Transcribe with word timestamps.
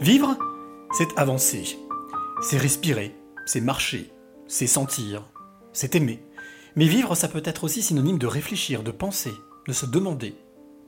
Vivre, 0.00 0.36
c'est 0.92 1.08
avancer, 1.16 1.78
c'est 2.42 2.58
respirer, 2.58 3.16
c'est 3.46 3.62
marcher, 3.62 4.12
c'est 4.46 4.66
sentir, 4.66 5.24
c'est 5.72 5.94
aimer. 5.94 6.22
Mais 6.74 6.86
vivre, 6.86 7.14
ça 7.14 7.28
peut 7.28 7.42
être 7.42 7.64
aussi 7.64 7.80
synonyme 7.80 8.18
de 8.18 8.26
réfléchir, 8.26 8.82
de 8.82 8.90
penser, 8.90 9.32
de 9.66 9.72
se 9.72 9.86
demander, 9.86 10.36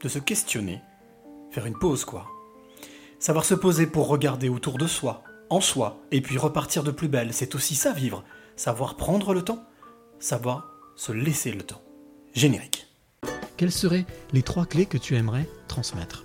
de 0.02 0.08
se 0.08 0.18
questionner, 0.18 0.82
faire 1.50 1.64
une 1.64 1.78
pause 1.78 2.04
quoi. 2.04 2.26
Savoir 3.18 3.46
se 3.46 3.54
poser 3.54 3.86
pour 3.86 4.08
regarder 4.08 4.50
autour 4.50 4.76
de 4.76 4.86
soi, 4.86 5.24
en 5.48 5.62
soi, 5.62 5.98
et 6.10 6.20
puis 6.20 6.36
repartir 6.36 6.84
de 6.84 6.90
plus 6.90 7.08
belle, 7.08 7.32
c'est 7.32 7.54
aussi 7.54 7.76
ça 7.76 7.92
vivre. 7.92 8.24
Savoir 8.56 8.96
prendre 8.96 9.32
le 9.32 9.42
temps, 9.42 9.64
savoir 10.18 10.68
se 10.96 11.12
laisser 11.12 11.52
le 11.52 11.62
temps. 11.62 11.80
Générique. 12.34 12.86
Quelles 13.56 13.72
seraient 13.72 14.04
les 14.32 14.42
trois 14.42 14.66
clés 14.66 14.86
que 14.86 14.98
tu 14.98 15.16
aimerais 15.16 15.48
transmettre? 15.66 16.24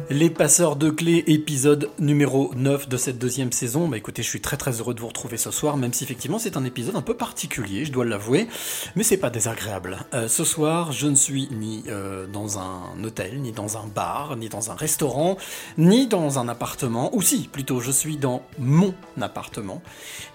Les 0.13 0.29
passeurs 0.29 0.75
de 0.75 0.89
clés, 0.89 1.23
épisode 1.27 1.89
numéro 1.97 2.51
9 2.57 2.89
de 2.89 2.97
cette 2.97 3.17
deuxième 3.17 3.53
saison. 3.53 3.87
Bah 3.87 3.95
écoutez, 3.95 4.23
je 4.23 4.27
suis 4.27 4.41
très 4.41 4.57
très 4.57 4.81
heureux 4.81 4.93
de 4.93 4.99
vous 4.99 5.07
retrouver 5.07 5.37
ce 5.37 5.51
soir, 5.51 5.77
même 5.77 5.93
si 5.93 6.03
effectivement 6.03 6.37
c'est 6.37 6.57
un 6.57 6.65
épisode 6.65 6.97
un 6.97 7.01
peu 7.01 7.13
particulier, 7.13 7.85
je 7.85 7.93
dois 7.93 8.03
l'avouer, 8.03 8.49
mais 8.97 9.03
c'est 9.03 9.15
pas 9.15 9.29
désagréable. 9.29 9.99
Euh, 10.13 10.27
ce 10.27 10.43
soir, 10.43 10.91
je 10.91 11.07
ne 11.07 11.15
suis 11.15 11.47
ni 11.53 11.85
euh, 11.87 12.27
dans 12.27 12.59
un 12.59 13.01
hôtel, 13.05 13.39
ni 13.39 13.53
dans 13.53 13.77
un 13.77 13.87
bar, 13.87 14.35
ni 14.35 14.49
dans 14.49 14.69
un 14.69 14.75
restaurant, 14.75 15.37
ni 15.77 16.07
dans 16.07 16.39
un 16.39 16.49
appartement, 16.49 17.15
ou 17.15 17.21
si, 17.21 17.47
plutôt, 17.47 17.79
je 17.79 17.91
suis 17.91 18.17
dans 18.17 18.43
mon 18.59 18.93
appartement, 19.21 19.81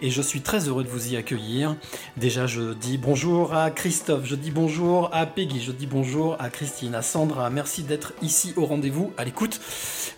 et 0.01 0.11
je 0.11 0.23
suis 0.23 0.41
très 0.41 0.69
heureux 0.69 0.85
de 0.85 0.89
vous 0.89 1.13
y 1.13 1.19
accueillir. 1.19 1.77
Déjà, 2.17 2.47
je 2.47 2.73
dis 2.73 2.97
bonjour 2.97 3.53
à 3.53 3.71
Christophe, 3.71 4.25
je 4.25 4.37
dis 4.37 4.51
bonjour 4.51 5.11
à 5.13 5.27
Peggy, 5.27 5.61
je 5.61 5.73
dis 5.73 5.87
bonjour 5.87 6.35
à 6.39 6.49
Christine, 6.49 6.95
à 6.95 7.03
Sandra, 7.03 7.51
merci 7.51 7.83
d'être 7.83 8.15
ici 8.23 8.55
au 8.57 8.65
rendez-vous, 8.65 9.13
à 9.19 9.27
l'écoute. 9.27 9.61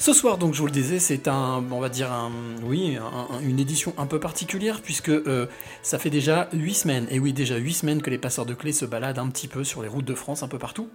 Ce 0.00 0.12
soir, 0.12 0.38
donc, 0.38 0.54
je 0.54 0.60
vous 0.60 0.66
le 0.66 0.72
disais, 0.72 0.98
c'est 1.00 1.26
un, 1.26 1.64
on 1.70 1.80
va 1.80 1.88
dire, 1.88 2.12
un, 2.12 2.30
oui, 2.62 2.96
un- 2.96 3.34
un- 3.36 3.40
une 3.40 3.58
édition 3.58 3.92
un 3.98 4.06
peu 4.06 4.20
particulière 4.20 4.80
puisque 4.80 5.08
euh, 5.08 5.46
ça 5.82 5.98
fait 5.98 6.10
déjà 6.10 6.48
8 6.52 6.74
semaines, 6.74 7.06
et 7.10 7.18
oui, 7.18 7.32
déjà 7.32 7.56
8 7.56 7.74
semaines 7.74 8.00
que 8.02 8.10
les 8.10 8.18
passeurs 8.18 8.46
de 8.46 8.54
clés 8.54 8.72
se 8.72 8.84
baladent 8.84 9.18
un 9.18 9.28
petit 9.28 9.48
peu 9.48 9.64
sur 9.64 9.82
les 9.82 9.88
routes 9.88 10.04
de 10.04 10.14
France, 10.14 10.42
un 10.44 10.48
peu 10.48 10.58
partout, 10.58 10.88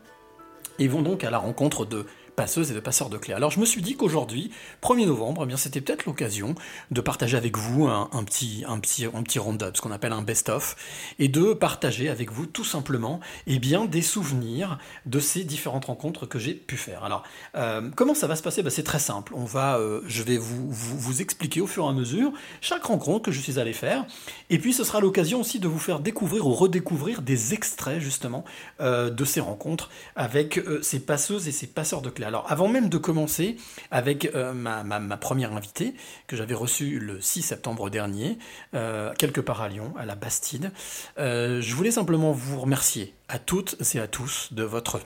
et 0.80 0.88
vont 0.88 1.02
donc 1.02 1.24
à 1.26 1.30
la 1.32 1.38
rencontre 1.38 1.86
de 1.86 2.06
passeuses 2.36 2.72
et 2.72 2.74
de 2.74 2.80
passeurs 2.80 3.10
de 3.10 3.18
clés. 3.18 3.34
Alors 3.34 3.52
je 3.52 3.60
me 3.60 3.66
suis 3.66 3.82
dit 3.82 3.96
qu'aujourd'hui, 3.96 4.52
1er 4.82 5.06
novembre, 5.06 5.42
eh 5.44 5.48
bien 5.48 5.58
c'était 5.58 5.82
peut-être 5.82 6.06
l'occasion 6.06 6.56
de 6.92 7.02
partager 7.02 7.38
avec 7.38 7.58
vous 7.58 7.88
un, 7.88 8.24
petit, 8.24 8.64
un 8.68 8.80
petit, 8.80 9.06
un 9.06 9.24
petit 9.24 9.40
round-up, 9.40 9.76
ce 9.76 9.82
qu'on 9.82 9.92
appelle 9.92 10.14
un 10.14 10.22
best-of, 10.22 10.76
et 11.20 11.28
de 11.28 11.54
partager 11.54 12.10
avec 12.10 12.32
vous 12.32 12.46
tout 12.46 12.64
simplement 12.64 13.20
eh 13.48 13.60
bien, 13.60 13.86
des 13.86 14.02
souvenirs 14.02 14.78
de 15.06 15.20
ces 15.20 15.44
différentes 15.44 15.86
rencontres 15.86 16.26
que 16.26 16.40
j'ai 16.40 16.54
pu 16.54 16.78
faire. 16.78 17.04
Alors, 17.04 17.24
euh, 17.56 17.90
comment 17.96 18.16
ça 18.16 18.28
va 18.28 18.36
se 18.36 18.44
passer? 18.44 18.64
Ben, 18.64 18.70
C'est 18.70 18.84
très 18.84 19.00
simple. 19.00 19.34
On 19.36 19.46
va, 19.46 19.78
euh, 19.78 20.02
je 20.08 20.24
vais 20.24 20.38
vous, 20.38 20.70
vous, 20.70 21.22
expliquer 21.22 21.62
au 21.62 21.68
fur 21.68 21.86
et 21.86 21.90
à 21.90 21.94
mesure 21.94 22.32
chaque 22.62 22.84
rencontre 22.84 23.26
que 23.26 23.32
je 23.32 23.40
suis 23.40 23.60
allé 23.60 23.74
faire, 23.74 24.06
et 24.50 24.58
puis 24.58 24.74
ce 24.74 24.84
sera 24.84 25.00
l'occasion 25.00 25.40
aussi 25.42 25.60
de 25.60 25.68
vous 25.68 25.80
faire 25.80 26.00
découvrir 26.00 26.48
ou 26.48 26.54
redécouvrir 26.54 27.22
des 27.22 27.54
extraits 27.54 28.00
justement 28.00 28.44
euh, 28.82 29.10
de 29.10 29.26
ces 29.26 29.40
rencontres 29.40 29.90
avec 30.16 30.60
ces 30.82 31.00
passeuses 31.00 31.48
et 31.48 31.52
ces 31.52 31.68
passeurs 31.68 32.02
de 32.02 32.10
clés. 32.10 32.23
Alors, 32.24 32.52
avant 32.52 32.68
même 32.68 32.90
de 32.90 32.98
commencer 32.98 33.58
avec 33.92 34.26
euh, 34.36 34.54
ma, 34.54 35.18
première 35.18 35.54
invitée 35.54 35.94
que 36.28 36.36
j'avais 36.36 36.54
reçue 36.54 37.00
le 37.00 37.22
6 37.22 37.42
septembre 37.42 37.90
dernier, 37.90 38.38
euh, 38.74 39.14
quelque 39.18 39.42
part 39.42 39.62
à 39.62 39.70
Lyon, 39.70 39.94
à 39.98 40.06
la 40.06 40.16
Bastide, 40.16 40.72
euh, 41.18 41.62
je 41.62 41.76
voulais 41.76 41.92
simplement 41.92 42.32
vous 42.32 42.60
remercier 42.60 43.14
à 43.28 43.40
toutes 43.40 43.76
et 43.96 44.00
à 44.00 44.08
tous 44.08 44.54
de 44.54 44.64
votre 44.64 45.02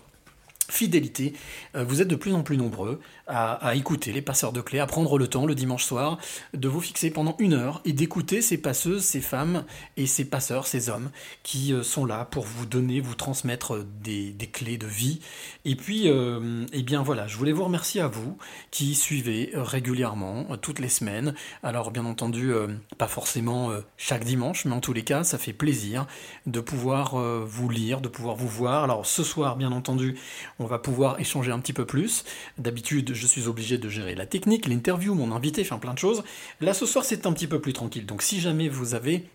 fidélité. 0.69 1.33
Vous 1.75 2.01
êtes 2.01 2.09
de 2.09 2.17
plus 2.17 2.33
en 2.33 2.43
plus 2.43 2.57
nombreux 2.57 2.99
à, 3.27 3.75
écouter 3.75 4.13
les 4.13 4.21
passeurs 4.21 4.53
de 4.53 4.61
clés, 4.61 4.79
à 4.79 4.87
prendre 4.87 5.17
le 5.17 5.27
temps 5.27 5.45
le 5.45 5.55
dimanche 5.55 5.83
soir 5.83 6.17
de 6.53 6.67
vous 6.67 6.81
fixer 6.81 7.11
pendant 7.11 7.35
une 7.39 7.53
heure 7.53 7.81
et 7.85 7.93
d'écouter 7.93 8.41
ces 8.41 8.57
passeuses, 8.57 9.03
ces 9.03 9.21
femmes 9.21 9.65
et 9.97 10.07
ces 10.07 10.25
passeurs, 10.25 10.67
ces 10.67 10.89
hommes 10.89 11.11
qui 11.43 11.73
euh, 11.73 11.83
sont 11.83 12.05
là 12.05 12.25
pour 12.25 12.45
vous 12.45 12.65
donner, 12.65 12.99
vous 12.99 13.15
transmettre 13.15 13.85
des, 14.01 14.33
clés 14.51 14.77
de 14.77 14.87
vie. 14.87 15.19
Et 15.65 15.75
puis, 15.75 16.03
euh, 16.07 16.65
eh 16.71 16.83
bien 16.83 17.01
voilà, 17.01 17.27
je 17.27 17.37
voulais 17.37 17.51
vous 17.51 17.65
remercier 17.65 18.01
à 18.01 18.07
vous 18.07 18.37
qui 18.71 18.95
suivez 18.95 19.51
régulièrement, 19.53 20.45
euh, 20.51 20.55
toutes 20.55 20.79
les 20.79 20.89
semaines. 20.89 21.33
Alors 21.63 21.91
bien 21.91 22.05
entendu, 22.05 22.53
euh, 22.53 22.67
pas 22.97 23.07
forcément 23.07 23.71
chaque 23.97 24.23
dimanche, 24.23 24.65
mais 24.65 24.73
en 24.73 24.79
tous 24.79 24.93
les 24.93 25.03
cas, 25.03 25.23
ça 25.23 25.37
fait 25.37 25.53
plaisir 25.53 26.07
de 26.45 26.59
pouvoir 26.59 27.15
vous 27.17 27.69
lire, 27.69 28.01
de 28.01 28.07
pouvoir 28.07 28.35
vous 28.35 28.47
voir. 28.47 28.83
Alors 28.83 29.05
ce 29.05 29.23
soir, 29.23 29.55
bien 29.55 29.71
entendu, 29.71 30.17
on 30.59 30.65
va 30.65 30.79
pouvoir 30.79 31.19
échanger 31.19 31.51
un 31.51 31.59
petit 31.59 31.73
peu 31.73 31.85
plus. 31.85 32.23
D'habitude, 32.57 33.13
je 33.17 33.27
suis 33.27 33.47
obligé 33.47 33.77
de 33.77 33.89
gérer 33.89 34.15
la 34.15 34.25
technique, 34.25 34.67
l'interview, 34.67 35.13
mon 35.13 35.31
invité, 35.31 35.63
faire 35.63 35.79
plein 35.79 35.93
de 35.93 35.99
choses. 35.99 36.23
Là, 36.61 36.73
ce 36.73 36.85
soir, 36.85 37.03
c'est 37.03 37.25
un 37.25 37.33
petit 37.33 37.47
peu 37.47 37.59
plus 37.59 37.73
tranquille. 37.73 38.05
Donc 38.05 38.21
si 38.21 38.39
jamais 38.39 38.69
vous 38.69 38.93
avez 38.93 39.25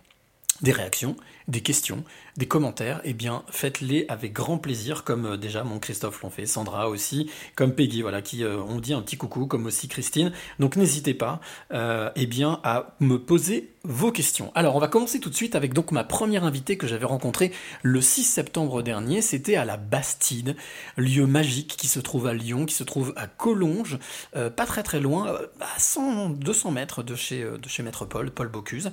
des 0.62 0.72
réactions, 0.72 1.16
des 1.48 1.60
questions, 1.60 2.04
des 2.36 2.46
commentaires, 2.46 3.00
eh 3.04 3.12
bien 3.12 3.44
faites-les 3.50 4.06
avec 4.08 4.32
grand 4.32 4.58
plaisir, 4.58 5.04
comme 5.04 5.26
euh, 5.26 5.36
déjà 5.36 5.64
mon 5.64 5.78
Christophe 5.78 6.22
l'ont 6.22 6.30
fait, 6.30 6.46
Sandra 6.46 6.88
aussi, 6.88 7.30
comme 7.56 7.74
Peggy, 7.74 8.02
voilà, 8.02 8.22
qui 8.22 8.44
euh, 8.44 8.58
ont 8.58 8.80
dit 8.80 8.94
un 8.94 9.02
petit 9.02 9.16
coucou, 9.16 9.46
comme 9.46 9.66
aussi 9.66 9.88
Christine. 9.88 10.32
Donc 10.58 10.76
n'hésitez 10.76 11.14
pas, 11.14 11.40
euh, 11.72 12.10
eh 12.16 12.26
bien, 12.26 12.60
à 12.64 12.94
me 13.00 13.18
poser 13.18 13.70
vos 13.84 14.12
questions. 14.12 14.52
Alors 14.54 14.76
on 14.76 14.78
va 14.78 14.86
commencer 14.86 15.18
tout 15.18 15.28
de 15.28 15.34
suite 15.34 15.56
avec 15.56 15.74
donc 15.74 15.90
ma 15.90 16.04
première 16.04 16.44
invitée 16.44 16.76
que 16.76 16.86
j'avais 16.86 17.04
rencontrée 17.04 17.50
le 17.82 18.00
6 18.00 18.22
septembre 18.22 18.80
dernier. 18.82 19.22
C'était 19.22 19.56
à 19.56 19.64
la 19.64 19.76
Bastide, 19.76 20.56
lieu 20.96 21.26
magique 21.26 21.76
qui 21.76 21.88
se 21.88 21.98
trouve 21.98 22.28
à 22.28 22.32
Lyon, 22.34 22.64
qui 22.64 22.74
se 22.74 22.84
trouve 22.84 23.12
à 23.16 23.26
Collonges, 23.26 23.98
pas 24.32 24.66
très 24.66 24.84
très 24.84 25.00
loin, 25.00 25.36
à 25.60 25.80
100, 25.80 26.30
200 26.30 26.70
mètres 26.70 27.02
de 27.02 27.16
chez, 27.16 27.42
de 27.42 27.68
chez 27.68 27.82
Maître 27.82 28.04
Paul, 28.04 28.30
Paul 28.30 28.46
Bocuse. 28.46 28.92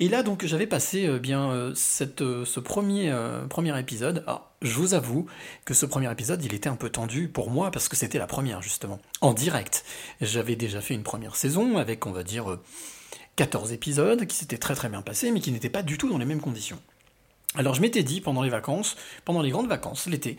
Et 0.00 0.08
là 0.08 0.22
donc 0.22 0.46
j'avais 0.46 0.66
passé 0.66 1.18
bien 1.18 1.74
euh, 2.20 2.44
ce 2.44 2.60
premier, 2.60 3.10
euh, 3.10 3.46
épisode. 3.76 4.24
Alors, 4.26 4.50
je 4.62 4.74
vous 4.74 4.94
avoue 4.94 5.26
que 5.64 5.74
ce 5.74 5.86
premier 5.86 6.10
épisode, 6.10 6.44
il 6.44 6.54
était 6.54 6.68
un 6.68 6.76
peu 6.76 6.90
tendu 6.90 7.28
pour 7.28 7.50
moi 7.50 7.70
parce 7.70 7.88
que 7.88 7.96
c'était 7.96 8.18
la 8.18 8.26
première 8.26 8.62
justement, 8.62 9.00
en 9.20 9.32
direct. 9.32 9.84
J'avais 10.20 10.56
déjà 10.56 10.80
fait 10.80 10.94
une 10.94 11.02
première 11.02 11.36
saison 11.36 11.76
avec, 11.78 12.06
on 12.06 12.12
va 12.12 12.22
dire, 12.22 12.50
euh, 12.50 12.60
14 13.36 13.72
épisodes 13.72 14.26
qui 14.26 14.36
s'étaient 14.36 14.58
très 14.58 14.74
très 14.74 14.88
bien 14.88 15.02
passés 15.02 15.30
mais 15.30 15.40
qui 15.40 15.52
n'étaient 15.52 15.70
pas 15.70 15.82
du 15.82 15.98
tout 15.98 16.08
dans 16.08 16.18
les 16.18 16.26
mêmes 16.26 16.40
conditions. 16.40 16.78
Alors 17.54 17.74
je 17.74 17.80
m'étais 17.80 18.02
dit 18.02 18.20
pendant 18.20 18.42
les 18.42 18.50
vacances, 18.50 18.96
pendant 19.24 19.42
les 19.42 19.50
grandes 19.50 19.68
vacances, 19.68 20.06
l'été, 20.06 20.36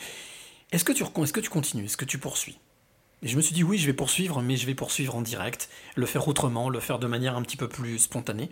est-ce 0.71 0.83
que 0.83 0.91
tu 0.91 1.03
continues, 1.03 1.85
est-ce 1.85 1.97
que 1.97 2.05
tu 2.05 2.17
poursuis? 2.17 2.57
Et 3.23 3.29
je 3.29 3.38
me 3.38 3.41
suis 3.41 3.56
dit 3.56 3.63
oui, 3.63 3.78
je 3.78 3.85
vais 3.88 3.94
poursuivre, 3.94 4.41
mais 4.41 4.57
je 4.57 4.67
vais 4.67 4.75
poursuivre 4.75 5.16
en 5.16 5.22
direct, 5.22 5.69
le 5.95 6.06
faire 6.06 6.28
autrement, 6.28 6.69
le 6.69 6.79
faire 6.81 7.00
de 7.00 7.07
manière 7.07 7.38
un 7.38 7.41
petit 7.41 7.56
peu 7.56 7.69
plus 7.69 7.97
spontanée, 7.97 8.50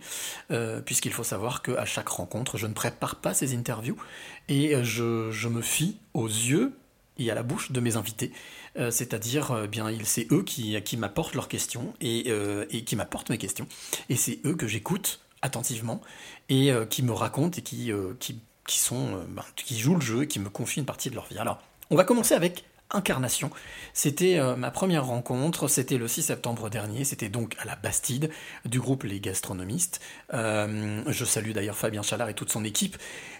euh, 0.50 0.80
puisqu'il 0.80 1.12
faut 1.12 1.24
savoir 1.24 1.62
qu'à 1.62 1.84
chaque 1.84 2.08
rencontre, 2.08 2.56
je 2.56 2.66
ne 2.66 2.72
prépare 2.72 3.16
pas 3.16 3.34
ces 3.34 3.54
interviews 3.54 3.96
et 4.48 4.74
euh, 4.74 4.82
je, 4.82 5.48
me 5.48 5.60
fie 5.60 5.98
aux 6.14 6.26
yeux 6.26 6.72
et 7.18 7.30
à 7.30 7.34
la 7.34 7.42
bouche 7.42 7.70
de 7.70 7.80
mes 7.80 7.96
invités. 7.96 8.32
Euh, 8.78 8.90
C'est-à-dire, 8.90 9.68
bien, 9.68 9.86
c'est 10.04 10.32
eux 10.32 10.42
qui, 10.42 10.96
m'apportent 10.96 11.34
leurs 11.34 11.48
questions 11.48 11.92
et, 12.00 12.32
qui 12.86 12.96
m'apportent 12.96 13.28
mes 13.28 13.38
questions. 13.38 13.66
Et 14.08 14.16
c'est 14.16 14.40
eux 14.46 14.54
que 14.54 14.66
j'écoute 14.66 15.20
attentivement 15.42 16.00
et 16.48 16.72
qui 16.88 17.02
me 17.02 17.12
racontent 17.12 17.58
et 17.58 17.62
qui, 17.62 17.92
ben, 17.92 19.44
qui 19.54 19.78
jouent 19.78 19.96
le 19.96 20.00
jeu 20.00 20.22
et 20.22 20.28
qui 20.28 20.38
me 20.38 20.48
confient 20.48 20.80
une 20.80 20.86
partie 20.86 21.10
de 21.10 21.14
leur 21.14 21.26
vie. 21.26 21.38
Alors, 21.38 21.60
on 21.90 21.96
va 21.96 22.04
commencer 22.04 22.34
avec 22.34 22.64
Incarnation. 22.92 23.50
C'était 23.92 24.38
euh, 24.38 24.56
ma 24.56 24.70
première 24.70 25.06
rencontre, 25.06 25.68
c'était 25.68 25.98
le 25.98 26.08
6 26.08 26.22
septembre 26.22 26.70
dernier, 26.70 27.04
c'était 27.04 27.28
donc 27.28 27.56
à 27.58 27.64
la 27.64 27.76
Bastide 27.76 28.30
du 28.64 28.80
groupe 28.80 29.02
Les 29.04 29.20
Gastronomistes. 29.20 30.00
Euh, 30.34 31.02
je 31.06 31.24
salue 31.24 31.52
d'ailleurs 31.52 31.76
Fabien 31.76 32.02
Chalard 32.02 32.28
et 32.28 32.34
toute 32.34 32.50
son 32.50 32.64
équipe. 32.64 32.96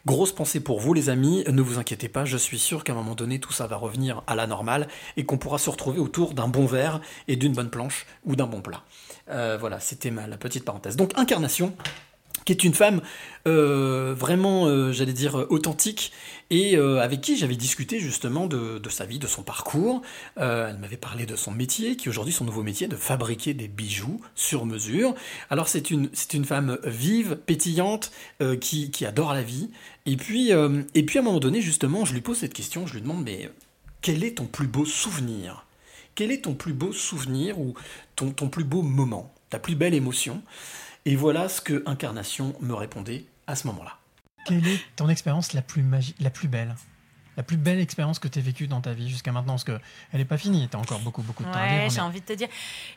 Grosse 0.06 0.32
pensée 0.32 0.60
pour 0.60 0.80
vous 0.80 0.94
les 0.94 1.08
amis, 1.08 1.44
ne 1.48 1.62
vous 1.62 1.78
inquiétez 1.78 2.08
pas, 2.08 2.24
je 2.24 2.36
suis 2.36 2.58
sûr 2.58 2.84
qu'à 2.84 2.92
un 2.92 2.96
moment 2.96 3.14
donné 3.14 3.38
tout 3.38 3.52
ça 3.52 3.66
va 3.66 3.76
revenir 3.76 4.22
à 4.26 4.34
la 4.34 4.46
normale 4.46 4.88
et 5.16 5.24
qu'on 5.24 5.38
pourra 5.38 5.58
se 5.58 5.70
retrouver 5.70 6.00
autour 6.00 6.34
d'un 6.34 6.48
bon 6.48 6.66
verre 6.66 7.00
et 7.28 7.36
d'une 7.36 7.52
bonne 7.52 7.70
planche 7.70 8.06
ou 8.24 8.36
d'un 8.36 8.46
bon 8.46 8.62
plat. 8.62 8.82
Euh, 9.30 9.56
voilà, 9.58 9.80
c'était 9.80 10.10
ma 10.10 10.26
la 10.26 10.36
petite 10.36 10.64
parenthèse. 10.64 10.96
Donc 10.96 11.12
Incarnation, 11.16 11.74
qui 12.44 12.52
est 12.52 12.64
une 12.64 12.74
femme 12.74 13.00
euh, 13.46 14.14
vraiment, 14.16 14.66
euh, 14.66 14.92
j'allais 14.92 15.12
dire, 15.12 15.38
euh, 15.38 15.46
authentique, 15.50 16.12
et 16.50 16.76
avec 16.76 17.22
qui 17.22 17.38
j'avais 17.38 17.56
discuté 17.56 17.98
justement 17.98 18.46
de, 18.46 18.78
de 18.78 18.88
sa 18.90 19.06
vie, 19.06 19.18
de 19.18 19.26
son 19.26 19.42
parcours. 19.42 20.02
Elle 20.36 20.76
m'avait 20.78 20.98
parlé 20.98 21.24
de 21.24 21.34
son 21.34 21.50
métier, 21.50 21.96
qui 21.96 22.10
aujourd'hui 22.10 22.34
son 22.34 22.44
nouveau 22.44 22.62
métier, 22.62 22.88
de 22.88 22.96
fabriquer 22.96 23.54
des 23.54 23.68
bijoux 23.68 24.20
sur 24.34 24.66
mesure. 24.66 25.14
Alors 25.48 25.66
c'est 25.66 25.90
une, 25.90 26.10
c'est 26.12 26.34
une 26.34 26.44
femme 26.44 26.76
vive, 26.84 27.36
pétillante, 27.36 28.12
qui, 28.60 28.90
qui 28.90 29.06
adore 29.06 29.32
la 29.32 29.42
vie. 29.42 29.70
Et 30.04 30.18
puis, 30.18 30.50
et 30.50 31.02
puis 31.04 31.18
à 31.18 31.22
un 31.22 31.24
moment 31.24 31.40
donné, 31.40 31.62
justement, 31.62 32.04
je 32.04 32.12
lui 32.12 32.20
pose 32.20 32.36
cette 32.36 32.52
question, 32.52 32.86
je 32.86 32.92
lui 32.92 33.00
demande, 33.00 33.24
mais 33.24 33.50
quel 34.02 34.22
est 34.22 34.36
ton 34.36 34.44
plus 34.44 34.66
beau 34.66 34.84
souvenir? 34.84 35.64
Quel 36.14 36.30
est 36.30 36.44
ton 36.44 36.52
plus 36.52 36.74
beau 36.74 36.92
souvenir 36.92 37.58
ou 37.58 37.72
ton, 38.14 38.30
ton 38.30 38.50
plus 38.50 38.64
beau 38.64 38.82
moment, 38.82 39.32
ta 39.48 39.58
plus 39.58 39.74
belle 39.74 39.94
émotion? 39.94 40.42
Et 41.04 41.16
voilà 41.16 41.48
ce 41.48 41.60
que 41.60 41.82
Incarnation 41.86 42.54
me 42.60 42.74
répondait 42.74 43.24
à 43.46 43.56
ce 43.56 43.66
moment-là. 43.68 43.96
Quelle 44.46 44.66
est 44.66 44.80
ton 44.96 45.08
expérience 45.08 45.52
la 45.52 45.62
plus 45.62 45.82
magi- 45.82 46.14
la 46.20 46.30
plus 46.30 46.48
belle? 46.48 46.74
La 47.36 47.42
plus 47.42 47.56
belle 47.56 47.80
expérience 47.80 48.18
que 48.18 48.28
tu 48.28 48.38
as 48.38 48.42
vécue 48.42 48.66
dans 48.66 48.82
ta 48.82 48.92
vie 48.92 49.08
jusqu'à 49.08 49.32
maintenant 49.32 49.54
Parce 49.54 49.64
qu'elle 49.64 49.80
n'est 50.12 50.24
pas 50.26 50.36
finie, 50.36 50.68
tu 50.68 50.76
as 50.76 50.80
encore 50.80 50.98
beaucoup, 51.00 51.22
beaucoup 51.22 51.44
de 51.44 51.50
temps 51.50 51.58
à 51.58 51.62
Ouais, 51.62 51.78
vivre. 51.78 51.90
j'ai 51.90 51.96
mais- 51.96 52.02
envie 52.02 52.20
de 52.20 52.26
te 52.26 52.32
dire. 52.34 52.48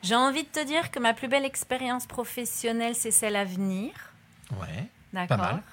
J'ai 0.04 0.16
envie 0.16 0.44
de 0.44 0.50
te 0.50 0.66
dire 0.66 0.92
que 0.92 1.00
ma 1.00 1.14
plus 1.14 1.28
belle 1.30 1.46
expérience 1.46 2.06
professionnelle, 2.06 2.96
c'est 2.96 3.12
celle 3.12 3.36
à 3.38 3.46
venir. 3.46 3.92
Ouais, 4.60 4.88
D'accord. 5.14 5.38
mal. 5.38 5.64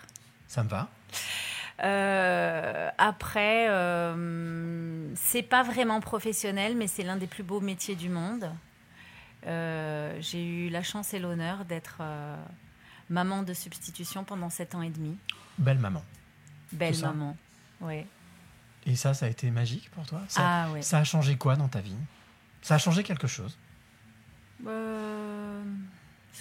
ça 0.46 0.62
me 0.62 0.68
va. 0.68 0.88
Euh, 1.82 2.90
après, 2.98 3.66
euh, 3.68 5.08
c'est 5.16 5.42
pas 5.42 5.62
vraiment 5.62 6.00
professionnel, 6.00 6.76
mais 6.76 6.86
c'est 6.86 7.02
l'un 7.02 7.16
des 7.16 7.26
plus 7.26 7.42
beaux 7.42 7.60
métiers 7.60 7.96
du 7.96 8.08
monde. 8.10 8.50
Euh, 9.46 10.16
J'ai 10.20 10.44
eu 10.44 10.68
la 10.68 10.82
chance 10.82 11.14
et 11.14 11.18
l'honneur 11.18 11.64
d'être 11.64 11.98
euh, 12.00 12.36
maman 13.10 13.42
de 13.42 13.52
substitution 13.54 14.24
pendant 14.24 14.50
sept 14.50 14.74
ans 14.74 14.82
et 14.82 14.90
demi. 14.90 15.16
Belle 15.58 15.78
maman. 15.78 16.04
Belle 16.72 16.98
maman. 17.00 17.36
Ouais. 17.80 18.06
Et 18.86 18.96
ça, 18.96 19.14
ça 19.14 19.26
a 19.26 19.28
été 19.28 19.50
magique 19.50 19.90
pour 19.90 20.06
toi? 20.06 20.22
Ça, 20.28 20.40
Ah 20.44 20.70
ouais. 20.72 20.82
ça 20.82 20.98
a 20.98 21.04
changé 21.04 21.36
quoi 21.36 21.56
dans 21.56 21.68
ta 21.68 21.80
vie? 21.80 21.96
Ça 22.62 22.76
a 22.76 22.78
changé 22.78 23.02
quelque 23.02 23.26
chose? 23.26 23.56
Euh, 24.66 25.62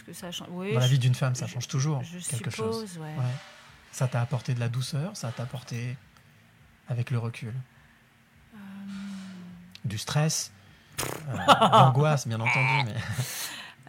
que 0.05 0.13
ça 0.13 0.27
a 0.27 0.31
changé? 0.31 0.51
Oui. 0.53 0.73
Dans 0.73 0.79
la 0.79 0.87
vie 0.87 0.99
d'une 0.99 1.13
femme, 1.15 1.35
ça 1.35 1.47
change 1.47 1.67
toujours 1.67 2.01
Je 2.03 2.17
quelque 2.29 2.49
chose. 2.49 2.87
suppose, 2.89 2.97
ouais. 3.03 3.15
Ouais. 3.15 3.31
Ça 3.91 4.07
t'a 4.07 4.21
apporté 4.21 4.53
de 4.53 4.59
la 4.59 4.69
douceur, 4.69 5.15
ça 5.17 5.31
t'a 5.31 5.43
apporté 5.43 5.97
avec 6.87 7.11
le 7.11 7.19
recul? 7.19 7.53
Euh, 8.55 8.57
du 9.85 9.97
stress, 9.97 10.51
l'angoisse, 11.71 12.27
bien 12.27 12.39
entendu. 12.39 12.83
Mais... 12.85 12.95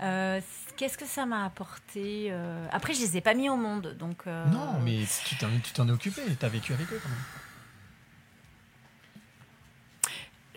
Euh, 0.01 0.41
Qu'est-ce 0.77 0.99
que 0.99 1.07
ça 1.07 1.27
m'a 1.27 1.45
apporté 1.45 2.29
euh, 2.33 2.67
Après, 2.73 2.93
je 2.93 3.01
les 3.03 3.17
ai 3.19 3.21
pas 3.21 3.35
mis 3.35 3.49
au 3.49 3.57
monde, 3.57 3.95
donc. 4.01 4.23
euh, 4.27 4.47
Non, 4.49 4.81
mais 4.81 5.05
tu 5.27 5.37
t'en, 5.37 5.87
es 5.87 5.91
occupé, 5.93 6.23
tu 6.41 6.45
as 6.45 6.49
vécu 6.49 6.73
avec 6.73 6.91
eux 6.93 6.99
quand 7.01 7.09
même. 7.09 7.19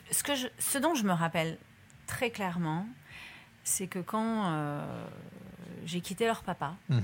ce, 0.10 0.24
que 0.24 0.34
je- 0.36 0.48
ce 0.58 0.78
dont 0.80 0.96
je 0.96 1.04
me 1.04 1.12
rappelle 1.14 1.58
très 2.08 2.32
clairement, 2.32 2.88
c'est 3.64 3.86
que 3.88 4.00
quand 4.00 4.46
euh, 4.48 5.06
j'ai 5.86 6.02
quitté 6.02 6.26
leur 6.26 6.42
papa, 6.42 6.74
Mhm. 6.90 7.04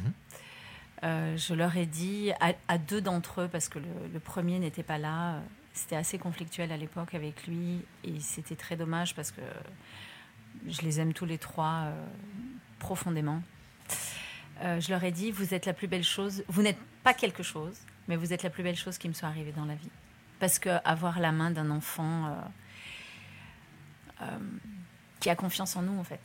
euh, 1.04 1.38
je 1.38 1.54
leur 1.54 1.76
ai 1.78 1.86
dit 1.86 2.32
à, 2.40 2.54
à 2.68 2.78
deux 2.80 3.02
d'entre 3.02 3.42
eux, 3.42 3.48
parce 3.52 3.70
que 3.70 3.78
le, 3.80 3.88
le 4.14 4.20
premier 4.20 4.58
n'était 4.58 4.84
pas 4.84 4.98
là, 4.98 5.34
euh, 5.36 5.40
c'était 5.74 5.96
assez 5.96 6.18
conflictuel 6.18 6.72
à 6.72 6.78
l'époque 6.78 7.14
avec 7.14 7.48
lui, 7.48 7.82
et 8.04 8.20
c'était 8.20 8.56
très 8.56 8.76
dommage 8.76 9.16
parce 9.16 9.32
que 9.32 9.42
je 10.68 10.82
les 10.82 11.00
aime 11.00 11.14
tous 11.14 11.26
les 11.26 11.38
trois 11.38 11.84
euh, 11.86 12.06
profondément. 12.80 13.42
Euh, 14.62 14.80
je 14.80 14.90
leur 14.92 15.04
ai 15.04 15.12
dit, 15.12 15.32
vous 15.32 15.54
êtes 15.54 15.66
la 15.66 15.74
plus 15.74 15.88
belle 15.88 16.04
chose, 16.04 16.44
vous 16.48 16.62
n'êtes 16.62 16.78
pas 17.04 17.14
quelque 17.14 17.42
chose, 17.44 17.78
mais 18.08 18.16
vous 18.16 18.34
êtes 18.34 18.44
la 18.44 18.50
plus 18.50 18.64
belle 18.64 18.76
chose 18.76 18.98
qui 18.98 19.08
me 19.08 19.14
soit 19.14 19.28
arrivée 19.30 19.54
dans 19.54 19.66
la 19.66 19.76
vie. 19.76 19.90
Parce 20.40 20.60
que 20.60 20.70
avoir 20.86 21.20
la 21.20 21.32
main 21.32 21.52
d'un 21.52 21.72
enfant 21.72 22.36
euh, 24.22 24.26
qui 25.20 25.30
a 25.30 25.36
confiance 25.36 25.76
en 25.76 25.82
nous, 25.84 25.98
en 26.00 26.04
fait. 26.04 26.20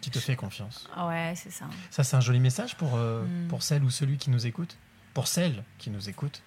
Qui 0.00 0.10
te 0.10 0.18
fait 0.18 0.36
confiance. 0.36 0.88
Ouais, 0.96 1.32
c'est 1.36 1.50
ça. 1.50 1.66
Ça, 1.90 2.04
c'est 2.04 2.16
un 2.16 2.20
joli 2.20 2.38
message 2.38 2.76
pour, 2.76 2.96
Mm. 2.96 3.48
pour 3.48 3.62
celle 3.62 3.82
ou 3.82 3.90
celui 3.90 4.18
qui 4.18 4.30
nous 4.30 4.46
écoute. 4.46 4.76
Pour 5.14 5.26
celle 5.26 5.64
qui 5.78 5.90
nous 5.90 6.08
écoute. 6.08 6.42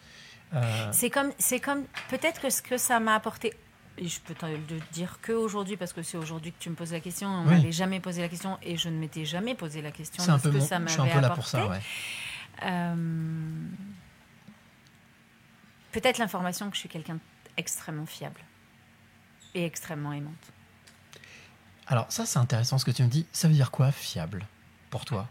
Euh, 0.54 0.90
C'est 0.92 1.10
comme, 1.10 1.31
c'est 1.38 1.60
comme 1.60 1.84
peut-être 2.10 2.42
que 2.42 2.50
ce 2.50 2.62
que 2.62 2.78
ça 2.78 3.00
m'a 3.00 3.16
apporté. 3.16 3.54
Et 3.98 4.07
je 4.07 4.19
peux 4.22 4.34
te 4.34 4.46
dire 4.94 5.19
que 5.22 5.34
aujourd'hui 5.34 5.75
parce 5.75 5.92
que 5.94 6.01
c'est 6.04 6.18
aujourd'hui 6.18 6.54
que 6.54 6.60
tu 6.60 6.69
me 6.69 6.75
poses 6.75 6.94
la 6.94 7.01
question. 7.01 7.28
On 7.28 7.44
Oui. 7.44 7.56
m'avait 7.56 7.72
jamais 7.72 8.00
posé 8.00 8.22
la 8.22 8.30
question 8.30 8.57
et 8.63 8.78
je 8.78 8.88
ne 8.90 8.98
m'étais 8.98 9.25
jamais 9.25 9.56
posé 9.56 9.81
la 9.81 9.92
question 9.92 10.24
c'est 10.24 10.31
un 10.31 10.40
peu 10.40 10.51
que 10.51 10.57
mon- 10.57 10.66
ça 10.66 10.80
je 10.86 10.88
suis 10.92 11.01
un 11.01 11.06
peu 11.07 11.19
là 11.19 11.28
apporté. 11.28 11.36
pour 11.36 11.46
ça, 11.48 11.68
ouais. 11.68 11.80
Euh, 12.63 12.96
Peut-être 15.92 16.18
l'information 16.19 16.69
que 16.69 16.75
je 16.75 16.81
suis 16.81 16.90
quelqu'un 16.90 17.18
d'extrêmement 17.57 18.06
fiable 18.06 18.40
et 19.56 19.66
extrêmement 19.66 20.13
aimante. 20.13 20.34
Alors, 21.88 22.06
ça, 22.12 22.25
c'est 22.28 22.38
intéressant 22.38 22.78
ce 22.78 22.86
que 22.86 22.92
tu 22.92 23.01
me 23.04 23.07
dis. 23.07 23.25
Ça 23.34 23.48
veut 23.48 23.56
dire 23.56 23.72
quoi, 23.72 23.92
fiable, 23.92 24.46
pour 24.92 25.06
toi? 25.06 25.28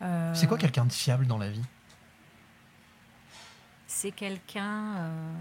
Euh, 0.00 0.32
C'est 0.34 0.46
quoi 0.46 0.56
quelqu'un 0.56 0.86
de 0.86 0.92
fiable 0.92 1.26
dans 1.26 1.36
la 1.36 1.50
vie? 1.50 1.62
C'est 3.94 4.10
quelqu'un 4.10 4.96
euh, 4.96 5.34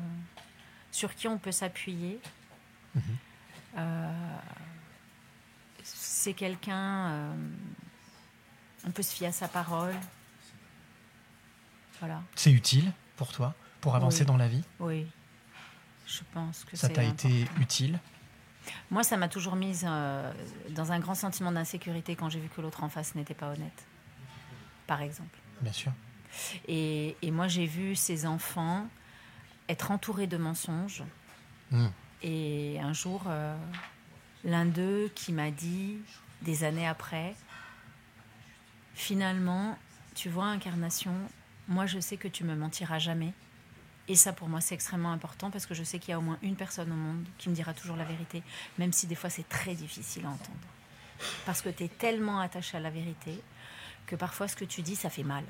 sur 0.92 1.16
qui 1.16 1.28
on 1.28 1.38
peut 1.38 1.54
s'appuyer. 1.54 2.20
Mhm. 2.94 3.02
Euh, 3.78 4.38
c'est 5.84 6.34
quelqu'un. 6.34 7.10
euh, 7.12 7.34
on 8.86 8.92
peut 8.92 9.02
se 9.04 9.16
fier 9.16 9.28
à 9.28 9.32
sa 9.32 9.48
parole. 9.48 9.96
Voilà, 12.00 12.22
C'est 12.36 12.52
utile 12.52 12.92
pour 13.16 13.32
toi, 13.32 13.54
pour 13.80 13.96
avancer 13.96 14.22
Oui. 14.22 14.26
dans 14.26 14.38
la 14.38 14.48
vie? 14.48 14.64
Oui. 14.80 15.08
Je 16.08 16.22
pense 16.34 16.66
que 16.66 16.76
Ça 16.76 16.90
t'a 16.90 17.04
été 17.04 17.46
utile? 17.60 18.00
Moi, 18.90 19.04
ça 19.04 19.18
m'a 19.18 19.30
toujours 19.30 19.56
mise 19.56 19.84
dans 19.84 20.92
un 20.92 21.00
grand 21.00 21.16
sentiment 21.16 21.52
d'insécurité 21.52 22.16
quand 22.16 22.30
j'ai 22.30 22.40
vu 22.40 22.50
que 22.50 22.60
l'autre 22.60 22.84
en 22.84 22.90
face 22.90 23.16
n'était 23.16 23.34
pas 23.36 23.52
honnête. 23.52 23.86
Par 24.88 25.02
exemple. 25.02 25.38
Bien 25.62 25.72
sûr. 25.74 25.94
Et, 26.68 27.16
et 27.22 27.32
moi, 27.32 27.48
j'ai 27.48 27.66
vu 27.66 27.96
ces 27.96 28.26
enfants 28.26 28.88
être 29.70 29.92
entourés 29.92 30.28
de 30.28 30.38
mensonges. 30.38 31.04
Mm. 31.72 31.88
Et 32.24 32.80
un 32.80 32.94
jour, 32.94 33.24
euh, 33.28 33.56
l'un 34.44 34.66
d'eux 34.66 35.12
qui 35.16 35.32
m'a 35.34 35.52
dit, 35.52 35.98
des 36.42 36.64
années 36.64 36.88
après, 36.88 37.36
finalement, 38.94 39.78
tu 40.16 40.30
vois, 40.30 40.46
incarnation, 40.46 41.14
moi 41.68 41.86
je 41.86 42.00
sais 42.00 42.18
que 42.18 42.28
tu 42.28 42.44
me 42.44 42.56
mentiras 42.56 43.00
jamais. 43.00 43.34
Et 44.08 44.16
ça, 44.16 44.34
pour 44.34 44.50
moi, 44.50 44.62
c'est 44.62 44.76
extrêmement 44.76 45.12
important 45.12 45.52
parce 45.52 45.66
que 45.66 45.74
je 45.74 45.84
sais 45.84 46.00
qu'il 46.00 46.12
y 46.12 46.14
a 46.14 46.20
au 46.20 46.24
moins 46.24 46.38
une 46.42 46.56
personne 46.56 46.92
au 46.92 46.96
monde 46.96 47.24
qui 47.38 47.50
me 47.50 47.56
dira 47.56 47.74
toujours 47.74 47.96
la 47.96 48.04
vérité, 48.04 48.44
même 48.78 48.92
si 48.92 49.08
des 49.08 49.16
fois 49.16 49.30
c'est 49.30 49.48
très 49.48 49.74
difficile 49.74 50.26
à 50.26 50.30
entendre. 50.30 50.60
Parce 51.46 51.62
que 51.62 51.70
tu 51.70 51.84
es 51.84 51.88
tellement 51.88 52.40
attaché 52.40 52.78
à 52.78 52.80
la 52.80 52.90
vérité 52.90 53.40
que 54.08 54.16
parfois 54.16 54.48
ce 54.48 54.56
que 54.56 54.66
tu 54.66 54.82
dis, 54.82 54.96
ça 54.96 55.10
fait 55.10 55.24
mal. 55.24 55.46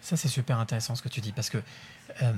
Ça, 0.00 0.16
c'est 0.16 0.28
super 0.28 0.58
intéressant 0.58 0.94
ce 0.94 1.02
que 1.02 1.08
tu 1.08 1.20
dis, 1.20 1.32
parce 1.32 1.50
que 1.50 1.58
euh, 2.22 2.32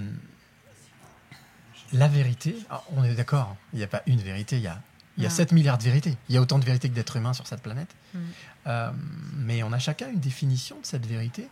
la 1.92 2.08
vérité, 2.08 2.56
ah, 2.70 2.82
on 2.96 3.04
est 3.04 3.14
d'accord, 3.14 3.56
il 3.72 3.78
n'y 3.78 3.84
a 3.84 3.88
pas 3.88 4.02
une 4.06 4.20
vérité, 4.20 4.56
il 4.56 4.62
y 4.62 4.66
a, 4.68 4.80
il 5.16 5.22
y 5.22 5.26
a 5.26 5.28
Non. 5.28 5.34
7 5.34 5.52
milliards 5.52 5.78
de 5.78 5.82
vérités. 5.82 6.16
Il 6.28 6.34
y 6.34 6.38
a 6.38 6.40
autant 6.40 6.58
de 6.58 6.64
vérités 6.64 6.88
que 6.88 6.94
d'êtres 6.94 7.16
humains 7.16 7.32
sur 7.34 7.46
cette 7.46 7.62
planète. 7.62 7.94
Mm. 8.14 8.18
Euh, 8.66 8.90
mais 9.34 9.62
on 9.62 9.72
a 9.72 9.78
chacun 9.78 10.08
une 10.10 10.20
définition 10.20 10.78
de 10.80 10.86
cette 10.86 11.06
vérité. 11.06 11.48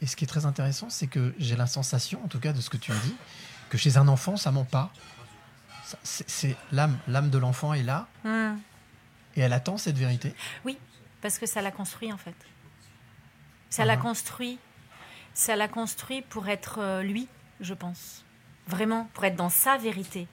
Et 0.00 0.06
ce 0.06 0.16
qui 0.16 0.24
est 0.24 0.28
très 0.28 0.46
intéressant, 0.46 0.90
c'est 0.90 1.06
que 1.06 1.32
j'ai 1.38 1.54
la 1.56 1.66
sensation, 1.68 2.22
en 2.24 2.28
tout 2.28 2.40
cas 2.40 2.52
de 2.52 2.60
ce 2.60 2.70
que 2.70 2.76
tu 2.76 2.90
me 2.92 2.98
dis, 3.00 3.14
que 3.70 3.78
chez 3.78 3.96
un 3.96 4.08
enfant, 4.08 4.36
ça 4.36 4.50
ment 4.50 4.64
pas. 4.64 4.92
C'est 6.02 6.56
l'âme, 6.72 6.98
l'âme 7.06 7.30
de 7.30 7.38
l'enfant 7.38 7.72
est 7.74 7.82
là 7.82 8.08
Hum. 8.24 8.58
et 9.36 9.40
elle 9.42 9.52
attend 9.52 9.76
cette 9.76 9.96
vérité. 9.98 10.34
Oui, 10.64 10.78
parce 11.20 11.38
que 11.38 11.46
ça 11.46 11.60
l'a 11.62 11.70
construit 11.70 12.12
en 12.12 12.16
fait. 12.16 12.34
Ça 13.70 13.84
l'a 13.84 13.96
Mhm. 13.96 14.02
construit. 14.02 14.58
Ça 15.34 15.56
l'a 15.56 15.68
construit 15.68 16.22
pour 16.22 16.48
être 16.48 16.78
euh, 16.78 17.02
lui, 17.02 17.28
je 17.60 17.74
pense. 17.74 18.24
Vraiment, 18.66 19.08
pour 19.14 19.24
être 19.24 19.36
dans 19.36 19.48
sa 19.48 19.76
vérité. 19.76 20.28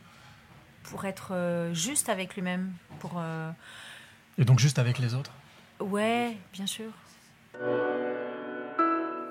Pour 0.84 1.06
être 1.06 1.30
euh, 1.34 1.74
juste 1.74 2.10
avec 2.10 2.36
lui-même. 2.36 2.74
Pour. 3.00 3.14
euh, 3.18 3.52
Et 4.38 4.46
donc 4.46 4.60
juste 4.60 4.80
avec 4.80 5.00
les 5.00 5.16
autres? 5.16 5.32
Ouais, 5.80 6.38
bien 6.54 6.68
sûr. 6.68 6.92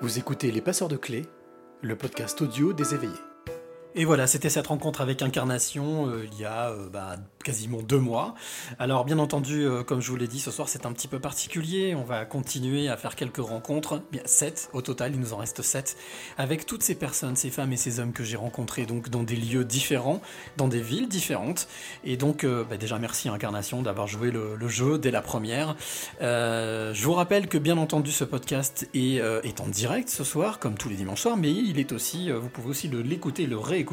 Vous 0.00 0.18
écoutez 0.18 0.50
Les 0.50 0.60
Passeurs 0.60 0.88
de 0.88 0.96
Clés, 0.96 1.26
le 1.82 1.96
podcast 1.96 2.40
audio 2.40 2.72
des 2.72 2.94
éveillés. 2.94 3.12
Et 3.98 4.04
voilà, 4.04 4.28
c'était 4.28 4.48
cette 4.48 4.68
rencontre 4.68 5.00
avec 5.00 5.22
Incarnation 5.22 6.06
euh, 6.06 6.24
il 6.30 6.38
y 6.38 6.44
a 6.44 6.70
euh, 6.70 6.88
bah, 6.88 7.16
quasiment 7.42 7.82
deux 7.82 7.98
mois. 7.98 8.36
Alors 8.78 9.04
bien 9.04 9.18
entendu, 9.18 9.64
euh, 9.64 9.82
comme 9.82 10.00
je 10.00 10.08
vous 10.08 10.16
l'ai 10.16 10.28
dit, 10.28 10.38
ce 10.38 10.52
soir 10.52 10.68
c'est 10.68 10.86
un 10.86 10.92
petit 10.92 11.08
peu 11.08 11.18
particulier. 11.18 11.96
On 11.96 12.04
va 12.04 12.24
continuer 12.24 12.88
à 12.88 12.96
faire 12.96 13.16
quelques 13.16 13.38
rencontres. 13.38 14.00
Bien, 14.12 14.22
sept 14.24 14.70
au 14.72 14.82
total, 14.82 15.14
il 15.14 15.20
nous 15.20 15.32
en 15.32 15.38
reste 15.38 15.62
sept. 15.62 15.96
Avec 16.36 16.64
toutes 16.64 16.84
ces 16.84 16.94
personnes, 16.94 17.34
ces 17.34 17.50
femmes 17.50 17.72
et 17.72 17.76
ces 17.76 17.98
hommes 17.98 18.12
que 18.12 18.22
j'ai 18.22 18.36
rencontrés 18.36 18.86
donc 18.86 19.08
dans 19.08 19.24
des 19.24 19.34
lieux 19.34 19.64
différents, 19.64 20.20
dans 20.56 20.68
des 20.68 20.80
villes 20.80 21.08
différentes. 21.08 21.66
Et 22.04 22.16
donc 22.16 22.46
bah, 22.46 22.76
déjà 22.76 23.00
merci 23.00 23.28
Incarnation 23.28 23.82
d'avoir 23.82 24.06
joué 24.06 24.30
le, 24.30 24.54
le, 24.54 24.68
jeu 24.68 24.96
dès 24.98 25.10
la 25.10 25.22
première. 25.22 25.74
je 26.20 27.02
vous 27.02 27.14
rappelle 27.14 27.48
que 27.48 27.58
bien 27.58 27.76
entendu 27.76 28.12
ce 28.12 28.22
podcast 28.22 28.88
est, 28.94 29.60
en 29.60 29.66
direct 29.66 30.08
ce 30.08 30.22
soir, 30.22 30.60
comme 30.60 30.78
tous 30.78 30.88
les 30.88 30.94
dimanches 30.94 31.22
soirs, 31.22 31.36
mais 31.36 31.50
il 31.50 31.80
est 31.80 31.90
aussi, 31.90 32.30
vous 32.30 32.48
pouvez 32.48 32.68
aussi 32.68 32.86
l'écouter, 32.86 33.48
le 33.48 33.58
réécouter 33.58 33.87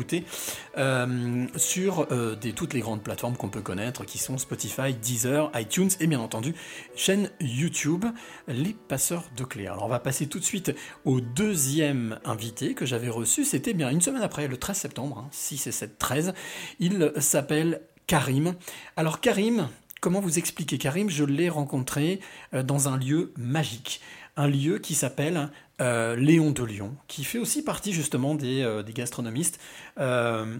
euh, 0.78 1.46
sur 1.56 2.08
euh, 2.12 2.36
toutes 2.56 2.74
les 2.74 2.80
grandes 2.80 3.04
plateformes 3.04 3.36
qu'on 3.36 3.50
peut 3.50 3.62
connaître, 3.62 4.06
qui 4.06 4.18
sont 4.18 4.38
Spotify, 4.38 4.94
Deezer, 4.94 5.52
iTunes 5.56 5.90
et 6.00 6.08
bien 6.08 6.20
entendu 6.20 6.56
chaîne 6.96 7.30
YouTube, 7.40 8.06
les 8.48 8.74
passeurs 8.74 9.24
de 9.36 9.44
clés. 9.44 9.68
Alors 9.68 9.86
on 9.86 9.90
va 9.90 10.00
passer 10.00 10.28
tout 10.28 10.40
de 10.40 10.44
suite 10.44 10.74
au 11.06 11.22
deuxième 11.22 12.20
invité 12.26 12.74
que 12.74 12.86
j'avais 12.86 13.10
reçu, 13.10 13.46
c'était 13.46 13.74
bien 13.74 13.90
une 13.90 14.02
semaine 14.02 14.24
après, 14.24 14.48
le 14.48 14.58
13 14.58 14.78
septembre, 14.78 15.28
6 15.32 15.56
hein, 15.56 15.70
et 15.70 15.72
7, 15.72 15.98
13. 15.98 16.34
Il 16.80 17.12
s'appelle 17.18 17.82
Karim. 18.08 18.56
Alors 18.98 19.20
Karim, 19.22 19.70
comment 20.02 20.20
vous 20.20 20.38
expliquer 20.38 20.78
Karim 20.78 21.10
Je 21.10 21.24
l'ai 21.24 21.50
rencontré 21.50 22.20
euh, 22.54 22.64
dans 22.64 22.90
un 22.90 22.98
lieu 22.98 23.34
magique 23.38 24.02
un 24.38 24.48
lieu 24.48 24.80
qui 24.80 24.96
s'appelle 24.96 25.50
euh, 25.82 26.16
Léon 26.16 26.52
de 26.52 26.64
Lyon, 26.64 26.96
qui 27.08 27.26
fait 27.26 27.38
aussi 27.38 27.62
partie 27.62 27.92
justement 27.92 28.36
des, 28.36 28.62
euh, 28.62 28.82
gastronomistes. 28.84 29.60
Euh, 30.00 30.56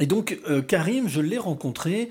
et 0.00 0.06
donc 0.06 0.38
Karim, 0.68 1.08
je 1.08 1.20
l'ai 1.20 1.38
rencontré 1.38 2.08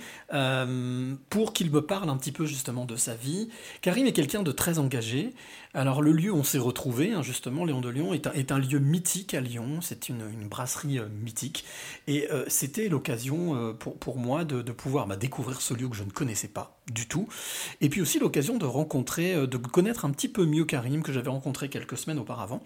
pour 1.30 1.54
qu'il 1.54 1.72
me 1.72 1.82
parle 1.82 2.10
un 2.10 2.18
petit 2.18 2.34
peu 2.34 2.46
justement 2.46 2.84
de 2.84 2.98
sa 2.98 3.16
vie. 3.16 3.48
Karim 3.82 4.06
est 4.08 4.12
quelqu'un 4.12 4.44
de 4.44 4.52
très 4.52 4.78
engagé, 4.78 5.34
alors 5.74 6.02
le 6.02 6.12
lieu 6.12 6.32
où 6.32 6.38
on 6.38 6.44
s'est 6.44 6.58
retrouvé, 6.58 7.14
hein, 7.14 7.22
justement, 7.22 7.66
Léon 7.66 7.82
de 7.82 7.90
Lyon, 7.90 8.14
est 8.14 8.52
un, 8.52 8.60
lieu 8.60 8.80
mythique 8.80 9.34
à 9.34 9.42
Lyon, 9.42 9.80
c'est 9.82 10.10
une, 10.10 10.24
brasserie 10.48 11.00
euh, 11.00 11.08
mythique, 11.10 11.66
et 12.08 12.32
euh, 12.32 12.46
c'était 12.48 12.90
l'occasion 12.90 13.56
euh, 13.56 13.74
pour, 13.74 14.18
moi 14.18 14.46
de, 14.46 14.62
pouvoir 14.72 15.08
bah, 15.08 15.16
découvrir 15.16 15.62
ce 15.62 15.74
lieu 15.74 15.88
que 15.90 15.96
je 15.96 16.04
ne 16.04 16.10
connaissais 16.10 16.48
pas 16.48 16.78
du 16.92 17.08
tout, 17.08 17.28
et 17.82 17.90
puis 17.90 18.02
aussi 18.02 18.18
l'occasion 18.18 18.58
de 18.58 18.66
rencontrer, 18.66 19.46
de 19.46 19.58
connaître 19.58 20.06
un 20.06 20.12
petit 20.12 20.30
peu 20.30 20.46
mieux 20.46 20.66
Karim, 20.66 21.04
que 21.04 21.12
j'avais 21.12 21.30
rencontré 21.30 21.70
quelques 21.70 21.98
semaines 21.98 22.20
auparavant, 22.20 22.64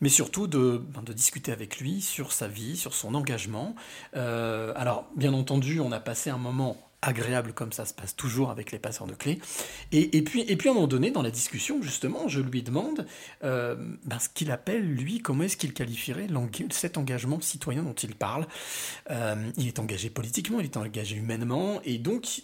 mais 0.00 0.08
surtout 0.08 0.46
de, 0.46 0.80
ben, 0.94 1.02
de, 1.02 1.12
discuter 1.12 1.52
avec 1.52 1.78
lui 1.78 2.00
sur 2.00 2.32
sa 2.32 2.46
vie, 2.46 2.76
sur 2.76 2.94
son 2.94 3.14
engagement. 3.14 3.74
alors, 4.14 5.06
bien 5.16 5.32
entendu, 5.32 5.80
on 5.80 5.90
a 5.92 6.00
passé 6.00 6.30
un 6.30 6.38
moment 6.38 6.85
agréable 7.06 7.52
comme 7.52 7.72
ça 7.72 7.84
se 7.84 7.94
passe 7.94 8.16
toujours 8.16 8.50
avec 8.50 8.72
les 8.72 8.78
passeurs 8.78 9.06
de 9.06 9.14
clés. 9.14 9.38
Et, 9.92 10.22
puis, 10.22 10.42
et 10.48 10.56
puis 10.56 10.68
à 10.68 10.72
un 10.72 10.74
moment 10.74 10.86
donné, 10.86 11.10
dans 11.10 11.22
la 11.22 11.30
discussion, 11.30 11.80
justement, 11.82 12.28
je 12.28 12.40
lui 12.40 12.62
demande 12.62 13.06
euh, 13.44 13.76
ben, 14.04 14.18
ce 14.18 14.28
qu'il 14.28 14.50
appelle, 14.50 14.84
lui, 14.84 15.20
comment 15.20 15.44
est-ce 15.44 15.56
qu'il 15.56 15.72
qualifierait 15.72 16.28
cet 16.70 16.98
engagement 16.98 17.40
citoyen 17.40 17.82
dont 17.82 17.94
il 17.94 18.14
parle. 18.14 18.46
Euh, 19.10 19.50
il 19.56 19.66
est 19.68 19.78
engagé 19.78 20.10
politiquement, 20.10 20.60
il 20.60 20.66
est 20.66 20.76
engagé 20.76 21.16
humainement, 21.16 21.80
et 21.84 21.98
donc 21.98 22.42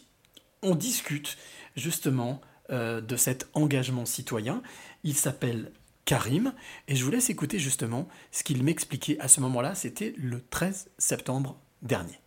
on 0.62 0.74
discute 0.74 1.36
justement 1.76 2.40
euh, 2.70 3.00
de 3.00 3.16
cet 3.16 3.48
engagement 3.54 4.06
citoyen. 4.06 4.62
Il 5.04 5.16
s'appelle 5.16 5.72
Karim, 6.04 6.52
et 6.88 6.96
je 6.96 7.04
vous 7.04 7.10
laisse 7.10 7.30
écouter 7.30 7.58
justement 7.58 8.08
ce 8.30 8.42
qu'il 8.42 8.62
m'expliquait 8.62 9.18
à 9.20 9.28
ce 9.28 9.40
moment-là, 9.40 9.74
c'était 9.74 10.14
le 10.16 10.40
13 10.50 10.90
septembre 10.98 11.56
dernier. 11.82 12.21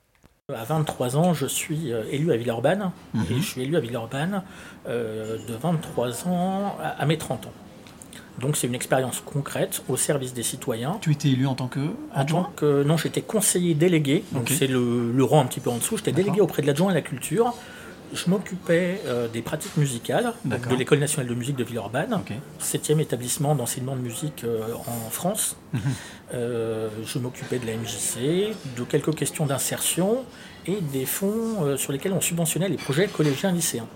À 0.53 0.63
23 0.63 1.17
ans, 1.17 1.33
je 1.33 1.47
suis 1.47 1.91
euh, 1.91 2.03
élu 2.11 2.31
à 2.31 2.37
Villeurbanne, 2.37 2.91
et 3.15 3.17
mhm. 3.17 3.41
je 3.41 3.47
suis 3.47 3.63
élu 3.63 3.77
à 3.77 3.79
Villeurbanne 3.79 4.43
euh, 4.87 5.39
de 5.47 5.53
23 5.55 6.27
ans 6.27 6.77
à, 6.83 7.03
mes 7.07 7.17
30 7.17 7.47
ans. 7.47 7.51
Donc 8.39 8.55
c'est 8.55 8.67
une 8.67 8.75
expérience 8.75 9.23
concrète 9.25 9.81
au 9.89 9.97
service 9.97 10.35
des 10.35 10.43
citoyens. 10.43 10.99
Tu 11.01 11.13
étais 11.13 11.29
élu 11.29 11.47
en 11.47 11.55
tant 11.55 11.67
que 11.67 11.79
adjoint 12.13 12.51
que, 12.57 12.83
Non, 12.83 12.95
j'étais 12.95 13.23
conseiller 13.23 13.73
délégué, 13.73 14.23
donc 14.33 14.49
c'est 14.49 14.67
le, 14.67 15.23
rang 15.23 15.41
un 15.41 15.45
petit 15.45 15.61
peu 15.61 15.71
en 15.71 15.77
dessous. 15.77 15.97
J'étais 15.97 16.11
délégué 16.11 16.41
auprès 16.41 16.61
de 16.61 16.67
l'adjoint 16.67 16.91
à 16.91 16.93
la 16.93 17.01
culture. 17.01 17.55
Je 18.15 18.29
m'occupais 18.29 19.01
euh, 19.05 19.27
des 19.27 19.41
pratiques 19.41 19.75
musicales 19.77 20.34
de 20.45 20.75
l'École 20.75 21.00
nationale 21.00 21.27
de 21.27 21.36
musique 21.36 21.57
de 21.57 21.63
Villeurbanne, 21.63 22.22
septième 22.60 23.01
établissement 23.01 23.55
d'enseignement 23.55 23.95
de 23.95 24.01
musique 24.01 24.45
en 24.88 25.10
France. 25.10 25.57
Mhm. 25.74 25.81
Euh, 26.34 26.89
je 27.05 27.19
m'occupais 27.19 27.60
de 27.60 27.65
la 27.67 27.74
MJC, 27.74 28.55
de 28.77 28.84
quelques 28.84 29.13
questions 29.15 29.45
d'insertion 29.45 30.24
et 30.65 30.79
des 30.81 31.05
fonds 31.05 31.63
euh, 31.63 31.77
sur 31.77 31.91
lesquels 31.91 32.13
on 32.13 32.22
subventionnait 32.22 32.69
les 32.69 32.77
projets 32.77 33.07
collégiens 33.07 33.51
lycéens. 33.51 33.88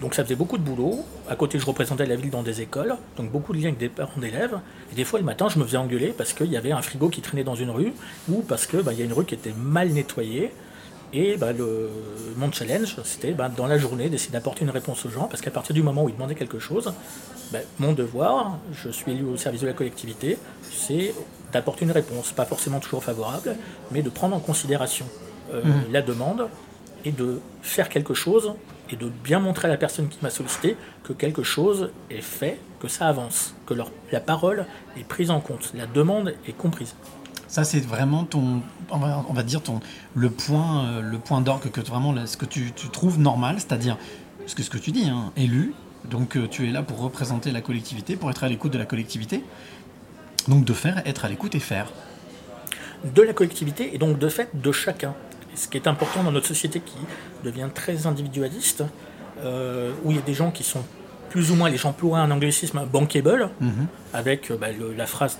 Donc 0.00 0.14
ça 0.14 0.22
faisait 0.24 0.34
beaucoup 0.34 0.58
de 0.58 0.62
boulot. 0.62 1.04
À 1.30 1.36
côté, 1.36 1.58
je 1.58 1.64
représentais 1.64 2.04
la 2.04 2.16
ville 2.16 2.30
dans 2.30 2.42
des 2.42 2.60
écoles, 2.60 2.96
donc 3.16 3.30
beaucoup 3.30 3.52
de 3.52 3.58
liens 3.58 3.68
avec 3.68 3.78
des 3.78 3.88
parents 3.88 4.20
d'élèves. 4.20 4.58
Et 4.92 4.96
des 4.96 5.04
fois, 5.04 5.18
le 5.18 5.24
matin, 5.24 5.48
je 5.48 5.58
me 5.58 5.64
faisais 5.64 5.76
engueuler 5.76 6.12
parce 6.16 6.32
qu'il 6.32 6.50
y 6.50 6.56
avait 6.56 6.72
un 6.72 6.82
frigo 6.82 7.08
qui 7.08 7.22
traînait 7.22 7.44
dans 7.44 7.54
une 7.54 7.70
rue 7.70 7.92
ou 8.28 8.42
parce 8.42 8.66
qu'il 8.66 8.80
bah, 8.80 8.92
y 8.92 9.00
a 9.00 9.04
une 9.04 9.12
rue 9.12 9.24
qui 9.24 9.34
était 9.34 9.54
mal 9.56 9.90
nettoyée. 9.90 10.52
Et 11.14 11.36
bah, 11.36 11.52
le, 11.52 11.88
mon 12.36 12.50
challenge, 12.50 12.96
c'était 13.04 13.32
bah, 13.32 13.48
dans 13.48 13.68
la 13.68 13.78
journée 13.78 14.08
d'essayer 14.08 14.32
d'apporter 14.32 14.64
une 14.64 14.70
réponse 14.70 15.06
aux 15.06 15.10
gens, 15.10 15.28
parce 15.28 15.40
qu'à 15.40 15.52
partir 15.52 15.72
du 15.72 15.82
moment 15.82 16.02
où 16.02 16.08
ils 16.08 16.14
demandaient 16.14 16.34
quelque 16.34 16.58
chose, 16.58 16.92
bah, 17.52 17.60
mon 17.78 17.92
devoir, 17.92 18.58
je 18.72 18.90
suis 18.90 19.12
élu 19.12 19.24
au 19.24 19.36
service 19.36 19.60
de 19.60 19.68
la 19.68 19.74
collectivité, 19.74 20.36
c'est 20.72 21.14
d'apporter 21.52 21.84
une 21.84 21.92
réponse, 21.92 22.32
pas 22.32 22.44
forcément 22.44 22.80
toujours 22.80 23.04
favorable, 23.04 23.54
mais 23.92 24.02
de 24.02 24.10
prendre 24.10 24.34
en 24.34 24.40
considération 24.40 25.06
euh, 25.52 25.62
mmh. 25.62 25.92
la 25.92 26.02
demande 26.02 26.48
et 27.04 27.12
de 27.12 27.38
faire 27.62 27.88
quelque 27.88 28.14
chose 28.14 28.52
et 28.90 28.96
de 28.96 29.08
bien 29.08 29.38
montrer 29.38 29.68
à 29.68 29.70
la 29.70 29.76
personne 29.76 30.08
qui 30.08 30.18
m'a 30.20 30.30
sollicité 30.30 30.76
que 31.04 31.12
quelque 31.12 31.44
chose 31.44 31.90
est 32.10 32.22
fait, 32.22 32.58
que 32.80 32.88
ça 32.88 33.06
avance, 33.06 33.54
que 33.66 33.74
la 34.10 34.20
parole 34.20 34.66
est 34.98 35.04
prise 35.04 35.30
en 35.30 35.40
compte, 35.40 35.72
la 35.74 35.86
demande 35.86 36.34
est 36.48 36.52
comprise. 36.56 36.94
Ça, 37.54 37.62
c'est 37.62 37.78
vraiment 37.78 38.24
ton, 38.24 38.62
on 38.90 38.98
va, 38.98 39.42
dire 39.44 39.62
ton, 39.62 39.78
le 40.16 40.28
point, 40.28 40.86
euh, 40.86 41.00
le 41.00 41.18
point 41.18 41.40
d'orgue 41.40 41.70
que 41.70 41.80
vraiment 41.80 42.12
ce 42.26 42.36
que 42.36 42.46
tu, 42.46 42.72
trouves 42.90 43.20
normal, 43.20 43.60
c'est-à-dire 43.60 43.96
ce 44.48 44.56
que 44.56 44.64
ce 44.64 44.70
que 44.70 44.76
tu 44.76 44.90
dis, 44.90 45.08
hein, 45.08 45.30
élu. 45.36 45.72
Donc 46.04 46.36
euh, 46.36 46.48
tu 46.48 46.68
es 46.68 46.72
là 46.72 46.82
pour 46.82 46.98
représenter 46.98 47.52
la 47.52 47.60
collectivité, 47.60 48.16
pour 48.16 48.28
être 48.28 48.42
à 48.42 48.48
l'écoute 48.48 48.72
de 48.72 48.78
la 48.78 48.86
collectivité. 48.86 49.44
Donc 50.48 50.64
de 50.64 50.72
faire, 50.72 51.00
être 51.06 51.26
à 51.26 51.28
l'écoute 51.28 51.54
et 51.54 51.60
faire. 51.60 51.92
De 53.04 53.22
la 53.22 53.32
collectivité 53.32 53.94
et 53.94 53.98
donc 53.98 54.18
de 54.18 54.28
fait 54.28 54.48
de 54.52 54.72
chacun. 54.72 55.14
Ce 55.54 55.68
qui 55.68 55.76
est 55.76 55.86
important 55.86 56.24
dans 56.24 56.32
notre 56.32 56.48
société 56.48 56.80
qui 56.80 56.98
devient 57.44 57.68
très 57.72 58.08
individualiste, 58.08 58.82
euh, 59.44 59.92
où 60.02 60.10
il 60.10 60.16
y 60.16 60.18
a 60.18 60.22
des 60.22 60.34
gens 60.34 60.50
qui 60.50 60.64
sont 60.64 60.82
plus 61.30 61.52
ou 61.52 61.54
moins, 61.54 61.70
les 61.70 61.76
gens 61.76 61.90
j'emploie 61.90 62.18
un 62.18 62.32
anglicisme 62.32 62.84
bankable, 62.92 63.50
mhm. 63.60 63.86
avec 64.12 64.50
bah, 64.58 64.66
la 64.96 65.06
phrase 65.06 65.38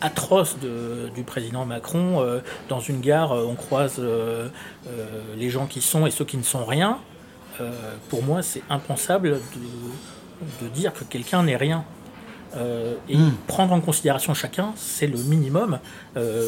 atroce 0.00 0.56
du 0.58 1.22
président 1.22 1.64
Macron. 1.64 2.20
Euh, 2.20 2.40
dans 2.68 2.80
une 2.80 3.00
gare, 3.00 3.32
euh, 3.32 3.46
on 3.48 3.54
croise 3.54 3.96
euh, 3.98 4.48
les 5.36 5.50
gens 5.50 5.66
qui 5.66 5.80
sont 5.80 6.06
et 6.06 6.10
ceux 6.10 6.24
qui 6.24 6.36
ne 6.36 6.42
sont 6.42 6.64
rien. 6.64 6.98
pour 8.08 8.22
moi, 8.22 8.42
c'est 8.42 8.62
impensable 8.68 9.40
de, 10.60 10.68
dire 10.68 10.92
que 10.92 11.04
quelqu'un 11.04 11.44
n'est 11.44 11.56
rien. 11.56 11.84
et 13.08 13.16
hmm. 13.16 13.32
prendre 13.46 13.72
en 13.72 13.80
considération 13.80 14.34
chacun, 14.34 14.72
c'est 14.76 15.06
le 15.06 15.18
minimum. 15.18 15.78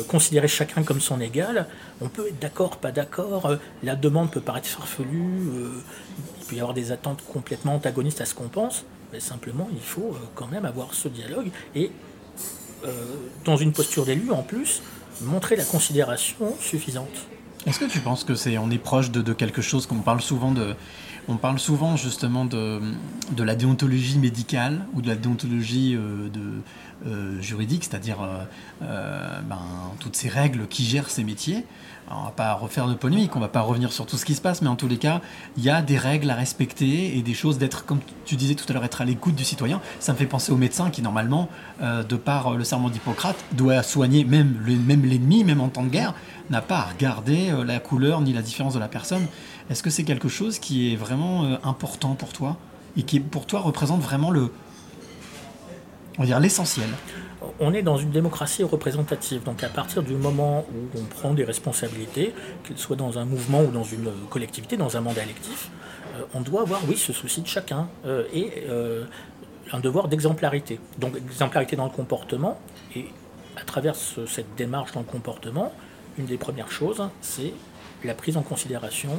considérer 0.08 0.48
chacun 0.48 0.82
comme 0.82 1.00
son 1.00 1.20
égal, 1.20 1.66
on 2.00 2.08
peut 2.08 2.26
être 2.28 2.40
d'accord, 2.40 2.76
pas 2.78 2.92
d'accord, 2.92 3.52
la 3.82 3.96
demande 3.96 4.30
peut 4.30 4.40
paraître 4.40 4.68
farfelue, 4.68 5.48
il 6.40 6.46
peut 6.46 6.56
y 6.56 6.60
avoir 6.60 6.74
des 6.74 6.90
attentes 6.90 7.22
complètement 7.32 7.74
antagonistes 7.76 8.20
à 8.20 8.26
ce 8.26 8.34
qu'on 8.34 8.48
pense, 8.48 8.84
mais 9.12 9.20
simplement 9.20 9.68
il 9.72 9.86
faut 9.94 10.16
quand 10.34 10.48
même 10.48 10.64
avoir 10.64 10.92
ce 10.92 11.08
dialogue 11.08 11.50
et 11.76 11.92
dans 13.44 13.56
une 13.56 13.72
posture 13.72 14.04
d'élu 14.04 14.30
en 14.30 14.42
plus, 14.42 14.82
montrer 15.22 15.56
la 15.56 15.64
considération 15.64 16.54
suffisante. 16.60 17.26
Est-ce 17.66 17.80
que 17.80 17.84
tu 17.84 17.98
penses 17.98 18.22
que 18.22 18.34
c'est 18.34 18.58
on 18.58 18.70
est 18.70 18.78
proche 18.78 19.10
de, 19.10 19.32
quelque 19.32 19.62
chose 19.62 19.86
qu'on 19.86 19.96
parle 19.96 20.20
souvent 20.20 20.52
de 20.52 20.74
on 21.28 21.36
parle 21.36 21.58
souvent 21.58 21.96
justement 21.96 22.44
de, 22.44 22.80
de, 23.32 23.42
la 23.42 23.54
déontologie 23.54 24.18
médicale 24.18 24.86
ou 24.94 25.02
de 25.02 25.08
la 25.08 25.16
déontologie 25.16 25.94
euh, 25.94 26.28
de, 26.28 26.62
euh, 27.06 27.40
juridique, 27.42 27.84
c'est-à-dire 27.84 28.18
ben, 28.80 29.58
toutes 30.00 30.16
ces 30.16 30.28
règles 30.28 30.66
qui 30.68 30.84
gèrent 30.84 31.10
ces 31.10 31.24
métiers 31.24 31.64
on 32.10 32.24
va 32.24 32.30
pas 32.30 32.54
refaire 32.54 32.86
de 32.86 32.94
polémique, 32.94 33.34
on 33.34 33.40
va 33.40 33.48
pas 33.48 33.60
revenir 33.60 33.92
sur 33.92 34.06
tout 34.06 34.16
ce 34.16 34.24
qui 34.24 34.34
se 34.34 34.40
passe, 34.40 34.62
mais 34.62 34.68
en 34.68 34.76
tous 34.76 34.88
les 34.88 34.96
cas, 34.96 35.20
il 35.56 35.64
y 35.64 35.70
a 35.70 35.82
des 35.82 35.98
règles 35.98 36.30
à 36.30 36.34
respecter 36.34 37.16
et 37.16 37.22
des 37.22 37.34
choses 37.34 37.58
d'être, 37.58 37.84
comme 37.84 37.98
tu 38.24 38.36
disais 38.36 38.54
tout 38.54 38.64
à 38.68 38.72
l'heure, 38.72 38.84
être 38.84 39.00
à 39.00 39.04
l'écoute 39.04 39.34
du 39.34 39.44
citoyen. 39.44 39.80
Ça 39.98 40.12
me 40.12 40.18
fait 40.18 40.26
penser 40.26 40.52
au 40.52 40.56
médecin 40.56 40.90
qui, 40.90 41.02
normalement, 41.02 41.48
euh, 41.82 42.02
de 42.04 42.16
par 42.16 42.54
le 42.54 42.64
serment 42.64 42.90
d'Hippocrate, 42.90 43.36
doit 43.52 43.82
soigner 43.82 44.24
même, 44.24 44.56
même 44.86 45.04
l'ennemi, 45.04 45.42
même 45.42 45.60
en 45.60 45.68
temps 45.68 45.82
de 45.82 45.88
guerre, 45.88 46.14
n'a 46.48 46.60
pas 46.60 46.78
à 46.78 46.84
regarder 46.84 47.50
euh, 47.50 47.64
la 47.64 47.80
couleur 47.80 48.20
ni 48.20 48.32
la 48.32 48.42
différence 48.42 48.74
de 48.74 48.78
la 48.78 48.88
personne. 48.88 49.26
Est-ce 49.70 49.82
que 49.82 49.90
c'est 49.90 50.04
quelque 50.04 50.28
chose 50.28 50.58
qui 50.58 50.92
est 50.92 50.96
vraiment 50.96 51.44
euh, 51.44 51.56
important 51.64 52.14
pour 52.14 52.32
toi 52.32 52.56
et 52.96 53.02
qui, 53.02 53.20
pour 53.20 53.46
toi, 53.46 53.60
représente 53.60 54.00
vraiment 54.00 54.30
le, 54.30 54.50
on 56.18 56.24
va 56.24 56.40
l'essentiel? 56.40 56.88
On 57.60 57.74
est 57.74 57.82
dans 57.82 57.96
une 57.96 58.10
démocratie 58.10 58.62
représentative. 58.62 59.42
Donc 59.42 59.62
à 59.62 59.68
partir 59.68 60.02
du 60.02 60.14
moment 60.14 60.64
où 60.72 60.98
on 60.98 61.04
prend 61.04 61.34
des 61.34 61.44
responsabilités, 61.44 62.34
qu'elles 62.64 62.78
soient 62.78 62.96
dans 62.96 63.18
un 63.18 63.24
mouvement 63.24 63.62
ou 63.62 63.70
dans 63.70 63.84
une 63.84 64.10
collectivité, 64.30 64.76
dans 64.76 64.96
un 64.96 65.00
mandat 65.00 65.22
électif, 65.22 65.70
euh, 66.16 66.22
on 66.34 66.40
doit 66.40 66.62
avoir, 66.62 66.80
oui, 66.88 66.96
ce 66.96 67.12
souci 67.12 67.42
de 67.42 67.46
chacun 67.46 67.88
euh, 68.06 68.24
et 68.32 68.64
euh, 68.68 69.04
un 69.72 69.80
devoir 69.80 70.08
d'exemplarité. 70.08 70.80
Donc 70.98 71.16
exemplarité 71.16 71.76
dans 71.76 71.84
le 71.84 71.90
comportement 71.90 72.58
et 72.94 73.06
à 73.56 73.64
travers 73.64 73.94
cette 73.94 74.54
démarche 74.56 74.92
dans 74.92 75.00
le 75.00 75.06
comportement, 75.06 75.72
une 76.18 76.26
des 76.26 76.38
premières 76.38 76.70
choses, 76.70 77.02
c'est 77.20 77.52
la 78.04 78.14
prise 78.14 78.36
en 78.36 78.42
considération 78.42 79.10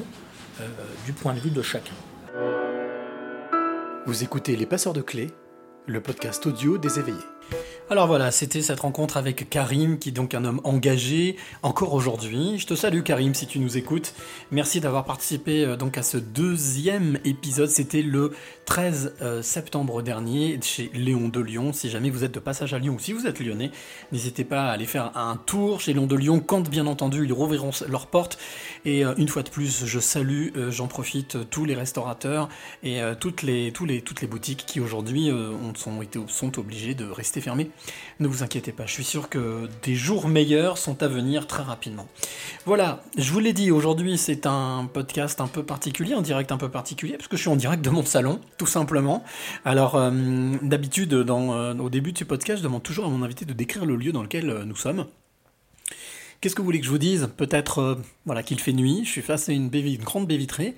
du 1.06 1.14
point 1.14 1.34
de 1.34 1.40
vue 1.40 1.50
de 1.50 1.62
chacun. 1.62 1.94
Vous 4.06 4.24
écoutez 4.24 4.56
Les 4.56 4.66
Passeurs 4.66 4.94
de 4.94 5.02
Clés, 5.02 5.32
le 5.86 6.02
podcast 6.02 6.46
audio 6.46 6.78
des 6.78 7.00
éveillés. 7.00 7.18
Alors 7.90 8.06
voilà, 8.06 8.32
c'était 8.32 8.62
cette 8.62 8.82
rencontre 8.82 9.16
avec 9.16 9.50
Karim, 9.50 9.98
qui 9.98 10.10
est 10.10 10.12
donc 10.12 10.34
un 10.34 10.44
homme 10.44 10.60
engagé 10.66 11.38
encore 11.64 11.94
aujourd'hui. 11.94 12.60
Je 12.60 12.68
te 12.68 12.76
salue 12.76 13.02
Karim 13.02 13.34
si 13.34 13.48
tu 13.48 13.60
nous 13.60 13.78
écoutes. 13.78 14.14
Merci 14.52 14.82
d'avoir 14.82 15.06
participé 15.06 15.64
euh, 15.64 15.78
donc 15.78 15.98
à 15.98 16.04
ce 16.04 16.18
deuxième 16.18 17.18
épisode. 17.24 17.70
C'était 17.70 18.02
le 18.02 18.34
13 18.66 19.16
euh, 19.22 19.42
septembre 19.42 20.02
dernier 20.02 20.60
chez 20.62 20.92
Léon 20.94 21.30
de 21.30 21.40
Lyon. 21.40 21.72
Si 21.72 21.90
jamais 21.90 22.10
vous 22.10 22.26
êtes 22.26 22.34
de 22.34 22.42
passage 22.42 22.74
à 22.74 22.78
Lyon 22.78 22.96
ou 22.96 23.00
si 23.00 23.14
vous 23.14 23.26
êtes 23.26 23.40
lyonnais, 23.40 23.72
n'hésitez 24.12 24.44
pas 24.44 24.66
à 24.66 24.72
aller 24.72 24.86
faire 24.86 25.16
un 25.16 25.38
tour 25.38 25.80
chez 25.80 25.94
Léon 25.94 26.08
de 26.08 26.16
Lyon 26.18 26.42
quand 26.46 26.70
bien 26.70 26.88
entendu 26.88 27.24
ils 27.24 27.32
rouvriront 27.32 27.72
leurs 27.88 28.08
portes. 28.08 28.38
Et 28.84 29.06
euh, 29.06 29.14
une 29.16 29.30
fois 29.30 29.44
de 29.44 29.50
plus, 29.50 29.86
je 29.86 30.00
salue, 30.02 30.50
j'en 30.72 30.88
profite, 30.88 31.50
tous 31.50 31.64
les 31.64 31.76
restaurateurs 31.76 32.50
et 32.84 33.00
toutes, 33.22 33.44
les, 33.44 33.72
boutiques 34.30 34.66
qui 34.68 34.82
aujourd'hui 34.82 35.32
sont, 35.76 36.02
sont 36.28 36.60
obligés 36.60 36.94
de 36.94 37.06
rester 37.06 37.40
fermés 37.40 37.72
ne 38.20 38.28
vous 38.28 38.44
inquiétez 38.44 38.72
pas, 38.72 38.86
je 38.86 38.94
suis 38.94 39.04
sûr 39.04 39.30
que 39.30 39.70
des 39.84 39.96
jours 39.96 40.28
meilleurs 40.28 40.78
sont 40.78 41.04
à 41.04 41.08
venir 41.08 41.48
très 41.48 41.64
rapidement. 41.64 42.08
Voilà, 42.66 43.04
je 43.18 43.32
vous 43.32 43.40
l'ai 43.40 43.54
dit, 43.54 43.72
aujourd'hui 43.72 44.18
c'est 44.18 44.46
un 44.46 44.90
podcast 44.92 45.42
un 45.42 45.48
peu 45.48 45.64
particulier, 45.64 46.14
un 46.14 46.22
direct 46.22 46.52
un 46.52 46.58
peu 46.58 46.70
particulier, 46.70 47.18
parce 47.18 47.28
que 47.28 47.38
je 47.38 47.42
suis 47.42 47.50
en 47.50 47.56
direct 47.56 47.84
de 47.84 47.90
mon 47.90 48.06
salon, 48.06 48.40
tout 48.58 48.68
simplement. 48.68 49.24
Alors, 49.66 49.96
euh, 49.96 50.12
d'habitude, 50.62 51.14
euh, 51.14 51.78
au 51.78 51.90
début 51.90 52.12
de 52.12 52.18
ce 52.18 52.24
podcast, 52.24 52.60
je 52.60 52.64
demande 52.64 52.84
toujours 52.84 53.06
à 53.06 53.10
mon 53.10 53.24
invité 53.24 53.46
de 53.46 53.54
décrire 53.54 53.86
le 53.86 53.96
lieu 53.96 54.12
dans 54.12 54.24
lequel 54.24 54.50
euh, 54.50 54.66
nous 54.66 54.76
sommes. 54.76 55.06
Qu'est-ce 56.40 56.54
que 56.54 56.62
vous 56.62 56.66
voulez 56.66 56.80
que 56.80 56.86
je 56.86 56.92
vous 56.92 57.00
dise? 57.00 57.30
Peut-être 57.36 57.98
voilà, 58.26 58.44
qu'il 58.44 58.60
fait 58.60 58.74
nuit, 58.74 59.02
je 59.04 59.10
suis 59.10 59.22
face 59.24 59.50
à 59.50 59.54
une, 59.54 59.70
grande 59.70 60.28
baie 60.28 60.38
vitrée. 60.38 60.76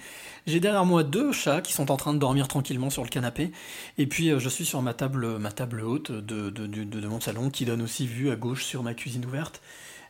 J'ai 0.47 0.61
derrière 0.61 0.85
moi 0.85 1.03
deux 1.03 1.33
chats 1.33 1.59
qui 1.61 1.73
sont 1.73 1.91
en 1.91 1.97
train 1.97 2.13
de 2.13 2.19
dormir 2.19 2.47
tranquillement 2.47 2.89
sur 2.89 3.03
le 3.03 3.09
canapé. 3.09 3.51
Et 3.97 4.07
puis 4.07 4.29
euh, 4.29 4.39
je 4.39 4.47
suis 4.47 4.65
sur 4.65 4.81
ma 4.81 4.93
table, 4.93 5.37
ma 5.37 5.51
table 5.51 5.81
haute 5.81 6.11
de, 6.11 7.07
mon 7.07 7.19
salon 7.19 7.49
qui 7.49 7.65
donne 7.65 7.81
aussi 7.81 8.07
vue 8.07 8.31
à 8.31 8.37
gauche 8.37 8.63
sur 8.63 8.83
ma 8.83 8.93
cuisine 8.93 9.25
ouverte. 9.25 9.61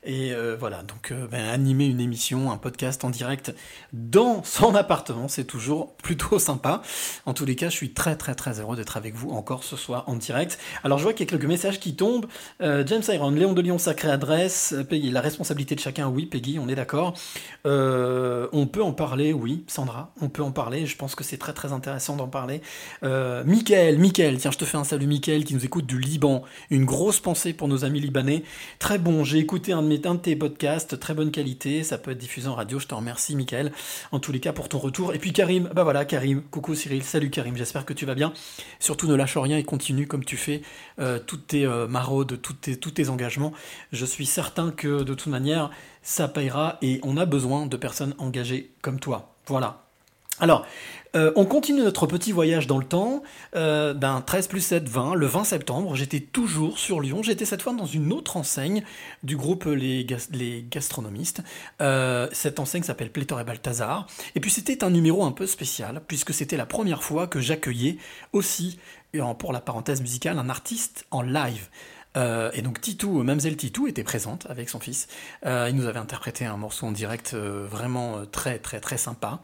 Et 0.04 0.32
euh, 0.32 0.56
voilà, 0.58 0.82
donc 0.84 1.12
euh, 1.12 1.28
ben, 1.28 1.44
animer 1.50 1.86
une 1.86 2.00
émission, 2.00 2.52
un 2.52 2.58
podcast 2.58 3.04
en 3.04 3.10
direct 3.10 3.54
dans 3.92 4.44
son 4.44 4.74
appartement, 4.76 5.28
c'est 5.28 5.44
toujours 5.44 5.94
plutôt 6.04 6.40
sympa. 6.40 6.82
En 7.26 7.34
tous 7.34 7.46
les 7.46 7.56
cas, 7.56 7.70
je 7.70 7.76
suis 7.76 7.92
très 7.92 8.16
très 8.16 8.34
très 8.34 8.62
heureux 8.62 8.78
d'être 8.78 8.96
avec 8.96 9.16
vous 9.16 9.32
encore 9.32 9.64
ce 9.64 9.76
soir 9.76 10.06
en 10.08 10.16
direct. 10.16 10.58
Alors 10.84 11.00
je 11.00 11.04
vois 11.04 11.14
qu'il 11.14 11.26
y 11.26 11.30
a 11.30 11.32
quelques 11.32 11.50
messages 11.50 11.80
qui 11.80 11.96
tombent. 11.96 12.28
Euh, 12.62 12.84
James 12.86 13.04
Iron, 13.10 13.32
Léon 13.32 13.54
de 13.54 13.62
Lyon, 13.62 13.78
sacrée 13.78 14.10
adresse. 14.10 14.74
Peggy, 14.90 15.12
la 15.12 15.22
responsabilité 15.22 15.76
de 15.76 15.82
chacun, 15.82 16.08
oui, 16.08 16.26
Peggy, 16.26 16.60
on 16.60 16.70
est 16.70 16.76
d'accord. 16.76 17.14
on 17.66 18.68
peut 18.72 18.84
en 18.84 18.94
parler, 18.94 19.34
oui, 19.34 19.66
Sandra, 19.68 20.14
on 20.22 20.30
peut 20.30 20.44
en 20.44 20.52
parler. 20.52 20.86
Je 20.86 20.96
pense 20.96 21.14
que 21.14 21.26
c'est 21.26 21.38
très 21.38 21.54
très 21.54 21.74
intéressant 21.74 22.16
d'en 22.16 22.28
parler. 22.28 22.62
Michael, 23.02 24.00
Michael, 24.00 24.38
tiens, 24.38 24.52
je 24.52 24.58
te 24.58 24.66
fais 24.66 24.78
un 24.78 24.84
salut, 24.84 25.08
Michael, 25.08 25.44
qui 25.44 25.54
nous 25.54 25.66
écoute 25.66 25.86
du 25.86 26.00
Liban. 26.00 26.44
Une 26.70 26.86
grosse 26.86 27.20
pensée 27.20 27.54
pour 27.54 27.68
nos 27.68 27.84
amis 27.84 28.00
libanais. 28.00 28.44
Très 28.80 28.98
bon, 28.98 29.24
j'ai 29.24 29.40
écouté 29.40 29.74
un 29.74 29.89
un 29.92 30.16
de 30.16 30.20
tes 30.20 30.36
podcasts, 30.36 31.00
très 31.00 31.14
bonne 31.14 31.32
qualité, 31.32 31.84
ça 31.84 31.98
peut 31.98 32.12
être 32.12 32.18
diffusé 32.18 32.48
en 32.48 32.56
radio, 32.56 32.80
je 32.80 32.88
te 32.88 32.94
remercie 32.96 33.36
Mickaël, 33.36 33.72
en 34.12 34.20
tous 34.20 34.32
les 34.32 34.40
cas 34.40 34.54
pour 34.54 34.70
ton 34.70 34.78
retour. 34.78 35.14
Et 35.14 35.20
puis 35.20 35.34
Karim, 35.34 35.70
bah 35.74 35.84
voilà 35.84 36.06
Karim, 36.06 36.42
coucou 36.44 36.76
Cyril, 36.76 37.04
salut 37.04 37.30
Karim, 37.30 37.58
j'espère 37.58 37.86
que 37.86 37.94
tu 37.94 38.06
vas 38.06 38.16
bien. 38.16 38.34
Surtout 38.80 39.08
ne 39.08 39.16
lâche 39.16 39.38
rien 39.38 39.58
et 39.58 39.64
continue 39.64 40.08
comme 40.08 40.24
tu 40.24 40.38
fais 40.38 40.62
euh, 41.00 41.20
toutes 41.20 41.48
tes 41.48 41.66
euh, 41.66 41.88
maraudes, 41.88 42.42
toutes 42.42 42.62
tes, 42.62 42.78
tous 42.78 42.92
tes 42.92 43.10
engagements. 43.10 43.52
Je 43.92 44.06
suis 44.06 44.26
certain 44.26 44.72
que 44.72 45.04
de 45.04 45.14
toute 45.14 45.28
manière, 45.28 45.72
ça 46.02 46.28
payera 46.28 46.78
et 46.82 47.00
on 47.04 47.18
a 47.18 47.26
besoin 47.26 47.66
de 47.66 47.78
personnes 47.78 48.16
engagées 48.20 48.72
comme 48.82 49.00
toi. 49.00 49.34
Voilà. 49.48 49.84
Alors, 50.40 50.66
euh, 51.16 51.32
on 51.36 51.46
continue 51.46 51.82
notre 51.82 52.06
petit 52.06 52.32
voyage 52.32 52.68
dans 52.68 52.78
le 52.78 52.86
temps 52.86 53.24
euh, 53.56 53.94
d'un 53.94 54.22
13 54.22 54.48
plus 54.48 54.62
7, 54.62 54.88
20. 54.88 55.16
Le 55.16 55.26
20 55.26 55.44
septembre, 55.44 55.96
j'étais 55.96 56.20
toujours 56.20 56.78
sur 56.78 57.02
Lyon. 57.02 57.24
J'étais 57.24 57.46
cette 57.46 57.64
fois 57.64 57.74
dans 57.74 57.88
une 57.88 58.14
autre 58.14 58.38
enseigne 58.38 58.84
du 59.24 59.36
groupe 59.36 59.66
Les, 59.66 60.06
Gastronomistes. 60.70 61.42
Euh, 61.82 62.28
cette 62.32 62.60
enseigne 62.60 62.84
s'appelle 62.84 63.12
Pléthore 63.12 63.40
et 63.40 63.44
Balthazar. 63.44 64.06
Et 64.36 64.40
puis 64.40 64.52
c'était 64.52 64.84
un 64.84 64.92
numéro 64.92 65.24
un 65.24 65.32
peu 65.32 65.48
spécial, 65.48 66.02
puisque 66.08 66.34
c'était 66.34 66.58
la 66.58 66.68
première 66.68 67.04
fois 67.04 67.28
que 67.28 67.40
j'accueillais 67.40 67.98
aussi, 68.34 68.78
pour 69.40 69.54
la 69.54 69.62
parenthèse 69.62 70.02
musicale, 70.02 70.38
un 70.38 70.50
artiste 70.50 71.08
en 71.10 71.24
live. 71.24 71.70
et 72.16 72.62
donc 72.62 72.80
Titou, 72.82 73.24
Mamselle 73.24 73.58
Titou 73.58 73.88
était 73.88 74.04
présente 74.04 74.46
avec 74.48 74.70
son 74.70 74.80
fils. 74.80 75.08
il 75.44 75.74
nous 75.74 75.88
avait 75.88 76.00
interprété 76.00 76.46
un 76.46 76.58
morceau 76.58 76.86
en 76.86 76.92
direct 76.92 77.34
vraiment 77.34 78.26
très 78.32 78.60
très 78.60 78.80
très 78.80 78.98
sympa. 78.98 79.42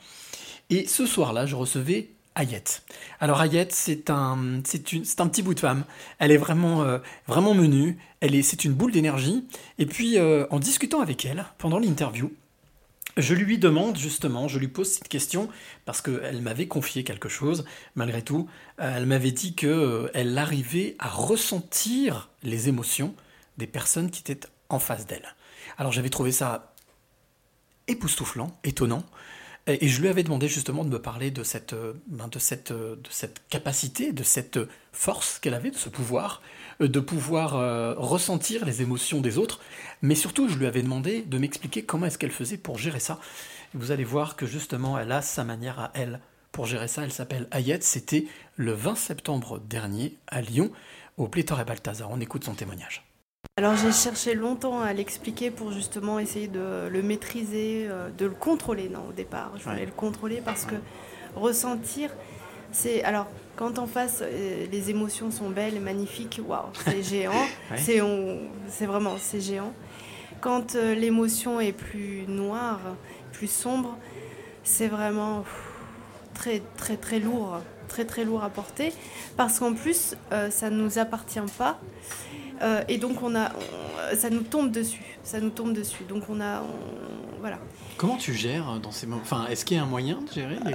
Et 0.70 0.88
ce 0.88 1.06
soir-là, 1.06 1.46
je 1.46 1.56
recevais 1.56 2.10
Ayette. 2.36 2.84
Alors 3.22 3.40
Ayette, 3.40 3.72
c'est 3.72 4.10
un, 4.10 4.62
c'est 4.66 5.22
un 5.22 5.28
petit 5.28 5.42
bout 5.42 5.54
de 5.54 5.60
femme. 5.60 5.86
Elle 6.20 6.32
est 6.32 6.38
vraiment, 6.38 6.84
euh, 6.84 7.00
vraiment 7.28 7.54
menue. 7.54 7.98
Elle 8.20 8.36
est, 8.36 8.42
c'est 8.42 8.66
une 8.66 8.74
boule 8.74 8.92
d'énergie. 8.92 9.46
Et 9.80 9.86
puis, 9.86 10.18
euh, 10.18 10.46
en 10.50 10.60
discutant 10.60 11.00
avec 11.00 11.26
elle 11.26 11.46
pendant 11.58 11.80
l'interview, 11.80 12.34
je 13.16 13.34
lui 13.34 13.58
demande 13.58 13.98
justement, 13.98 14.50
je 14.50 14.60
lui 14.60 14.68
pose 14.68 14.92
cette 14.92 15.08
question 15.08 15.48
parce 15.86 16.02
qu'elle 16.02 16.42
m'avait 16.42 16.68
confié 16.68 17.06
quelque 17.06 17.30
chose. 17.30 17.64
Malgré 17.96 18.22
tout, 18.22 18.50
euh, 18.82 18.98
elle 18.98 19.06
m'avait 19.06 19.32
dit 19.32 19.56
que 19.56 20.12
elle 20.14 20.38
arrivait 20.38 20.96
à 21.00 21.08
ressentir 21.08 22.30
les 22.44 22.68
émotions 22.68 23.16
des 23.58 23.68
personnes 23.68 24.12
qui 24.12 24.20
étaient 24.20 24.46
en 24.68 24.80
face 24.80 25.06
d'elle. 25.06 25.36
Alors 25.78 25.94
j'avais 25.94 26.10
trouvé 26.10 26.34
ça 26.34 26.74
époustouflant, 27.88 28.58
étonnant. 28.66 29.04
Et 29.68 29.88
je 29.88 30.00
lui 30.00 30.10
avais 30.10 30.22
demandé 30.22 30.48
justement 30.48 30.84
de 30.84 30.90
me 30.90 31.02
parler 31.02 31.32
de 31.32 31.42
cette, 31.44 31.74
euh, 31.74 31.94
ben, 32.06 32.28
de 32.28 32.38
cette, 32.38 32.70
euh, 32.70 32.96
de 32.98 33.10
cette 33.10 33.42
capacité, 33.50 34.14
de 34.14 34.22
cette 34.22 34.60
force 34.92 35.40
qu'elle 35.40 35.56
avait, 35.56 35.72
de 35.72 35.76
ce 35.76 35.90
pouvoir, 35.90 36.44
euh, 36.82 36.88
de 36.88 37.00
pouvoir 37.00 37.54
ressentir 37.98 38.64
les 38.66 38.84
émotions 38.84 39.22
des 39.22 39.40
autres. 39.40 39.60
Mais 40.04 40.14
surtout, 40.14 40.48
je 40.50 40.58
lui 40.58 40.68
avais 40.68 40.84
demandé 40.84 41.24
de 41.24 41.38
m'expliquer 41.40 41.84
comment 41.84 42.06
est-ce 42.06 42.20
qu'elle 42.20 42.32
faisait 42.32 42.58
pour 42.58 42.78
gérer 42.78 43.00
ça. 43.00 43.20
vous 43.74 43.92
allez 43.92 44.04
voir 44.04 44.36
que 44.36 44.46
justement, 44.46 44.98
elle 45.00 45.12
a 45.12 45.22
sa 45.22 45.44
manière 45.44 45.80
à 45.80 45.92
elle 45.96 46.20
pour 46.52 46.66
gérer 46.66 46.88
ça. 46.88 47.04
Elle 47.04 47.12
s'appelle 47.12 47.48
Ayette. 47.52 47.84
C'était 47.84 48.28
le 48.56 48.72
20 48.72 48.96
septembre 48.96 49.60
dernier 49.60 50.16
à 50.28 50.42
Lyon, 50.42 50.72
au 51.18 51.28
Pléthore 51.28 51.60
et 51.60 51.66
Balthazar. 51.66 52.10
On 52.12 52.22
écoute 52.22 52.44
son 52.44 52.54
témoignage. 52.54 53.05
Alors 53.58 53.78
j'ai 53.78 53.94
cherché 53.94 54.36
longtemps 54.36 54.82
à 54.82 54.92
l'expliquer 54.92 55.50
pour 55.50 55.72
justement 55.72 56.20
essayer 56.20 56.50
de 56.50 56.90
le 56.92 57.02
maîtriser, 57.02 57.88
euh, 57.90 58.10
de 58.10 58.26
le 58.26 58.34
contrôler. 58.34 58.90
Non, 58.90 59.06
au 59.10 59.14
départ, 59.14 59.54
je 59.58 59.64
voulais 59.64 59.86
le 59.86 59.94
contrôler 59.94 60.42
parce 60.44 60.66
que 60.66 60.76
ressentir, 61.38 62.10
c'est 62.74 63.02
alors 63.06 63.28
quand 63.56 63.80
en 63.80 63.88
face 63.88 64.20
euh, 64.22 64.66
les 64.70 64.90
émotions 64.90 65.32
sont 65.32 65.50
belles 65.50 65.80
magnifiques, 65.80 66.42
waouh, 66.46 66.66
c'est 66.84 67.02
géant, 67.10 67.46
c'est 67.78 68.02
c'est 68.68 68.86
vraiment 68.86 69.16
c'est 69.18 69.40
géant. 69.40 69.72
Quand 70.42 70.76
euh, 70.76 70.94
l'émotion 70.94 71.62
est 71.62 71.72
plus 71.72 72.26
noire, 72.28 72.82
plus 73.32 73.50
sombre, 73.50 73.98
c'est 74.66 74.90
vraiment 74.90 75.46
très 76.34 76.62
très 76.76 76.98
très 76.98 77.20
lourd, 77.20 77.62
très 77.88 78.04
très 78.04 78.26
lourd 78.26 78.44
à 78.44 78.50
porter. 78.50 78.92
Parce 79.38 79.60
qu'en 79.60 79.74
plus 79.74 80.16
ça 80.50 80.70
ne 80.70 80.76
nous 80.76 81.00
appartient 81.00 81.40
pas 81.58 81.80
euh, 82.62 82.84
et 82.88 82.98
donc 82.98 83.22
on 83.24 83.36
a, 83.36 83.52
ça 84.16 84.30
nous 84.30 84.42
tombe 84.42 84.72
dessus, 84.72 85.04
ça 85.24 85.40
nous 85.40 85.50
tombe 85.50 85.74
dessus. 85.74 86.04
Donc 86.08 86.24
on 86.30 86.40
a, 86.42 86.64
voilà. 87.40 87.60
Comment 87.98 88.18
tu 88.18 88.34
gères 88.34 88.80
dans 88.82 88.92
ces 88.92 89.08
moments 89.08 89.22
Enfin, 89.22 89.46
est-ce 89.50 89.66
qu'il 89.66 89.78
y 89.78 89.80
a 89.80 89.84
un 89.84 89.88
moyen 89.88 90.20
de 90.22 90.34
gérer 90.34 90.56
euh, 90.56 90.72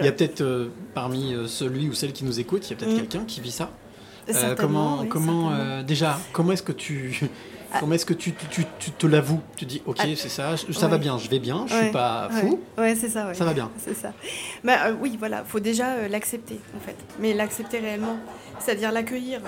Il 0.00 0.04
y 0.04 0.08
a 0.08 0.12
peut-être 0.12 0.40
euh, 0.42 0.68
parmi 0.94 1.34
celui 1.46 1.88
ou 1.88 1.94
celle 1.94 2.12
qui 2.12 2.24
nous 2.24 2.40
écoute, 2.40 2.68
il 2.68 2.70
y 2.70 2.74
a 2.74 2.76
peut-être 2.76 2.92
mm. 2.92 2.96
quelqu'un 2.96 3.24
qui 3.24 3.40
vit 3.40 3.50
ça. 3.50 3.70
comment, 4.58 5.04
comment 5.06 5.82
déjà, 5.82 6.18
comment 6.32 6.52
est-ce 6.52 6.62
que 6.62 6.72
tu 6.72 7.20
ah. 7.74 7.78
Comment 7.80 7.94
est-ce 7.94 8.04
que 8.04 8.12
tu, 8.12 8.34
tu, 8.50 8.66
tu 8.78 8.90
te 8.90 9.06
l'avoues? 9.06 9.40
Tu 9.56 9.64
dis, 9.64 9.80
ok, 9.86 9.96
ah. 10.00 10.06
c'est 10.14 10.28
ça, 10.28 10.56
ça 10.56 10.88
va 10.88 10.98
bien, 10.98 11.16
je 11.16 11.30
vais 11.30 11.38
bien, 11.38 11.64
je 11.66 11.74
ne 11.74 11.82
suis 11.84 11.90
pas 11.90 12.28
fou. 12.30 12.60
Ouais, 12.76 12.94
c'est 12.94 13.08
ça. 13.08 13.32
Ça 13.32 13.46
va 13.46 13.54
bien. 13.54 13.70
C'est 13.78 13.94
ça. 13.94 14.12
Bah, 14.62 14.92
oui, 15.00 15.16
voilà, 15.18 15.42
faut 15.42 15.60
déjà 15.60 16.06
l'accepter 16.06 16.60
en 16.76 16.80
fait, 16.80 16.96
mais 17.18 17.32
l'accepter 17.32 17.78
réellement, 17.78 18.18
c'est-à-dire 18.58 18.92
l'accueillir 18.92 19.40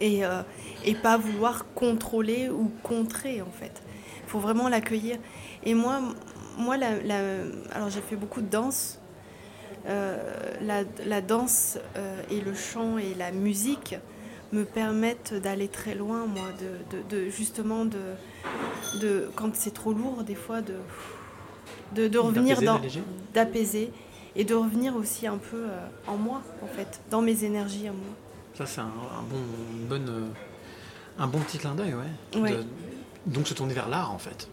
et, 0.00 0.24
euh, 0.24 0.42
et 0.84 0.94
pas 0.94 1.16
vouloir 1.16 1.66
contrôler 1.74 2.48
ou 2.48 2.70
contrer 2.82 3.42
en 3.42 3.50
fait. 3.50 3.82
Il 4.24 4.30
faut 4.30 4.40
vraiment 4.40 4.68
l'accueillir. 4.68 5.18
Et 5.64 5.74
moi, 5.74 6.00
moi 6.58 6.76
la, 6.76 6.88
alors 7.72 7.90
j'ai 7.90 8.00
fait 8.00 8.16
beaucoup 8.16 8.40
de 8.40 8.48
danse. 8.48 8.98
Euh, 9.86 10.18
la, 10.60 10.82
la, 11.06 11.20
danse 11.22 11.78
euh, 11.96 12.20
et 12.30 12.40
le 12.40 12.54
chant 12.54 12.98
et 12.98 13.14
la 13.14 13.32
musique, 13.32 13.96
me 14.52 14.64
permettent 14.64 15.34
d'aller 15.34 15.68
très 15.68 15.94
loin, 15.94 16.26
moi, 16.26 16.48
de, 16.60 16.96
de- 16.98 17.02
de- 17.24 17.30
justement 17.30 17.84
de, 17.84 17.98
de 19.00 19.30
quand 19.36 19.54
c'est 19.54 19.72
trop 19.72 19.92
lourd, 19.92 20.22
des 20.24 20.34
fois, 20.34 20.60
de, 20.60 20.74
de, 22.08 22.18
revenir 22.18 22.60
D'apaiser, 22.60 22.66
dans 22.66 22.80
d'apaiser 23.34 23.92
et 24.36 24.44
de 24.44 24.54
revenir 24.54 24.96
aussi 24.96 25.26
un 25.26 25.38
peu 25.38 25.56
euh, 25.56 25.86
en 26.06 26.16
moi, 26.16 26.42
en 26.62 26.66
fait, 26.66 27.00
dans 27.10 27.22
mes 27.22 27.44
énergies 27.44 27.86
à 27.86 27.92
moi. 27.92 28.14
Ça, 28.60 28.66
c'est 28.66 28.80
un, 28.82 28.84
un 28.84 29.22
bon, 29.22 29.38
une 29.72 29.86
bonne, 29.86 30.08
euh, 30.10 31.22
un 31.22 31.26
bon 31.26 31.38
petit 31.38 31.56
clin 31.56 31.74
d'œil, 31.74 31.94
ouais. 31.94 32.38
Ouais. 32.40 32.50
De- 32.52 32.64
donc 33.26 33.48
se 33.48 33.54
tourner 33.54 33.72
vers 33.72 33.88
l'art, 33.88 34.12
en 34.12 34.18
fait. 34.18 34.48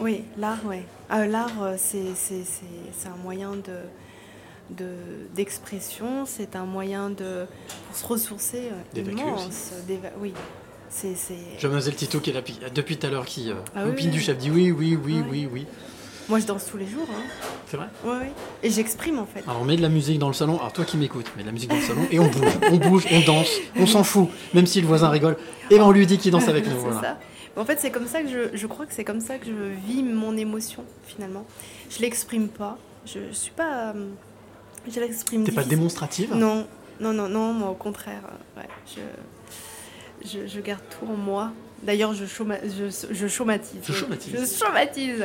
Oui, 0.00 0.22
l'art, 0.38 0.58
oui. 0.64 0.82
l'art, 1.10 1.50
euh, 1.60 1.74
c'est, 1.76 2.14
c'est, 2.14 2.44
c'est, 2.44 2.62
c'est 2.96 3.08
un 3.08 3.16
moyen 3.16 3.56
de, 3.56 3.78
de, 4.70 4.92
d'expression, 5.34 6.24
c'est 6.24 6.54
un 6.54 6.66
moyen 6.66 7.10
de, 7.10 7.46
pour 7.88 7.96
se 7.96 8.06
ressourcer 8.06 8.68
euh, 8.96 9.00
immense. 9.00 9.72
d'éva- 9.88 10.12
oui, 10.20 10.32
c'est... 10.88 11.16
c'est... 11.16 11.34
Je 11.58 11.66
Mademoiselle 11.66 11.96
Tito 11.96 12.20
qui 12.20 12.30
est 12.30 12.32
là 12.32 12.42
depuis 12.72 12.96
tout 12.96 13.06
à 13.08 13.10
l'heure, 13.10 13.24
qui, 13.24 13.50
euh, 13.50 13.54
Ah 13.74 13.82
oui, 13.86 13.90
opine 13.90 14.06
oui. 14.06 14.12
du 14.12 14.20
chef, 14.20 14.38
dit 14.38 14.50
oui, 14.52 14.70
oui, 14.70 14.96
oui, 15.02 15.14
Ouais. 15.20 15.26
oui, 15.28 15.48
oui. 15.52 15.66
Moi, 16.28 16.40
je 16.40 16.46
danse 16.46 16.66
tous 16.66 16.76
les 16.76 16.86
jours. 16.86 17.06
Hein. 17.10 17.22
C'est 17.68 17.76
vrai? 17.76 17.86
Ouais, 18.04 18.10
ouais. 18.18 18.32
Et 18.62 18.70
j'exprime, 18.70 19.18
en 19.18 19.26
fait. 19.26 19.44
Alors 19.46 19.60
on 19.60 19.64
met 19.64 19.76
de 19.76 19.82
la 19.82 19.88
musique 19.88 20.18
dans 20.18 20.26
le 20.28 20.34
salon, 20.34 20.58
alors 20.58 20.72
toi 20.72 20.84
qui 20.84 20.96
m'écoutes, 20.96 21.26
mets 21.36 21.42
de 21.42 21.46
la 21.46 21.52
musique 21.52 21.70
dans 21.70 21.76
le 21.76 21.82
salon 21.82 22.06
et 22.10 22.18
on 22.18 22.26
bouge, 22.28 22.52
on 22.70 22.76
bouge, 22.76 23.06
on 23.12 23.20
danse, 23.20 23.48
on 23.76 23.86
s'en 23.86 24.02
fout, 24.02 24.28
même 24.52 24.66
si 24.66 24.80
le 24.80 24.86
voisin 24.88 25.08
rigole, 25.08 25.36
et 25.70 25.76
ben 25.78 25.84
on 25.84 25.92
lui 25.92 26.04
dit 26.06 26.18
qu'il 26.18 26.32
danse 26.32 26.48
avec 26.48 26.64
nous. 26.66 26.72
c'est 26.76 26.78
Voilà. 26.90 27.00
ça. 27.00 27.18
En 27.56 27.64
fait, 27.64 27.78
c'est 27.80 27.90
comme 27.90 28.06
ça 28.08 28.22
que 28.22 28.28
je, 28.28 28.56
je 28.56 28.66
crois 28.66 28.86
que 28.86 28.92
c'est 28.92 29.04
comme 29.04 29.20
ça 29.20 29.38
que 29.38 29.46
je 29.46 29.52
vis 29.86 30.02
mon 30.02 30.36
émotion, 30.36 30.84
finalement. 31.06 31.44
Je 31.90 32.00
l'exprime 32.00 32.48
pas. 32.48 32.76
Je, 33.06 33.20
je 33.30 33.34
suis 33.34 33.52
pas... 33.52 33.92
euh, 33.94 34.06
je 34.92 34.98
l'exprime 35.00 35.44
T'es 35.44 35.52
pas 35.52 35.62
démonstrative? 35.64 36.34
Non, 36.34 36.66
non, 37.00 37.12
non, 37.12 37.28
non, 37.28 37.52
moi 37.52 37.70
au 37.70 37.74
contraire, 37.74 38.22
euh, 38.56 38.60
ouais, 38.60 38.68
je, 40.22 40.28
je, 40.28 40.46
je 40.46 40.60
garde 40.60 40.82
tout 40.90 41.06
en 41.06 41.14
moi. 41.16 41.52
D'ailleurs, 41.82 42.14
je, 42.14 42.24
choma- 42.26 42.58
je, 42.64 42.90
je 43.14 43.28
chaumatise. 43.28 43.80
Je 43.86 43.92
chaumatise. 43.92 44.32
Je 44.32 44.64
chaumatise. 44.64 45.24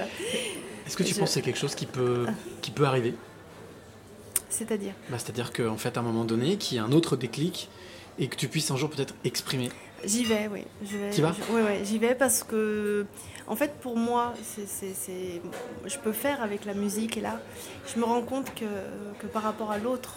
Est-ce 0.91 0.97
que 0.97 1.03
tu 1.03 1.13
Je- 1.13 1.19
penses 1.19 1.29
que 1.29 1.33
c'est 1.35 1.41
quelque 1.41 1.57
chose 1.57 1.73
qui 1.73 1.85
peut, 1.85 2.25
qui 2.61 2.69
peut 2.69 2.83
arriver? 2.83 3.13
C'est-à-dire? 4.49 4.91
Bah, 5.09 5.17
C'est-à-dire 5.17 5.53
qu'en 5.53 5.77
fait, 5.77 5.95
à 5.95 6.01
un 6.01 6.03
moment 6.03 6.25
donné, 6.25 6.57
qu'il 6.57 6.75
y 6.75 6.81
ait 6.81 6.83
un 6.83 6.91
autre 6.91 7.15
déclic 7.15 7.69
et 8.19 8.27
que 8.27 8.35
tu 8.35 8.49
puisses 8.49 8.69
un 8.71 8.75
jour 8.75 8.89
peut-être 8.89 9.13
exprimer. 9.23 9.69
J'y 10.03 10.25
vais, 10.25 10.49
oui. 10.51 10.65
Je 10.83 10.97
vais, 10.97 11.09
T'y 11.11 11.21
vas? 11.21 11.33
je- 11.47 11.53
ouais, 11.53 11.81
j'y 11.85 11.97
vais 11.97 12.13
parce 12.13 12.43
que, 12.43 13.05
en 13.47 13.55
fait, 13.55 13.73
pour 13.79 13.95
moi, 13.95 14.33
c'est, 14.43 14.67
c'est- 14.67 14.93
c'est- 14.93 15.41
je 15.85 15.97
peux 15.99 16.11
faire 16.11 16.41
avec 16.41 16.65
la 16.65 16.73
musique 16.73 17.15
et 17.15 17.21
là, 17.21 17.39
je 17.87 17.97
me 17.97 18.03
rends 18.03 18.21
compte 18.23 18.53
que, 18.53 18.65
que 19.19 19.27
par 19.27 19.43
rapport 19.43 19.71
à 19.71 19.77
l'autre, 19.77 20.15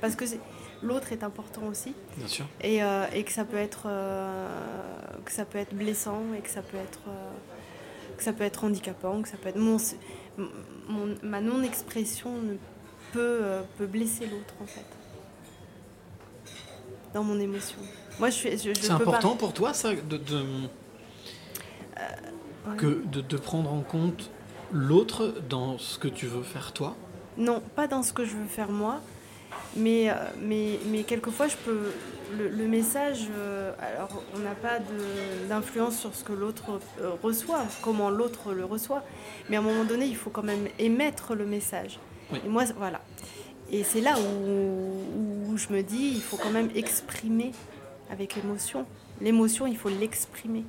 parce 0.00 0.16
que 0.16 0.24
l'autre 0.82 1.12
est 1.12 1.22
important 1.22 1.64
aussi, 1.66 1.92
Bien 2.16 2.28
sûr. 2.28 2.46
et, 2.62 2.82
euh, 2.82 3.04
et 3.12 3.24
que 3.24 3.32
ça 3.32 3.44
peut 3.44 3.58
être, 3.58 3.82
euh, 3.86 4.48
que 5.26 5.32
ça 5.32 5.44
peut 5.44 5.58
être 5.58 5.74
blessant 5.74 6.22
et 6.34 6.40
que 6.40 6.48
ça 6.48 6.62
peut 6.62 6.78
être, 6.78 7.00
euh, 7.08 7.30
que 8.16 8.22
ça 8.22 8.32
peut 8.32 8.44
être 8.44 8.64
handicapant, 8.64 9.22
que 9.22 9.28
ça 9.28 9.36
peut 9.36 9.48
être 9.48 9.58
mon, 9.58 9.76
mon- 10.88 11.14
ma 11.22 11.40
non-expression 11.40 12.30
ne 12.42 12.54
peut, 13.12 13.38
euh, 13.42 13.62
peut 13.78 13.86
blesser 13.86 14.26
l'autre 14.26 14.54
en 14.62 14.66
fait, 14.66 14.84
dans 17.14 17.24
mon 17.24 17.38
émotion. 17.40 17.78
Moi, 18.18 18.30
je 18.30 18.34
suis, 18.34 18.50
je, 18.52 18.70
je 18.74 18.80
C'est 18.80 18.88
pas- 18.88 18.94
important 18.94 19.36
pour 19.36 19.52
toi, 19.52 19.72
ça, 19.74 19.94
de, 19.94 20.16
de- 20.16 20.44
Ouais. 22.68 22.76
que, 22.76 23.00
de, 23.12 23.20
de 23.20 23.36
prendre 23.36 23.72
en 23.72 23.80
compte 23.82 24.28
l'autre 24.72 25.32
dans 25.48 25.78
ce 25.78 25.98
que 25.98 26.08
tu 26.08 26.26
veux 26.26 26.42
faire 26.42 26.72
toi? 26.72 26.96
Non, 27.38 27.62
pas 27.76 27.86
dans 27.86 28.02
ce 28.02 28.12
que 28.12 28.24
je 28.24 28.34
veux 28.36 28.46
faire 28.46 28.70
moi, 28.72 29.00
mais, 29.76 30.10
euh, 30.10 30.14
mais, 30.40 30.80
mais 30.86 31.04
quelquefois 31.04 31.46
je 31.48 31.56
peux. 31.58 31.92
Le, 32.36 32.48
le 32.48 32.66
message, 32.66 33.28
euh, 33.36 33.72
alors 33.80 34.22
on 34.34 34.38
n'a 34.40 34.54
pas 34.54 34.78
d'influence 35.48 35.96
sur 35.98 36.14
ce 36.14 36.24
que 36.24 36.32
l'autre 36.32 36.80
euh, 37.00 37.10
reçoit, 37.22 37.64
comment 37.82 38.10
l'autre 38.10 38.52
le 38.52 38.64
reçoit, 38.64 39.04
mais 39.48 39.56
à 39.56 39.60
un 39.60 39.62
moment 39.62 39.84
donné, 39.84 40.06
il 40.06 40.16
faut 40.16 40.30
quand 40.30 40.42
même 40.42 40.66
émettre 40.78 41.34
le 41.34 41.46
message. 41.46 41.98
Oui. 42.32 42.40
Et 42.44 42.48
moi, 42.48 42.64
voilà. 42.76 43.00
Et 43.70 43.84
c'est 43.84 44.00
là 44.00 44.16
où, 44.18 45.52
où 45.52 45.56
je 45.56 45.68
me 45.72 45.82
dis, 45.82 46.12
il 46.16 46.20
faut 46.22 46.36
quand 46.36 46.50
même 46.50 46.70
exprimer 46.74 47.52
avec 48.10 48.34
l'émotion. 48.34 48.86
L'émotion, 49.20 49.66
il 49.68 49.76
faut 49.76 49.88
l'exprimer. 49.88 50.64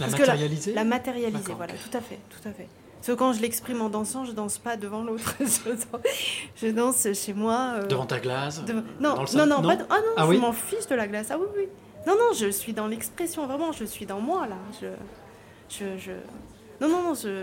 La 0.00 0.06
la- 0.06 0.12
matérialiser? 0.12 0.72
La 0.72 0.84
matérialiser, 0.84 1.52
voilà, 1.54 1.74
tout 1.74 1.96
à 1.96 2.00
fait, 2.00 2.18
tout 2.30 2.48
à 2.48 2.52
fait. 2.52 2.68
Parce 3.02 3.08
que 3.08 3.18
quand 3.18 3.32
je 3.32 3.42
l'exprime 3.42 3.82
en 3.82 3.88
dansant, 3.88 4.24
je 4.24 4.30
danse 4.30 4.58
pas 4.58 4.76
devant 4.76 5.02
l'autre. 5.02 5.34
je, 5.40 5.70
danse, 5.70 5.86
je 6.54 6.66
danse 6.68 7.08
chez 7.14 7.32
moi. 7.34 7.72
euh, 7.78 7.86
Devant 7.88 8.06
ta 8.06 8.20
glace 8.20 8.64
dans 8.64 8.74
Non, 9.00 9.22
le 9.24 9.36
non, 9.38 9.46
non, 9.46 9.60
Non 9.62 9.68
pas 9.70 9.74
de- 9.76 9.84
Ah 9.90 9.96
non, 9.98 10.12
Ah 10.16 10.22
je 10.22 10.28
oui 10.28 10.38
m'en 10.38 10.52
fiche 10.52 10.86
de 10.86 10.94
la 10.94 11.08
glace. 11.08 11.26
Ah 11.32 11.36
oui, 11.36 11.46
oui. 11.56 11.68
Non, 12.06 12.14
non, 12.14 12.32
je 12.32 12.48
suis 12.52 12.72
dans 12.72 12.86
l'expression, 12.86 13.44
vraiment, 13.48 13.72
je 13.72 13.84
suis 13.84 14.06
dans 14.06 14.20
moi, 14.20 14.46
là. 14.46 14.54
Je... 14.80 14.86
je, 15.68 15.98
je... 15.98 16.12
Non, 16.80 16.88
non, 16.88 17.02
non, 17.02 17.14
je... 17.14 17.42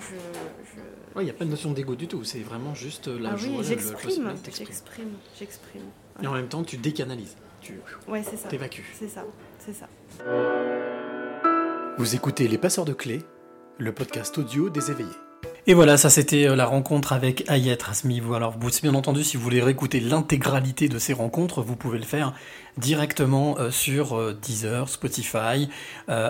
je, 0.00 0.14
je... 0.14 1.20
Il 1.20 1.24
n'y 1.24 1.30
a 1.30 1.32
pas 1.34 1.44
de 1.44 1.50
notion 1.50 1.72
d'ego 1.72 1.96
du 1.96 2.06
tout, 2.06 2.22
c'est 2.22 2.38
vraiment 2.40 2.76
juste 2.76 3.08
la 3.08 3.30
ah 3.32 3.36
joie, 3.36 3.58
oui, 3.58 3.64
j'exprime, 3.64 4.32
j'exprime, 4.44 5.10
j'exprime. 5.36 5.82
Et 6.22 6.26
en 6.28 6.32
même 6.34 6.46
temps, 6.46 6.62
tu 6.62 6.76
décanalises, 6.76 7.34
tu 7.60 7.80
Ouais, 8.06 8.22
c'est 8.22 8.36
ça. 8.36 8.48
t'évacues. 8.48 8.94
C'est 8.96 9.08
ça, 9.08 9.24
c'est 9.58 9.74
ça. 9.74 9.86
Vous 11.98 12.14
écoutez 12.14 12.46
Les 12.46 12.58
Passeurs 12.58 12.84
de 12.84 12.92
Clés, 12.92 13.24
le 13.80 13.92
podcast 13.92 14.36
audio 14.38 14.70
des 14.70 14.90
éveillés. 14.90 15.27
Et 15.70 15.74
voilà, 15.74 15.98
ça 15.98 16.08
c'était 16.08 16.48
euh, 16.48 16.56
la 16.56 16.64
rencontre 16.64 17.12
avec 17.12 17.44
Ayet 17.50 17.76
Rasmi. 17.82 18.22
Alors, 18.34 18.56
bien 18.56 18.94
entendu, 18.94 19.22
si 19.22 19.36
vous 19.36 19.42
voulez 19.42 19.60
réécouter 19.60 20.00
l'intégralité 20.00 20.88
de 20.88 20.98
ces 20.98 21.12
rencontres, 21.12 21.60
vous 21.60 21.76
pouvez 21.76 21.98
le 21.98 22.06
faire 22.06 22.32
directement 22.78 23.56
euh, 23.58 23.70
sur 23.70 24.16
euh, 24.16 24.38
Deezer, 24.40 24.88
Spotify, 24.88 25.68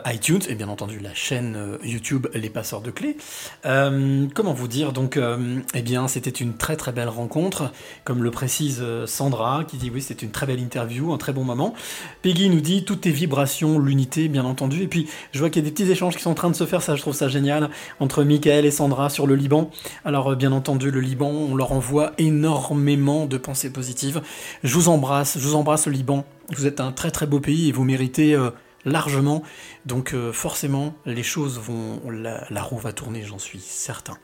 iTunes 0.06 0.40
et 0.48 0.54
bien 0.54 0.68
entendu 0.68 0.98
la 0.98 1.14
chaîne 1.14 1.78
YouTube 1.84 2.26
Les 2.34 2.50
Passeurs 2.50 2.80
de 2.80 2.90
Clés. 2.90 3.16
Comment 3.62 4.52
vous 4.52 4.66
dire 4.68 4.92
Donc, 4.92 5.16
euh, 5.16 5.60
eh 5.74 5.82
bien, 5.82 6.08
c'était 6.08 6.30
une 6.30 6.56
très 6.56 6.76
très 6.76 6.90
belle 6.90 7.08
rencontre, 7.08 7.70
comme 8.04 8.24
le 8.24 8.30
précise 8.30 8.82
Sandra, 9.06 9.64
qui 9.64 9.76
dit 9.76 9.90
oui, 9.92 10.02
c'était 10.02 10.26
une 10.26 10.32
très 10.32 10.46
belle 10.46 10.60
interview, 10.60 11.12
un 11.12 11.18
très 11.18 11.32
bon 11.32 11.44
moment. 11.44 11.74
Peggy 12.22 12.48
nous 12.50 12.60
dit 12.60 12.84
toutes 12.84 13.02
tes 13.02 13.10
vibrations, 13.10 13.78
l'unité, 13.78 14.28
bien 14.28 14.44
entendu. 14.44 14.82
Et 14.82 14.88
puis, 14.88 15.06
je 15.32 15.38
vois 15.38 15.50
qu'il 15.50 15.62
y 15.62 15.66
a 15.66 15.68
des 15.68 15.72
petits 15.72 15.90
échanges 15.90 16.16
qui 16.16 16.22
sont 16.22 16.30
en 16.30 16.34
train 16.34 16.50
de 16.50 16.56
se 16.56 16.66
faire, 16.66 16.82
ça, 16.82 16.96
je 16.96 17.02
trouve 17.02 17.14
ça 17.14 17.28
génial, 17.28 17.70
entre 18.00 18.24
Michael 18.24 18.66
et 18.66 18.70
Sandra 18.72 19.10
sur 19.10 19.26
le 19.28 19.36
Liban. 19.36 19.70
Alors, 20.04 20.32
euh, 20.32 20.34
bien 20.34 20.50
entendu, 20.50 20.90
le 20.90 21.00
Liban, 21.00 21.28
on 21.28 21.54
leur 21.54 21.72
envoie 21.72 22.12
énormément 22.18 23.26
de 23.26 23.36
pensées 23.36 23.72
positives. 23.72 24.20
Je 24.64 24.74
vous 24.74 24.88
embrasse, 24.88 25.38
je 25.38 25.46
vous 25.46 25.54
embrasse 25.54 25.86
le 25.86 25.92
Liban. 25.92 26.24
Vous 26.56 26.66
êtes 26.66 26.80
un 26.80 26.90
très 26.90 27.10
très 27.10 27.26
beau 27.26 27.38
pays 27.38 27.68
et 27.68 27.72
vous 27.72 27.84
méritez 27.84 28.34
euh, 28.34 28.50
largement. 28.84 29.42
Donc, 29.86 30.14
euh, 30.14 30.32
forcément, 30.32 30.94
les 31.06 31.22
choses 31.22 31.60
vont. 31.60 32.00
La, 32.10 32.44
la 32.50 32.62
roue 32.62 32.78
va 32.78 32.92
tourner, 32.92 33.22
j'en 33.22 33.38
suis 33.38 33.60
certain. 33.60 34.18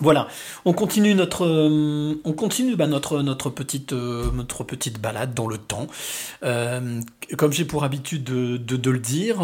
Voilà, 0.00 0.28
on 0.66 0.74
continue 0.74 1.14
notre, 1.14 1.46
euh, 1.46 2.20
on 2.24 2.32
continue 2.34 2.76
bah, 2.76 2.86
notre, 2.86 3.22
notre, 3.22 3.48
petite, 3.48 3.94
euh, 3.94 4.30
notre 4.32 4.62
petite 4.62 5.00
balade 5.00 5.32
dans 5.32 5.46
le 5.46 5.56
temps. 5.56 5.86
Euh, 6.44 7.00
comme 7.38 7.52
j'ai 7.52 7.64
pour 7.64 7.82
habitude 7.82 8.22
de, 8.22 8.56
de- 8.58 8.90
le 8.90 8.98
dire 9.00 9.38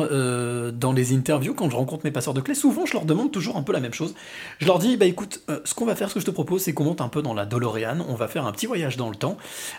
dans 0.72 0.92
les 0.92 1.12
interviews, 1.14 1.52
quand 1.52 1.68
je 1.68 1.74
rencontre 1.74 2.04
mes 2.04 2.12
passeurs 2.12 2.32
de 2.32 2.40
clés, 2.40 2.54
souvent 2.54 2.86
je 2.86 2.92
leur 2.92 3.04
demande 3.04 3.32
toujours 3.32 3.56
un 3.56 3.62
peu 3.62 3.72
la 3.72 3.80
même 3.80 3.92
chose. 3.92 4.14
Je 4.60 4.66
leur 4.66 4.78
dis, 4.78 4.96
bah 4.96 5.06
écoute, 5.06 5.40
ce 5.64 5.74
qu'on 5.74 5.84
va 5.84 5.96
faire, 5.96 6.08
ce 6.08 6.14
que 6.14 6.20
je 6.20 6.26
te 6.26 6.30
propose, 6.30 6.62
c'est 6.62 6.74
qu'on 6.74 6.84
monte 6.84 7.00
un 7.00 7.08
peu 7.08 7.22
dans 7.22 7.34
la 7.34 7.44
DeLorean, 7.44 8.04
on 8.08 8.14
va 8.14 8.28
faire 8.28 8.46
un 8.46 8.52
petit 8.52 8.66
voyage 8.66 8.96
dans 8.96 9.10
le 9.10 9.16
temps, 9.16 9.36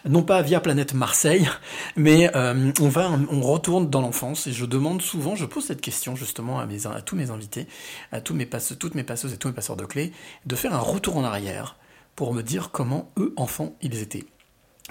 non 0.08 0.22
pas 0.22 0.42
via 0.42 0.60
planète 0.60 0.94
Marseille, 0.94 1.48
mais 1.96 2.30
on 2.36 2.90
va, 2.90 3.10
on 3.32 3.42
retourne 3.42 3.90
dans 3.90 4.02
l'enfance. 4.02 4.48
Et 4.48 4.52
je 4.52 4.66
demande 4.66 5.02
souvent, 5.02 5.36
je 5.38 5.46
pose 5.46 5.64
cette 5.64 5.80
question 5.82 6.18
justement 6.18 6.60
à, 6.60 6.66
mes, 6.66 6.86
à 6.86 7.02
tous 7.02 7.16
mes 7.16 7.32
invités, 7.32 7.68
à 8.12 8.20
tous 8.20 8.34
mes 8.34 8.46
passe, 8.46 8.76
toutes 8.78 8.96
mes 8.96 9.04
passeuses 9.04 9.32
et 9.34 9.38
tous 9.38 9.48
mes 9.48 9.54
passeurs 9.54 9.78
de 9.78 9.86
clés, 9.86 10.12
de 10.46 10.56
un 10.72 10.80
retour 10.80 11.18
en 11.18 11.24
arrière 11.24 11.78
pour 12.16 12.34
me 12.34 12.42
dire 12.42 12.72
comment 12.72 13.12
eux, 13.18 13.34
enfants, 13.38 13.76
ils 13.82 14.02
étaient. 14.02 14.26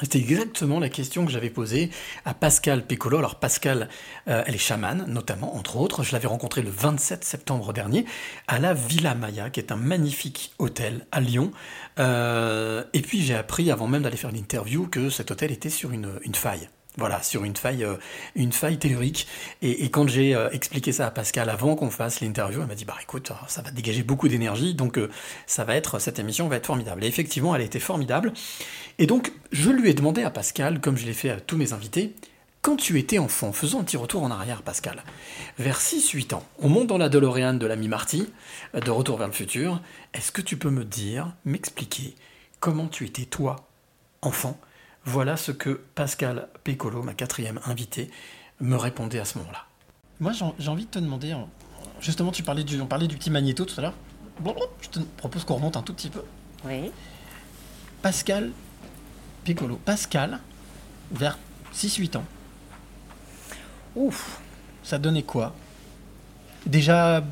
C'était 0.00 0.18
exactement 0.18 0.80
la 0.80 0.88
question 0.88 1.24
que 1.26 1.30
j'avais 1.30 1.50
posée 1.50 1.90
à 2.24 2.34
Pascal 2.34 2.84
Piccolo. 2.84 3.18
Alors 3.18 3.36
Pascal, 3.36 3.88
euh, 4.26 4.42
elle 4.46 4.54
est 4.54 4.58
chamane, 4.58 5.04
notamment, 5.06 5.54
entre 5.54 5.76
autres. 5.76 6.02
Je 6.02 6.12
l'avais 6.12 6.26
rencontrée 6.26 6.62
le 6.62 6.70
27 6.70 7.22
septembre 7.24 7.72
dernier 7.72 8.06
à 8.48 8.58
la 8.58 8.74
Villa 8.74 9.14
Maya, 9.14 9.50
qui 9.50 9.60
est 9.60 9.70
un 9.70 9.76
magnifique 9.76 10.54
hôtel 10.58 11.06
à 11.12 11.20
Lyon. 11.20 11.52
Euh, 11.98 12.84
et 12.94 13.02
puis 13.02 13.22
j'ai 13.22 13.34
appris, 13.34 13.70
avant 13.70 13.86
même 13.86 14.02
d'aller 14.02 14.16
faire 14.16 14.32
l'interview, 14.32 14.88
que 14.88 15.10
cet 15.10 15.30
hôtel 15.30 15.52
était 15.52 15.70
sur 15.70 15.92
une 15.92 16.34
faille. 16.34 16.68
Voilà, 16.98 17.22
sur 17.22 17.44
une 17.44 17.56
faille, 17.56 17.84
euh, 17.84 17.96
une 18.34 18.52
faille 18.52 18.78
tellurique. 18.78 19.26
Et, 19.62 19.90
quand 19.90 20.08
j'ai 20.08 20.34
euh, 20.34 20.50
expliqué 20.50 20.92
ça 20.92 21.06
à 21.06 21.10
Pascal 21.10 21.48
avant 21.48 21.74
qu'on 21.74 21.90
fasse 21.90 22.20
l'interview, 22.20 22.60
elle 22.60 22.66
m'a 22.66 22.74
dit 22.74 22.84
bah 22.84 22.96
écoute, 23.02 23.32
ça 23.48 23.62
va 23.62 23.70
dégager 23.70 24.02
beaucoup 24.02 24.28
d'énergie, 24.28 24.74
donc 24.74 24.98
euh, 24.98 25.08
ça 25.46 25.64
va 25.64 25.74
être 25.74 25.98
cette 25.98 26.18
émission 26.18 26.48
va 26.48 26.56
être 26.56 26.66
formidable. 26.66 27.02
Et 27.04 27.06
effectivement, 27.06 27.54
elle 27.54 27.62
a 27.62 27.64
été 27.64 27.80
formidable. 27.80 28.32
Et 28.98 29.06
donc 29.06 29.32
je 29.52 29.70
lui 29.70 29.88
ai 29.88 29.94
demandé 29.94 30.22
à 30.22 30.30
Pascal, 30.30 30.80
comme 30.80 30.98
je 30.98 31.06
l'ai 31.06 31.14
fait 31.14 31.30
à 31.30 31.40
tous 31.40 31.56
mes 31.56 31.72
invités, 31.72 32.14
quand 32.62 32.76
tu 32.76 32.96
étais 33.00 33.18
enfant, 33.18 33.52
faisons 33.52 33.80
un 33.80 33.84
petit 33.84 33.96
retour 33.96 34.22
en 34.22 34.30
arrière, 34.30 34.62
Pascal. 34.62 35.02
Vers 35.58 35.80
6-8 35.80 36.34
ans, 36.34 36.44
on 36.60 36.68
monte 36.68 36.86
dans 36.86 36.96
la 36.96 37.08
DeLorean 37.08 37.54
de 37.54 37.66
l'ami 37.66 37.88
Marty, 37.88 38.28
euh, 38.76 38.80
de 38.80 38.90
Retour 38.92 39.18
vers 39.18 39.26
le 39.26 39.32
futur. 39.32 39.80
Est-ce 40.14 40.30
que 40.30 40.40
tu 40.40 40.56
peux 40.56 40.70
me 40.70 40.84
dire, 40.84 41.34
m'expliquer 41.44 42.14
comment 42.60 42.86
tu 42.86 43.04
étais 43.04 43.24
toi, 43.24 43.56
enfant, 44.20 44.60
Voilà 45.04 45.36
ce 45.36 45.50
que 45.52 45.80
Pascal 45.94 46.48
Pécolo, 46.64 47.02
ma 47.02 47.14
quatrième 47.14 47.60
invitée, 47.66 48.10
me 48.60 48.76
répondait 48.76 49.18
à 49.18 49.24
ce 49.24 49.38
moment-là. 49.38 49.66
Moi, 50.20 50.32
j'ai 50.58 50.68
envie 50.68 50.84
de 50.84 50.90
te 50.90 50.98
demander, 51.00 51.36
justement, 52.00 52.30
tu 52.30 52.44
parlais 52.44 52.62
du, 52.62 52.80
on 52.80 52.86
parlait 52.86 53.08
du 53.08 53.16
petit 53.16 53.30
magnéto 53.30 53.64
tout 53.64 53.74
à 53.78 53.82
l'heure. 53.82 53.94
Je 54.80 54.88
te 54.88 55.00
propose 55.16 55.44
qu'on 55.44 55.56
remonte 55.56 55.76
un 55.76 55.82
tout 55.82 55.92
petit 55.94 56.10
peu. 56.10 56.22
Oui. 56.64 56.92
Pascal 58.00 58.52
Piccolo. 59.44 59.76
Pascal, 59.76 60.38
vers 61.10 61.38
6-8 61.74 62.18
ans. 62.18 62.24
Ouf. 63.96 64.40
Ça 64.84 64.98
donnait 64.98 65.24
quoi? 65.24 65.54
Déjà, 66.66 67.24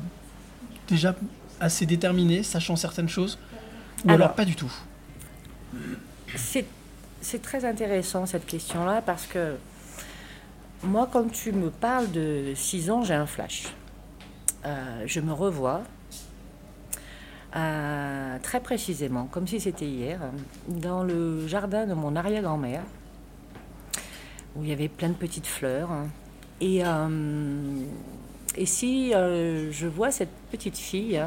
déjà 0.87 1.15
assez 1.61 1.85
déterminé, 1.85 2.43
sachant 2.43 2.75
certaines 2.75 3.09
choses? 3.09 3.39
Ou 4.03 4.11
alors, 4.11 4.35
pas 4.35 4.45
du 4.45 4.55
tout? 4.55 4.71
C'est 6.35 6.65
très 7.41 7.65
intéressant 7.65 8.25
cette 8.25 8.45
question-là 8.45 9.01
parce 9.01 9.27
que 9.27 9.55
moi, 10.83 11.07
quand 11.11 11.31
tu 11.31 11.51
me 11.51 11.69
parles 11.69 12.11
de 12.11 12.53
6 12.55 12.89
ans, 12.89 13.03
j'ai 13.03 13.13
un 13.13 13.27
flash. 13.27 13.67
Euh, 14.65 15.03
je 15.05 15.19
me 15.19 15.31
revois 15.31 15.81
euh, 17.55 18.37
très 18.41 18.59
précisément, 18.59 19.25
comme 19.25 19.47
si 19.47 19.59
c'était 19.59 19.85
hier, 19.85 20.19
dans 20.67 21.03
le 21.03 21.47
jardin 21.47 21.85
de 21.85 21.93
mon 21.93 22.15
arrière-grand-mère, 22.15 22.81
où 24.55 24.63
il 24.63 24.69
y 24.69 24.73
avait 24.73 24.87
plein 24.87 25.09
de 25.09 25.13
petites 25.13 25.47
fleurs. 25.47 25.89
Et, 26.61 26.81
euh, 26.83 27.83
et 28.55 28.65
si 28.65 29.11
je 29.11 29.87
vois 29.87 30.11
cette 30.11 30.33
petite 30.51 30.77
fille, 30.77 31.21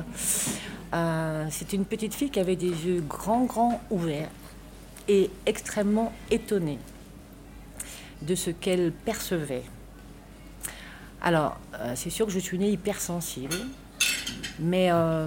c'est 0.92 1.72
une 1.72 1.85
petite 1.85 2.14
fille 2.14 2.30
qui 2.30 2.40
avait 2.40 2.57
des 2.57 2.87
yeux 2.87 3.04
grands, 3.07 3.44
grands 3.44 3.80
ouverts 3.90 4.30
et 5.08 5.30
extrêmement 5.46 6.12
étonnée 6.30 6.78
de 8.22 8.34
ce 8.34 8.50
qu'elle 8.50 8.92
percevait. 8.92 9.64
Alors, 11.20 11.58
c'est 11.94 12.10
sûr 12.10 12.26
que 12.26 12.32
je 12.32 12.38
suis 12.38 12.58
née 12.58 12.70
hypersensible. 12.70 13.56
Mais 14.58 14.90
euh, 14.90 15.26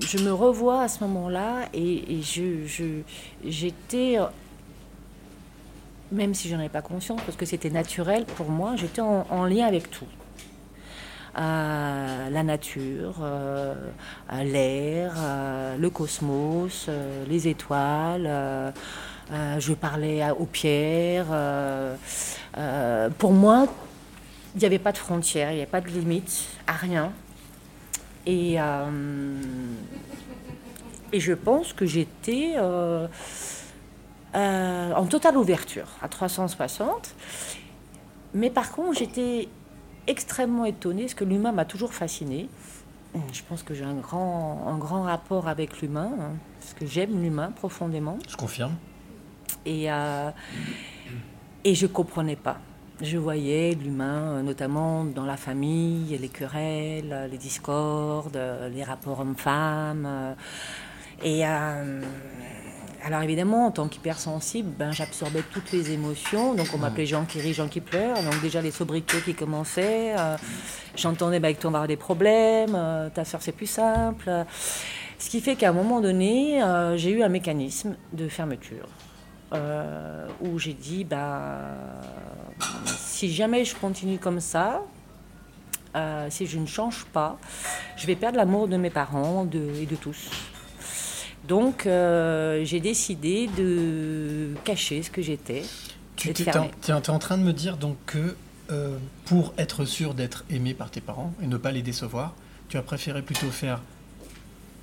je 0.00 0.18
me 0.18 0.32
revois 0.32 0.82
à 0.82 0.88
ce 0.88 1.04
moment-là 1.04 1.68
et, 1.72 2.20
je, 2.22 3.02
j'étais, 3.44 4.16
même 6.10 6.34
si 6.34 6.48
je 6.48 6.54
n'en 6.54 6.60
avais 6.60 6.68
pas 6.68 6.82
conscience, 6.82 7.20
parce 7.24 7.36
que 7.36 7.46
c'était 7.46 7.70
naturel 7.70 8.24
pour 8.24 8.50
moi, 8.50 8.74
j'étais 8.76 9.00
en, 9.00 9.44
lien 9.44 9.66
avec 9.66 9.90
tout. 9.90 10.06
Euh, 11.38 12.30
la 12.30 12.42
nature, 12.42 13.16
euh, 13.22 13.74
l'air, 14.42 15.14
le 15.78 15.90
cosmos, 15.90 16.88
les 17.28 17.48
étoiles. 17.48 18.72
je 19.58 19.72
parlais 19.72 20.28
aux 20.32 20.46
pierres. 20.46 21.26
pour 23.18 23.32
moi, 23.32 23.66
il 24.54 24.58
n'y 24.58 24.66
avait 24.66 24.78
pas 24.78 24.92
de 24.92 24.98
frontières, 24.98 25.50
il 25.52 25.56
n'y 25.56 25.62
avait 25.62 25.70
pas 25.70 25.80
de 25.80 25.88
limite 25.88 26.48
à 26.66 26.72
rien. 26.72 27.12
Et, 28.26 28.60
euh, 28.60 29.40
et 31.12 31.20
je 31.20 31.32
pense 31.32 31.72
que 31.72 31.86
j'étais 31.86 32.54
euh, 32.56 33.06
euh, 34.34 34.92
en 34.92 35.06
totale 35.06 35.36
ouverture 35.36 35.88
à 36.02 36.08
360. 36.08 37.14
Mais 38.34 38.50
par 38.50 38.72
contre, 38.72 38.98
j'étais 38.98 39.48
extrêmement 40.06 40.64
étonnée, 40.64 41.02
parce 41.02 41.14
que 41.14 41.24
l'humain 41.24 41.52
m'a 41.52 41.64
toujours 41.64 41.94
fasciné. 41.94 42.48
Je 43.32 43.42
pense 43.48 43.62
que 43.64 43.74
j'ai 43.74 43.84
un 43.84 43.94
grand, 43.94 44.68
un 44.68 44.78
grand 44.78 45.02
rapport 45.02 45.48
avec 45.48 45.80
l'humain, 45.80 46.12
hein, 46.20 46.36
parce 46.60 46.74
que 46.74 46.86
j'aime 46.86 47.20
l'humain 47.20 47.50
profondément. 47.50 48.18
Je 48.28 48.36
confirme. 48.36 48.74
Et, 49.66 49.86
et 49.86 51.74
je 51.74 51.86
ne 51.86 51.92
comprenais 51.92 52.36
pas. 52.36 52.58
Je 53.02 53.16
voyais 53.16 53.72
l'humain, 53.72 54.34
euh, 54.34 54.42
notamment 54.42 55.04
dans 55.04 55.24
la 55.24 55.38
famille, 55.38 56.18
les 56.18 56.28
querelles, 56.28 57.28
les 57.30 57.38
discordes, 57.38 58.38
les 58.70 58.84
rapports 58.84 59.20
hommes-femmes. 59.20 60.04
Euh, 60.06 60.34
et 61.22 61.46
euh, 61.46 62.02
alors 63.02 63.22
évidemment, 63.22 63.66
en 63.66 63.70
tant 63.70 63.88
qu'hypersensible, 63.88 64.70
ben, 64.78 64.92
j'absorbais 64.92 65.42
toutes 65.52 65.72
les 65.72 65.92
émotions. 65.92 66.54
Donc 66.54 66.68
on 66.74 66.78
m'appelait 66.78 67.06
Jean 67.06 67.24
qui 67.24 67.40
rit, 67.40 67.54
Jean 67.54 67.68
qui 67.68 67.80
pleure. 67.80 68.22
Donc 68.22 68.40
déjà 68.42 68.60
les 68.60 68.70
sobriquets 68.70 69.20
qui 69.24 69.34
commençaient. 69.34 70.14
J'entendais, 70.96 71.40
ben, 71.40 71.48
avec 71.48 71.58
toi 71.58 71.68
on 71.68 71.72
va 71.72 71.78
avoir 71.78 71.88
des 71.88 71.96
problèmes, 71.96 72.78
ta 73.14 73.24
soeur 73.24 73.42
c'est 73.42 73.52
plus 73.52 73.66
simple. 73.66 74.30
Ce 75.18 75.28
qui 75.28 75.40
fait 75.40 75.54
qu'à 75.56 75.68
un 75.68 75.72
moment 75.72 76.00
donné, 76.00 76.62
j'ai 76.96 77.10
eu 77.10 77.22
un 77.22 77.28
mécanisme 77.28 77.96
de 78.12 78.28
fermeture. 78.28 78.88
où 80.40 80.58
j'ai 80.58 80.74
dit, 80.74 81.04
bah, 81.04 81.76
si 82.86 83.32
jamais 83.32 83.64
je 83.64 83.74
continue 83.76 84.18
comme 84.18 84.40
ça, 84.40 84.82
euh, 85.96 86.28
si 86.30 86.46
je 86.46 86.58
ne 86.58 86.66
change 86.66 87.04
pas, 87.06 87.36
je 87.96 88.06
vais 88.06 88.14
perdre 88.14 88.36
l'amour 88.36 88.68
de 88.68 88.76
mes 88.76 88.90
parents 88.90 89.44
et 89.44 89.86
de 89.86 89.96
tous. 89.96 90.30
Donc 91.50 91.84
euh, 91.84 92.64
j'ai 92.64 92.78
décidé 92.78 93.50
de 93.58 94.54
cacher 94.62 95.02
ce 95.02 95.10
que 95.10 95.20
j'étais. 95.20 95.64
Tu 96.14 96.30
es, 96.30 96.92
en 96.92 97.18
train 97.18 97.38
de 97.38 97.42
me 97.42 97.52
dire 97.52 97.76
donc 97.76 97.96
que 98.06 98.36
euh, 98.70 98.96
pour 99.24 99.52
être 99.58 99.84
sûr 99.84 100.14
d'être 100.14 100.44
aimé 100.48 100.74
par 100.74 100.92
tes 100.92 101.00
parents 101.00 101.34
et 101.42 101.48
ne 101.48 101.56
pas 101.56 101.72
les 101.72 101.82
décevoir, 101.82 102.34
tu 102.68 102.76
as 102.76 102.82
préféré 102.82 103.22
plutôt 103.22 103.50
faire, 103.50 103.80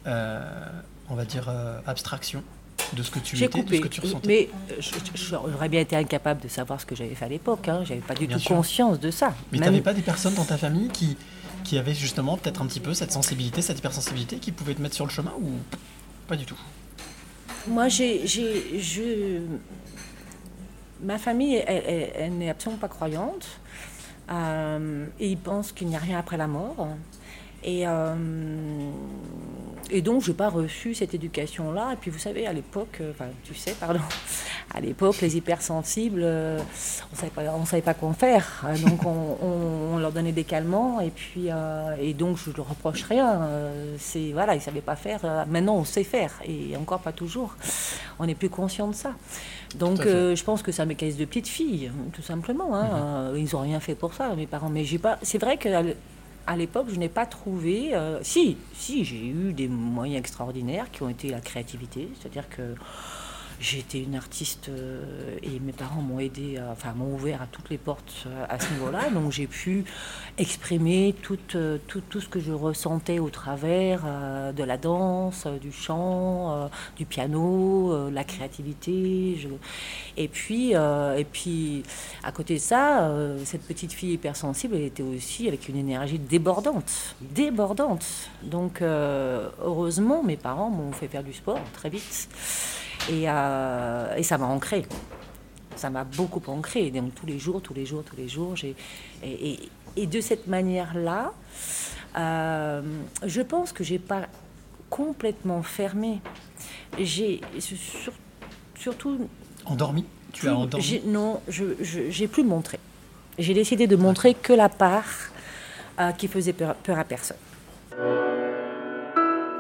on 0.06 1.16
va 1.16 1.24
dire, 1.24 1.50
abstraction 1.86 2.44
de 2.92 3.02
ce 3.02 3.12
que 3.12 3.20
tu 3.20 3.42
étais, 3.42 3.64
de 3.64 3.76
ce 3.76 3.82
que 3.82 3.88
tu 3.88 4.02
ressentais. 4.02 4.28
Mais 4.28 4.50
euh, 4.76 4.82
j'aurais 5.16 5.70
bien 5.70 5.80
été 5.80 5.96
incapable 5.96 6.42
de 6.42 6.50
savoir 6.50 6.82
ce 6.82 6.86
que 6.86 6.96
j'avais 6.96 7.16
fait 7.16 7.26
à 7.26 7.30
l'époque. 7.30 7.70
Hein. 7.70 7.84
J'avais 7.86 8.02
pas 8.02 8.14
du 8.14 8.28
tout 8.28 8.40
conscience 8.46 9.00
de 9.00 9.10
ça. 9.10 9.34
Mais 9.54 9.60
tu 9.60 9.64
n'avais 9.64 9.80
pas 9.80 9.94
des 9.94 10.02
personnes 10.02 10.36
dans 10.36 10.44
ta 10.44 10.58
famille 10.58 10.90
qui, 10.90 11.16
qui 11.64 11.78
avaient 11.78 11.94
justement 11.94 12.36
peut-être 12.36 12.62
un 12.62 12.66
petit 12.66 12.82
peu 12.82 12.94
cette 12.94 13.14
sensibilité, 13.14 13.62
cette 13.62 13.80
hypersensibilité, 13.80 14.36
qui 14.38 14.52
pouvaient 14.52 14.76
te 14.76 14.82
mettre 14.82 14.96
sur 14.96 15.06
le 15.06 15.12
chemin 15.12 15.32
ou 15.42 15.52
pas 16.28 16.36
du 16.36 16.46
tout 16.46 16.58
Moi, 17.68 17.88
j'ai, 17.88 18.28
je... 18.28 19.42
ma 21.02 21.18
famille, 21.18 21.56
elle, 21.56 22.38
n'est 22.38 22.50
absolument 22.50 22.80
pas 22.80 22.90
croyante. 22.90 23.48
Euh, 24.30 25.06
et 25.20 25.30
ils 25.30 25.38
pensent 25.38 25.72
qu'il 25.72 25.88
n'y 25.88 25.96
a 25.96 26.00
rien 26.00 26.20
après 26.20 26.36
la 26.38 26.48
mort. 26.48 26.90
Et, 27.64 27.88
euh, 27.88 28.16
et 29.90 30.02
donc, 30.02 30.22
je 30.22 30.32
n'ai 30.32 30.38
pas 30.38 30.50
reçu 30.50 30.94
cette 30.94 31.14
éducation-là. 31.14 31.94
Et 31.94 31.96
puis, 31.96 32.12
vous 32.12 32.20
savez, 32.20 32.46
à 32.46 32.54
l'époque, 32.54 32.98
euh, 33.02 33.12
enfin, 33.12 33.28
tu 33.44 33.56
sais, 33.56 33.76
pardon, 33.80 34.00
à 34.74 34.80
l'époque, 34.80 35.22
les 35.22 35.38
hypersensibles, 35.38 36.22
euh, 36.24 36.60
on 37.12 37.16
savait 37.16 37.32
pas, 37.32 37.42
on 37.56 37.66
savait 37.66 37.82
pas 37.82 37.94
quoi 37.94 38.10
en 38.10 38.14
faire. 38.14 38.66
Donc, 38.86 39.06
on, 39.06 39.98
leur 39.98 40.12
donnait 40.12 40.32
des 40.32 40.44
calmants. 40.44 41.00
Et 41.00 41.10
puis, 41.10 41.48
et 42.00 42.14
donc, 42.14 42.38
je 42.38 42.52
ne 42.52 42.56
leur 42.56 42.70
reproche 42.70 43.04
rien. 43.04 43.50
c'est 43.98 44.32
voilà, 44.32 44.56
ils 44.56 44.62
savaient 44.62 44.82
pas 44.82 44.96
faire. 44.96 45.46
Maintenant, 45.48 45.76
on 45.76 45.86
sait 45.86 46.04
faire, 46.04 46.34
et 46.46 46.78
encore 46.78 47.00
pas 47.00 47.12
toujours. 47.12 47.56
On 48.20 48.28
n'est 48.28 48.36
plus 48.36 48.50
conscient 48.50 48.88
de 48.88 48.94
ça. 48.94 49.14
Donc, 49.76 50.04
je 50.04 50.44
pense 50.44 50.62
que 50.62 50.72
c'est 50.72 50.84
un 50.84 50.86
mécanisme 50.86 51.20
de 51.20 51.26
petite 51.26 51.48
fille, 51.48 51.92
tout 52.14 52.22
simplement. 52.22 52.76
Hein. 52.76 53.32
Mm-hmm. 53.34 53.40
Ils 53.40 53.56
n'ont 53.56 53.62
rien 53.62 53.80
fait 53.80 53.96
pour 53.96 54.14
ça, 54.14 54.36
mes 54.36 54.46
parents. 54.46 54.70
Mais 54.70 54.84
j'ai 54.84 55.00
pas. 55.00 55.18
C'est 55.24 55.40
vrai 55.40 55.58
que 55.58 55.70
à 56.48 56.56
l'époque, 56.56 56.88
je 56.90 56.96
n'ai 56.96 57.10
pas 57.10 57.26
trouvé. 57.26 57.94
Euh, 57.94 58.20
si, 58.24 58.58
si, 58.74 59.04
j'ai 59.04 59.28
eu 59.28 59.54
des 59.54 59.68
moyens 59.68 60.20
extraordinaires 60.20 60.90
qui 60.92 61.04
ont 61.04 61.10
été 61.10 61.30
la 61.30 61.42
créativité, 61.42 62.10
c'est-à-dire 62.20 62.50
que 62.50 62.74
j'ai 63.60 63.80
été 63.80 64.04
une 64.04 64.16
artiste 64.16 64.70
euh, 64.70 65.38
et 65.42 65.60
mes 65.60 65.72
parents 65.72 66.02
m'ont 66.02 66.20
aidé, 66.20 66.60
enfin 66.72 66.94
m'ont 66.94 67.16
ouvert 67.16 67.42
à 67.42 67.48
toutes 67.48 67.70
les 67.70 67.80
portes 67.80 68.26
euh, 68.28 68.46
à 68.50 68.60
ce 68.60 68.72
niveau-là. 68.74 69.10
Donc 69.14 69.32
j'ai 69.32 69.48
pu 69.48 69.84
exprimer 70.38 71.16
tout, 71.24 71.40
tout, 71.48 72.02
tout, 72.02 72.22
ce 72.22 72.28
que 72.28 72.40
je 72.40 72.52
ressentais 72.52 73.20
au 73.20 73.30
travers 73.30 74.04
de 74.56 74.64
la 74.64 74.78
danse, 74.78 75.48
du 75.62 75.72
chant, 75.72 76.70
du 76.96 77.06
piano, 77.06 78.10
la 78.12 78.24
créativité. 78.24 79.36
Je... 79.40 79.48
Et 80.16 80.28
puis, 80.28 80.74
et 80.74 81.26
puis 81.32 81.84
à 82.24 82.32
côté 82.32 82.56
de 82.56 82.60
ça, 82.60 83.12
cette 83.46 83.64
petite 83.64 83.94
fille 83.94 84.14
hypersensible, 84.14 84.76
elle 84.76 84.84
était 84.84 85.04
aussi 85.04 85.48
avec 85.48 85.68
une 85.70 85.78
énergie 85.78 86.20
débordante, 86.20 87.16
débordante. 87.22 88.06
Donc 88.44 88.82
heureusement, 88.82 90.22
mes 90.24 90.38
parents 90.38 90.70
m'ont 90.70 90.92
fait 90.92 91.08
faire 91.08 91.24
du 91.24 91.34
sport 91.34 91.62
très 91.74 91.90
vite. 91.90 92.30
Euh, 93.10 94.16
et, 94.16 94.24
ça 94.24 94.38
m'a 94.38 94.46
ancré. 94.46 94.86
Ça 95.76 95.90
m'a 95.90 96.04
beaucoup 96.04 96.42
ancré. 96.48 96.92
Donc 96.92 97.16
tous 97.16 97.26
les 97.26 97.40
jours, 97.40 97.62
tous 97.62 97.74
les 97.74 97.86
jours, 97.86 98.04
tous 98.04 98.16
les 98.16 98.28
jours. 98.28 98.56
J'ai, 98.56 98.76
et, 99.24 100.06
de 100.06 100.22
cette 100.22 100.48
manière-là, 100.48 101.34
euh, 102.18 102.82
je 103.26 103.42
pense 103.42 103.72
que 103.72 103.84
j'ai 103.84 104.00
pas 104.00 104.28
complètement 104.90 105.64
fermé. 105.64 106.20
J'ai 107.00 107.42
surtout. 108.76 109.28
Endormi? 109.66 110.06
Tu 110.34 110.48
as 110.48 110.56
endormi? 110.56 111.02
Non, 111.06 111.42
je 111.48 111.64
j'ai 111.82 112.28
plus 112.28 112.44
montré. 112.44 112.80
J'ai 113.40 113.54
décidé 113.54 113.88
de 113.88 113.96
montrer 113.96 114.34
que 114.34 114.54
la 114.54 114.70
part 114.70 115.06
euh, 116.00 116.12
qui 116.12 116.28
faisait 116.28 116.54
peur, 116.54 116.76
peur 116.76 116.98
à 116.98 117.04
personne. 117.04 117.38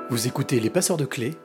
Vous 0.09 0.27
écoutez 0.27 0.59
Les 0.59 0.69
Passeurs 0.69 0.97
de 0.97 1.05
Clés, 1.05 1.35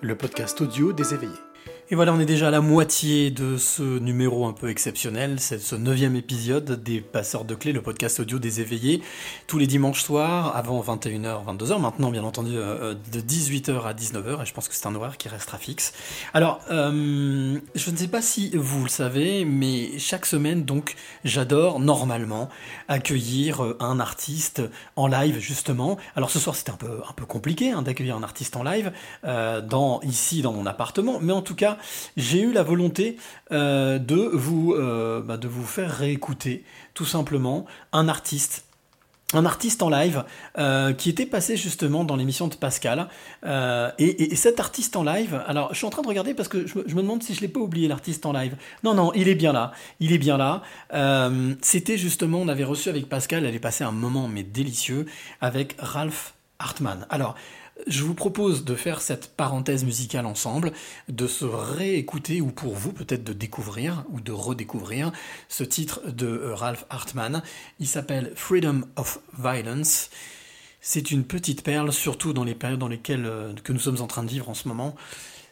le 0.00 0.14
podcast 0.14 0.60
audio 0.60 0.92
des 0.92 1.14
éveillés. 1.14 1.47
Et 1.90 1.94
voilà, 1.94 2.12
on 2.12 2.20
est 2.20 2.26
déjà 2.26 2.48
à 2.48 2.50
la 2.50 2.60
moitié 2.60 3.30
de 3.30 3.56
ce 3.56 3.82
numéro 3.98 4.44
un 4.44 4.52
peu 4.52 4.68
exceptionnel, 4.68 5.40
c'est 5.40 5.58
ce 5.58 5.74
neuvième 5.74 6.16
épisode 6.16 6.82
des 6.82 7.00
Passeurs 7.00 7.46
de 7.46 7.54
Clés, 7.54 7.72
le 7.72 7.80
podcast 7.80 8.20
audio 8.20 8.38
des 8.38 8.60
éveillés, 8.60 9.00
tous 9.46 9.56
les 9.56 9.66
dimanches 9.66 10.02
soirs, 10.02 10.54
avant 10.54 10.82
21h, 10.82 11.46
22h, 11.46 11.80
maintenant 11.80 12.10
bien 12.10 12.24
entendu 12.24 12.50
euh, 12.54 12.94
de 13.10 13.20
18h 13.22 13.86
à 13.86 13.94
19h, 13.94 14.42
et 14.42 14.44
je 14.44 14.52
pense 14.52 14.68
que 14.68 14.74
c'est 14.74 14.84
un 14.84 14.94
horaire 14.94 15.16
qui 15.16 15.30
restera 15.30 15.56
fixe. 15.56 15.94
Alors, 16.34 16.60
euh, 16.70 17.58
je 17.74 17.90
ne 17.90 17.96
sais 17.96 18.08
pas 18.08 18.20
si 18.20 18.50
vous 18.54 18.82
le 18.82 18.90
savez, 18.90 19.46
mais 19.46 19.98
chaque 19.98 20.26
semaine, 20.26 20.64
donc, 20.64 20.94
j'adore 21.24 21.80
normalement 21.80 22.50
accueillir 22.88 23.64
euh, 23.64 23.78
un 23.80 23.98
artiste 23.98 24.60
en 24.96 25.06
live, 25.06 25.38
justement. 25.38 25.96
Alors 26.16 26.28
ce 26.28 26.38
soir, 26.38 26.54
c'était 26.54 26.72
un 26.72 26.76
peu, 26.76 27.00
un 27.08 27.14
peu 27.14 27.24
compliqué 27.24 27.70
hein, 27.70 27.80
d'accueillir 27.80 28.14
un 28.14 28.22
artiste 28.22 28.56
en 28.56 28.62
live, 28.62 28.92
dans, 29.24 30.02
ici 30.02 30.42
dans 30.42 30.52
mon 30.52 30.66
appartement, 30.66 31.18
mais 31.22 31.32
en 31.32 31.40
tout 31.40 31.54
cas, 31.54 31.77
j'ai 32.16 32.40
eu 32.40 32.52
la 32.52 32.62
volonté 32.62 33.16
euh, 33.52 33.98
de, 33.98 34.30
vous, 34.32 34.74
euh, 34.74 35.20
bah, 35.20 35.36
de 35.36 35.48
vous 35.48 35.64
faire 35.64 35.90
réécouter 35.90 36.64
tout 36.94 37.04
simplement 37.04 37.66
un 37.92 38.08
artiste 38.08 38.64
un 39.34 39.44
artiste 39.44 39.82
en 39.82 39.90
live 39.90 40.24
euh, 40.56 40.94
qui 40.94 41.10
était 41.10 41.26
passé 41.26 41.58
justement 41.58 42.02
dans 42.02 42.16
l'émission 42.16 42.48
de 42.48 42.54
Pascal. 42.54 43.08
et, 43.98 44.34
cet 44.36 44.58
artiste 44.58 44.96
en 44.96 45.02
live, 45.02 45.42
alors 45.46 45.68
je 45.72 45.76
suis 45.76 45.86
en 45.86 45.90
train 45.90 46.00
de 46.00 46.08
regarder 46.08 46.32
parce 46.32 46.48
que 46.48 46.66
je, 46.66 46.78
me 46.78 47.02
demande 47.02 47.22
si 47.22 47.34
je 47.34 47.42
l'ai 47.42 47.48
pas 47.48 47.60
oublié 47.60 47.88
l'artiste 47.88 48.24
en 48.24 48.32
live. 48.32 48.56
Non, 48.84 48.94
non, 48.94 49.12
il 49.12 49.28
est 49.28 49.34
bien 49.34 49.52
là. 49.52 49.72
Il 50.00 50.14
est 50.14 50.18
bien 50.18 50.38
là. 50.38 50.62
C'était 51.60 51.98
justement, 51.98 52.38
on 52.38 52.48
avait 52.48 52.64
reçu 52.64 52.88
avec 52.88 53.06
Pascal, 53.10 53.44
elle 53.44 53.54
est 53.54 53.58
passée 53.58 53.84
un 53.84 53.92
moment 53.92 54.28
mais 54.28 54.44
délicieux 54.44 55.04
avec 55.42 55.76
Ralph 55.78 56.32
Hartman. 56.58 57.06
Alors, 57.10 57.34
je 57.86 58.02
vous 58.02 58.14
propose 58.14 58.64
de 58.64 58.74
faire 58.74 59.00
cette 59.00 59.34
parenthèse 59.36 59.84
musicale 59.84 60.26
ensemble, 60.26 60.72
de 61.08 61.26
se 61.26 61.44
réécouter 61.44 62.40
ou 62.40 62.48
pour 62.48 62.74
vous 62.74 62.92
peut-être 62.92 63.24
de 63.24 63.32
découvrir 63.32 64.04
ou 64.10 64.20
de 64.20 64.32
redécouvrir 64.32 65.12
ce 65.48 65.64
titre 65.64 66.00
de 66.06 66.26
euh, 66.26 66.54
Ralph 66.54 66.86
Hartman. 66.90 67.42
Il 67.78 67.86
s'appelle 67.86 68.32
Freedom 68.34 68.82
of 68.96 69.20
Violence. 69.38 70.10
C'est 70.80 71.10
une 71.10 71.24
petite 71.24 71.62
perle, 71.62 71.92
surtout 71.92 72.32
dans 72.32 72.44
les 72.44 72.54
périodes 72.54 72.78
dans 72.78 72.88
lesquelles 72.88 73.26
euh, 73.26 73.54
que 73.54 73.72
nous 73.72 73.80
sommes 73.80 74.00
en 74.00 74.06
train 74.06 74.22
de 74.22 74.30
vivre 74.30 74.48
en 74.48 74.54
ce 74.54 74.68
moment. 74.68 74.96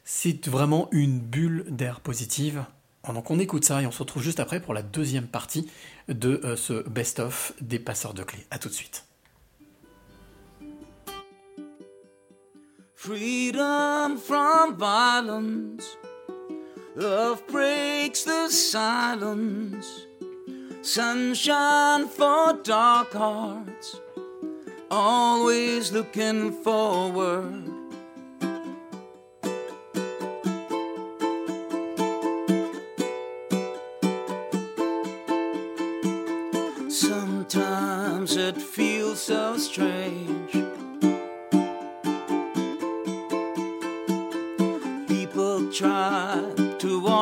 C'est 0.05 0.47
vraiment 0.49 0.89
une 0.93 1.19
bulle 1.19 1.65
d'air 1.69 2.01
positive. 2.01 2.65
Donc 3.13 3.31
on 3.31 3.39
écoute 3.39 3.65
ça 3.65 3.83
et 3.83 3.87
on 3.87 3.93
se 3.93 4.01
retrouve 4.01 4.23
juste 4.23 4.41
après 4.41 4.61
pour 4.61 4.75
la 4.75 4.83
deuxième 4.83 5.27
partie 5.27 5.69
de 6.09 6.41
euh, 6.45 6.57
ce 6.57 6.89
best-of 6.89 7.53
des 7.61 7.79
passeurs 7.79 8.15
de 8.15 8.23
clés. 8.23 8.47
A 8.51 8.59
tout 8.59 8.69
de 8.69 8.75
suite. 8.75 9.05
Freedom 13.07 14.19
from 14.19 14.75
violence. 14.75 15.97
Love 16.97 17.47
breaks 17.47 18.25
the 18.25 18.49
silence, 18.49 20.07
sunshine 20.83 22.09
for 22.09 22.55
dark 22.65 23.13
hearts, 23.13 24.01
always 24.91 25.93
looking 25.93 26.51
forward. 26.51 27.76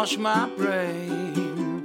Wash 0.05 0.19
my 0.19 0.47
brain. 0.59 1.83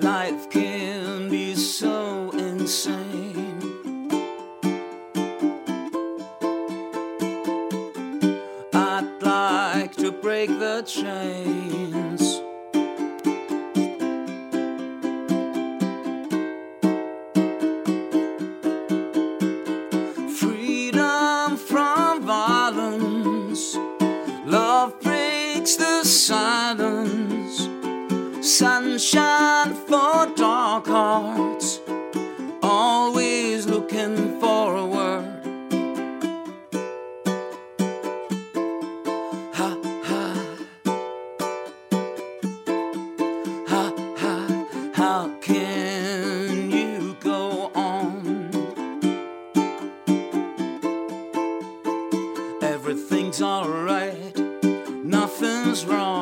Life 0.00 0.50
can 0.50 1.30
be 1.30 1.54
so 1.54 2.30
insane. 2.32 4.08
I'd 8.74 9.08
like 9.22 9.94
to 9.94 10.10
break 10.10 10.48
the 10.58 10.82
chains. 10.82 11.89
Everything's 52.62 53.40
alright, 53.42 54.36
nothing's 55.04 55.84
wrong. 55.84 56.19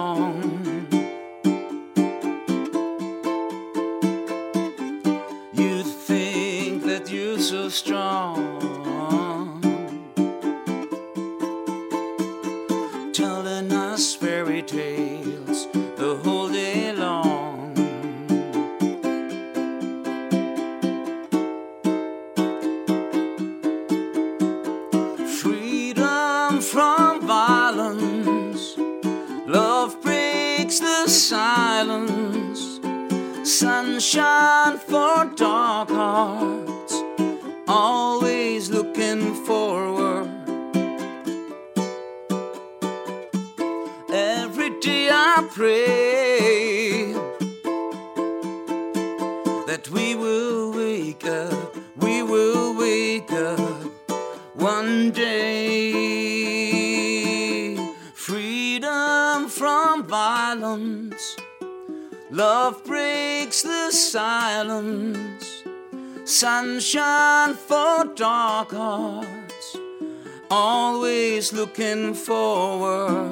Always 71.49 71.53
looking 71.53 72.15
forward. 72.15 73.31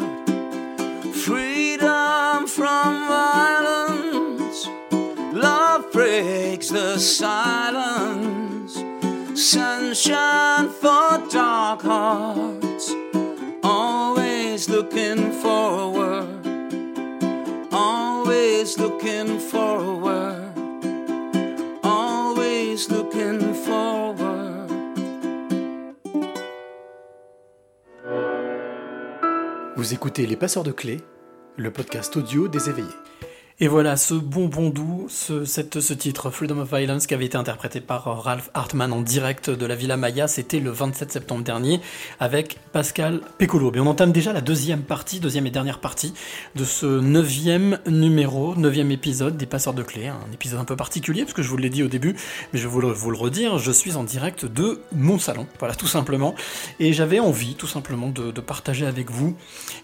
Freedom 1.14 2.46
from 2.46 3.06
violence, 3.08 4.68
love 5.32 5.90
breaks 5.92 6.68
the 6.68 6.98
silence. 6.98 8.74
Sunshine 9.34 10.68
for 10.68 11.26
dark 11.30 11.82
hearts, 11.82 12.55
Vous 29.86 29.94
écoutez 29.94 30.26
Les 30.26 30.34
Passeurs 30.34 30.64
de 30.64 30.72
Clés, 30.72 31.00
le 31.56 31.70
podcast 31.70 32.16
audio 32.16 32.48
des 32.48 32.68
éveillés. 32.68 32.88
Et 33.58 33.68
voilà, 33.68 33.96
ce 33.96 34.12
bonbon 34.12 34.68
doux, 34.68 35.06
ce, 35.08 35.46
cette, 35.46 35.80
ce 35.80 35.94
titre, 35.94 36.28
Freedom 36.28 36.58
of 36.58 36.74
Violence, 36.74 37.06
qui 37.06 37.14
avait 37.14 37.24
été 37.24 37.38
interprété 37.38 37.80
par 37.80 38.06
euh, 38.06 38.12
Ralph 38.12 38.50
Hartman 38.52 38.92
en 38.92 39.00
direct 39.00 39.48
de 39.48 39.64
la 39.64 39.74
Villa 39.74 39.96
Maya, 39.96 40.28
c'était 40.28 40.60
le 40.60 40.68
27 40.68 41.10
septembre 41.10 41.42
dernier, 41.42 41.80
avec 42.20 42.58
Pascal 42.72 43.22
Piccolo. 43.38 43.72
Et 43.74 43.80
on 43.80 43.86
entame 43.86 44.12
déjà 44.12 44.34
la 44.34 44.42
deuxième 44.42 44.82
partie, 44.82 45.20
deuxième 45.20 45.46
et 45.46 45.50
dernière 45.50 45.78
partie 45.78 46.12
de 46.54 46.64
ce 46.64 46.84
neuvième 46.84 47.78
numéro, 47.86 48.54
neuvième 48.56 48.90
épisode 48.90 49.38
des 49.38 49.46
Passeurs 49.46 49.72
de 49.72 49.82
Clés. 49.82 50.08
Un 50.08 50.32
épisode 50.34 50.60
un 50.60 50.66
peu 50.66 50.76
particulier, 50.76 51.22
parce 51.22 51.32
que 51.32 51.42
je 51.42 51.48
vous 51.48 51.56
l'ai 51.56 51.70
dit 51.70 51.82
au 51.82 51.88
début, 51.88 52.14
mais 52.52 52.58
je 52.58 52.68
vais 52.68 52.70
vous 52.70 52.82
le, 52.82 53.16
redire, 53.16 53.56
je 53.56 53.72
suis 53.72 53.96
en 53.96 54.04
direct 54.04 54.44
de 54.44 54.82
mon 54.92 55.18
salon, 55.18 55.46
voilà, 55.60 55.74
tout 55.74 55.86
simplement. 55.86 56.34
Et 56.78 56.92
j'avais 56.92 57.20
envie, 57.20 57.54
tout 57.54 57.66
simplement, 57.66 58.10
de, 58.10 58.32
de 58.32 58.40
partager 58.42 58.84
avec 58.84 59.10
vous, 59.10 59.34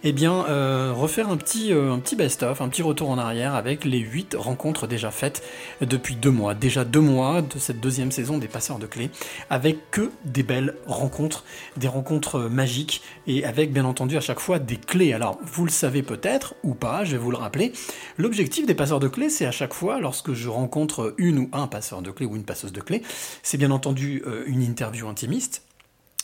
eh 0.04 0.12
bien, 0.12 0.44
euh, 0.50 0.92
refaire 0.94 1.30
un 1.30 1.38
petit, 1.38 1.72
euh, 1.72 1.94
un 1.94 2.00
petit 2.00 2.16
best-of, 2.16 2.60
un 2.60 2.68
petit 2.68 2.82
retour 2.82 3.08
en 3.08 3.16
arrière 3.16 3.61
avec 3.62 3.84
les 3.84 4.00
8 4.00 4.34
rencontres 4.36 4.88
déjà 4.88 5.12
faites 5.12 5.40
depuis 5.80 6.16
deux 6.16 6.32
mois. 6.32 6.54
Déjà 6.54 6.84
deux 6.84 7.00
mois 7.00 7.42
de 7.42 7.60
cette 7.60 7.78
deuxième 7.78 8.10
saison 8.10 8.38
des 8.38 8.48
Passeurs 8.48 8.80
de 8.80 8.86
Clés, 8.86 9.08
avec 9.50 9.88
que 9.92 10.10
des 10.24 10.42
belles 10.42 10.74
rencontres, 10.84 11.44
des 11.76 11.86
rencontres 11.86 12.40
magiques, 12.40 13.02
et 13.28 13.44
avec 13.44 13.72
bien 13.72 13.84
entendu 13.84 14.16
à 14.16 14.20
chaque 14.20 14.40
fois 14.40 14.58
des 14.58 14.78
clés. 14.78 15.12
Alors, 15.12 15.38
vous 15.44 15.64
le 15.64 15.70
savez 15.70 16.02
peut-être, 16.02 16.56
ou 16.64 16.74
pas, 16.74 17.04
je 17.04 17.12
vais 17.12 17.18
vous 17.18 17.30
le 17.30 17.36
rappeler, 17.36 17.72
l'objectif 18.18 18.66
des 18.66 18.74
Passeurs 18.74 18.98
de 18.98 19.06
Clés, 19.06 19.30
c'est 19.30 19.46
à 19.46 19.52
chaque 19.52 19.74
fois, 19.74 20.00
lorsque 20.00 20.32
je 20.32 20.48
rencontre 20.48 21.14
une 21.18 21.38
ou 21.38 21.48
un 21.52 21.68
passeur 21.68 22.02
de 22.02 22.10
clés 22.10 22.26
ou 22.26 22.34
une 22.34 22.44
passeuse 22.44 22.72
de 22.72 22.80
clés, 22.80 23.02
c'est 23.44 23.58
bien 23.58 23.70
entendu 23.70 24.24
euh, 24.26 24.42
une 24.46 24.62
interview 24.62 25.06
intimiste, 25.06 25.62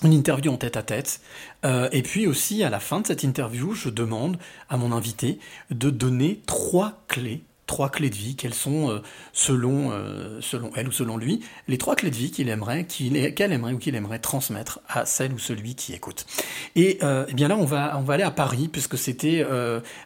une 0.03 0.13
interview 0.13 0.53
en 0.53 0.57
tête 0.57 0.77
à 0.77 0.83
tête. 0.83 1.21
Euh, 1.65 1.89
et 1.93 2.03
puis 2.03 2.27
aussi, 2.27 2.63
à 2.63 2.71
la 2.71 2.81
fin 2.81 3.01
de 3.01 3.07
cette 3.07 3.23
interview, 3.23 3.75
je 3.75 3.89
demande 3.89 4.39
à 4.69 4.77
mon 4.77 4.93
invité 4.93 5.39
de 5.71 5.91
donner 5.91 6.41
trois 6.47 7.05
clés 7.09 7.43
trois 7.69 7.89
clés 7.91 8.11
de 8.11 8.17
vie, 8.17 8.35
quelles 8.35 8.55
sont, 8.55 8.91
euh, 8.91 8.99
selon, 9.33 9.91
euh, 9.93 10.41
selon 10.41 10.73
elle 10.75 10.89
ou 10.89 10.93
selon 10.93 11.17
lui, 11.17 11.45
les 11.69 11.79
trois 11.79 11.95
clés 11.95 12.11
de 12.11 12.17
vie 12.17 12.33
qu'il 12.33 12.49
aimerait, 12.49 12.85
qu'elle 12.87 13.53
aimerait 13.53 13.75
ou 13.75 13.79
qu'il 13.79 13.95
aimerait 13.95 14.19
transmettre 14.19 14.81
à 14.89 15.05
celle 15.07 15.33
ou 15.33 15.39
celui 15.39 15.77
qui 15.77 15.93
écoute. 15.93 16.27
Et, 16.75 16.99
euh, 17.05 17.27
eh 17.29 17.35
bien 17.35 17.47
là, 17.47 17.57
on 17.57 17.65
va, 17.65 17.97
on 17.99 18.03
va 18.03 18.15
aller 18.15 18.25
à 18.25 18.33
Paris, 18.33 18.67
puisque 18.67 18.99
c'était 18.99 19.47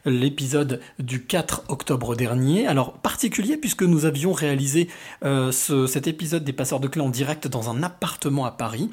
l'épisode 0.04 0.80
du 0.98 1.24
4 1.24 1.64
octobre 1.68 2.14
dernier. 2.16 2.66
Alors, 2.66 2.94
particulier, 2.98 3.56
puisque 3.56 3.82
nous 3.84 4.04
avions 4.04 4.32
réalisé 4.32 4.88
ce, 5.22 5.86
cet 5.86 6.06
épisode 6.08 6.44
des 6.44 6.52
passeurs 6.52 6.80
de 6.80 6.88
clés 6.88 7.00
en 7.02 7.08
direct 7.10 7.46
dans 7.46 7.70
un 7.70 7.82
appartement 7.82 8.44
à 8.44 8.50
Paris. 8.50 8.90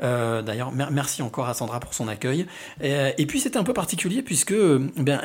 D'ailleurs, 0.00 0.70
mer- 0.72 0.90
merci 0.92 1.22
encore 1.22 1.48
à 1.48 1.54
Sandra 1.54 1.80
pour 1.80 1.92
son 1.92 2.06
accueil. 2.08 2.46
Et, 2.82 3.26
puis, 3.26 3.40
c'était 3.40 3.58
un 3.58 3.64
peu 3.64 3.74
particulier, 3.74 4.22
puisque 4.22 4.52
euh, 4.52 4.78
bien, 4.96 5.20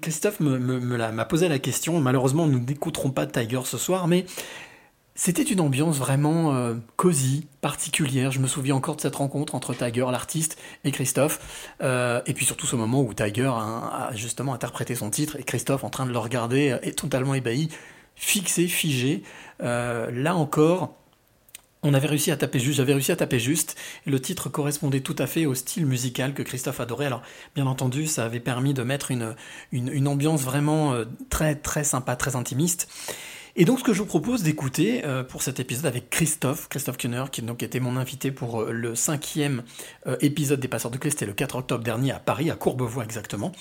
Christophe 0.00 0.40
me, 0.40 0.58
me- 0.58 0.80
me 0.80 0.96
l'a- 0.96 1.12
posé 1.26 1.48
la 1.48 1.58
question. 1.58 2.00
Malheureusement, 2.00 2.46
nous 2.46 2.60
n'écouterons 2.60 3.10
pas 3.10 3.26
Tiger 3.26 3.60
ce 3.64 3.78
soir, 3.78 4.08
mais 4.08 4.26
c'était 5.18 5.42
une 5.42 5.60
ambiance 5.60 5.96
vraiment 5.96 6.54
euh, 6.54 6.74
cosy, 6.96 7.46
particulière. 7.62 8.30
Je 8.30 8.38
me 8.38 8.46
souviens 8.46 8.74
encore 8.74 8.96
de 8.96 9.00
cette 9.00 9.16
rencontre 9.16 9.54
entre 9.54 9.72
Tiger, 9.74 10.04
l'artiste, 10.12 10.58
et 10.84 10.92
Christophe. 10.92 11.72
Euh, 11.82 12.20
et 12.26 12.34
puis 12.34 12.44
surtout 12.44 12.66
ce 12.66 12.76
moment 12.76 13.00
où 13.00 13.14
Tiger 13.14 13.50
a, 13.50 14.10
justement 14.14 14.52
interprété 14.52 14.94
son 14.94 15.08
titre 15.08 15.36
et 15.36 15.42
Christophe 15.42 15.84
en 15.84 15.90
train 15.90 16.04
de 16.04 16.12
le 16.12 16.18
regarder 16.18 16.70
euh, 16.70 16.78
est 16.82 16.98
totalement 16.98 17.34
ébahi, 17.34 17.70
fixé, 18.14 18.68
figé. 18.68 19.22
Là 19.58 20.36
encore, 20.36 20.94
on 21.86 21.94
avait 21.94 22.08
réussi 22.08 22.30
à 22.30 22.36
taper 22.36 22.58
juste, 22.58 22.78
j'avais 22.78 22.92
réussi 22.92 23.12
à 23.12 23.16
taper 23.16 23.38
juste, 23.38 23.76
le 24.06 24.20
titre 24.20 24.48
correspondait 24.48 25.00
tout 25.00 25.16
à 25.18 25.26
fait 25.26 25.46
au 25.46 25.54
style 25.54 25.86
musical 25.86 26.34
que 26.34 26.42
Christophe 26.42 26.80
adorait. 26.80 27.06
Alors, 27.06 27.22
bien 27.54 27.66
entendu, 27.66 28.06
ça 28.06 28.24
avait 28.24 28.40
permis 28.40 28.74
de 28.74 28.82
mettre 28.82 29.10
une, 29.10 30.08
ambiance 30.08 30.42
vraiment 30.42 30.92
euh, 30.92 31.04
très 31.30 31.54
très 31.54 31.84
sympa, 31.84 32.16
très 32.16 32.36
intimiste. 32.36 32.88
Et 33.58 33.64
donc, 33.64 33.78
ce 33.78 33.84
que 33.84 33.94
je 33.94 34.00
vous 34.00 34.06
propose 34.06 34.42
d'écouter 34.42 35.02
euh, 35.04 35.22
pour 35.22 35.42
cet 35.42 35.60
épisode 35.60 35.86
avec 35.86 36.10
Christophe, 36.10 36.68
Christophe 36.68 36.98
Kuhner, 36.98 37.24
qui 37.32 37.40
donc 37.40 37.62
était 37.62 37.80
mon 37.80 37.96
invité 37.96 38.30
pour 38.30 38.62
euh, 38.62 38.72
le 38.72 38.94
cinquième 38.94 39.62
épisode 40.20 40.60
des 40.60 40.68
Passeurs 40.68 40.90
de 40.90 40.98
Clés, 40.98 41.10
c'était 41.10 41.26
le 41.26 41.32
4 41.32 41.56
octobre 41.56 41.84
dernier 41.84 42.10
à 42.10 42.18
Paris, 42.18 42.50
à 42.50 42.56
Courbevoie 42.56 43.04
exactement, 43.04 43.52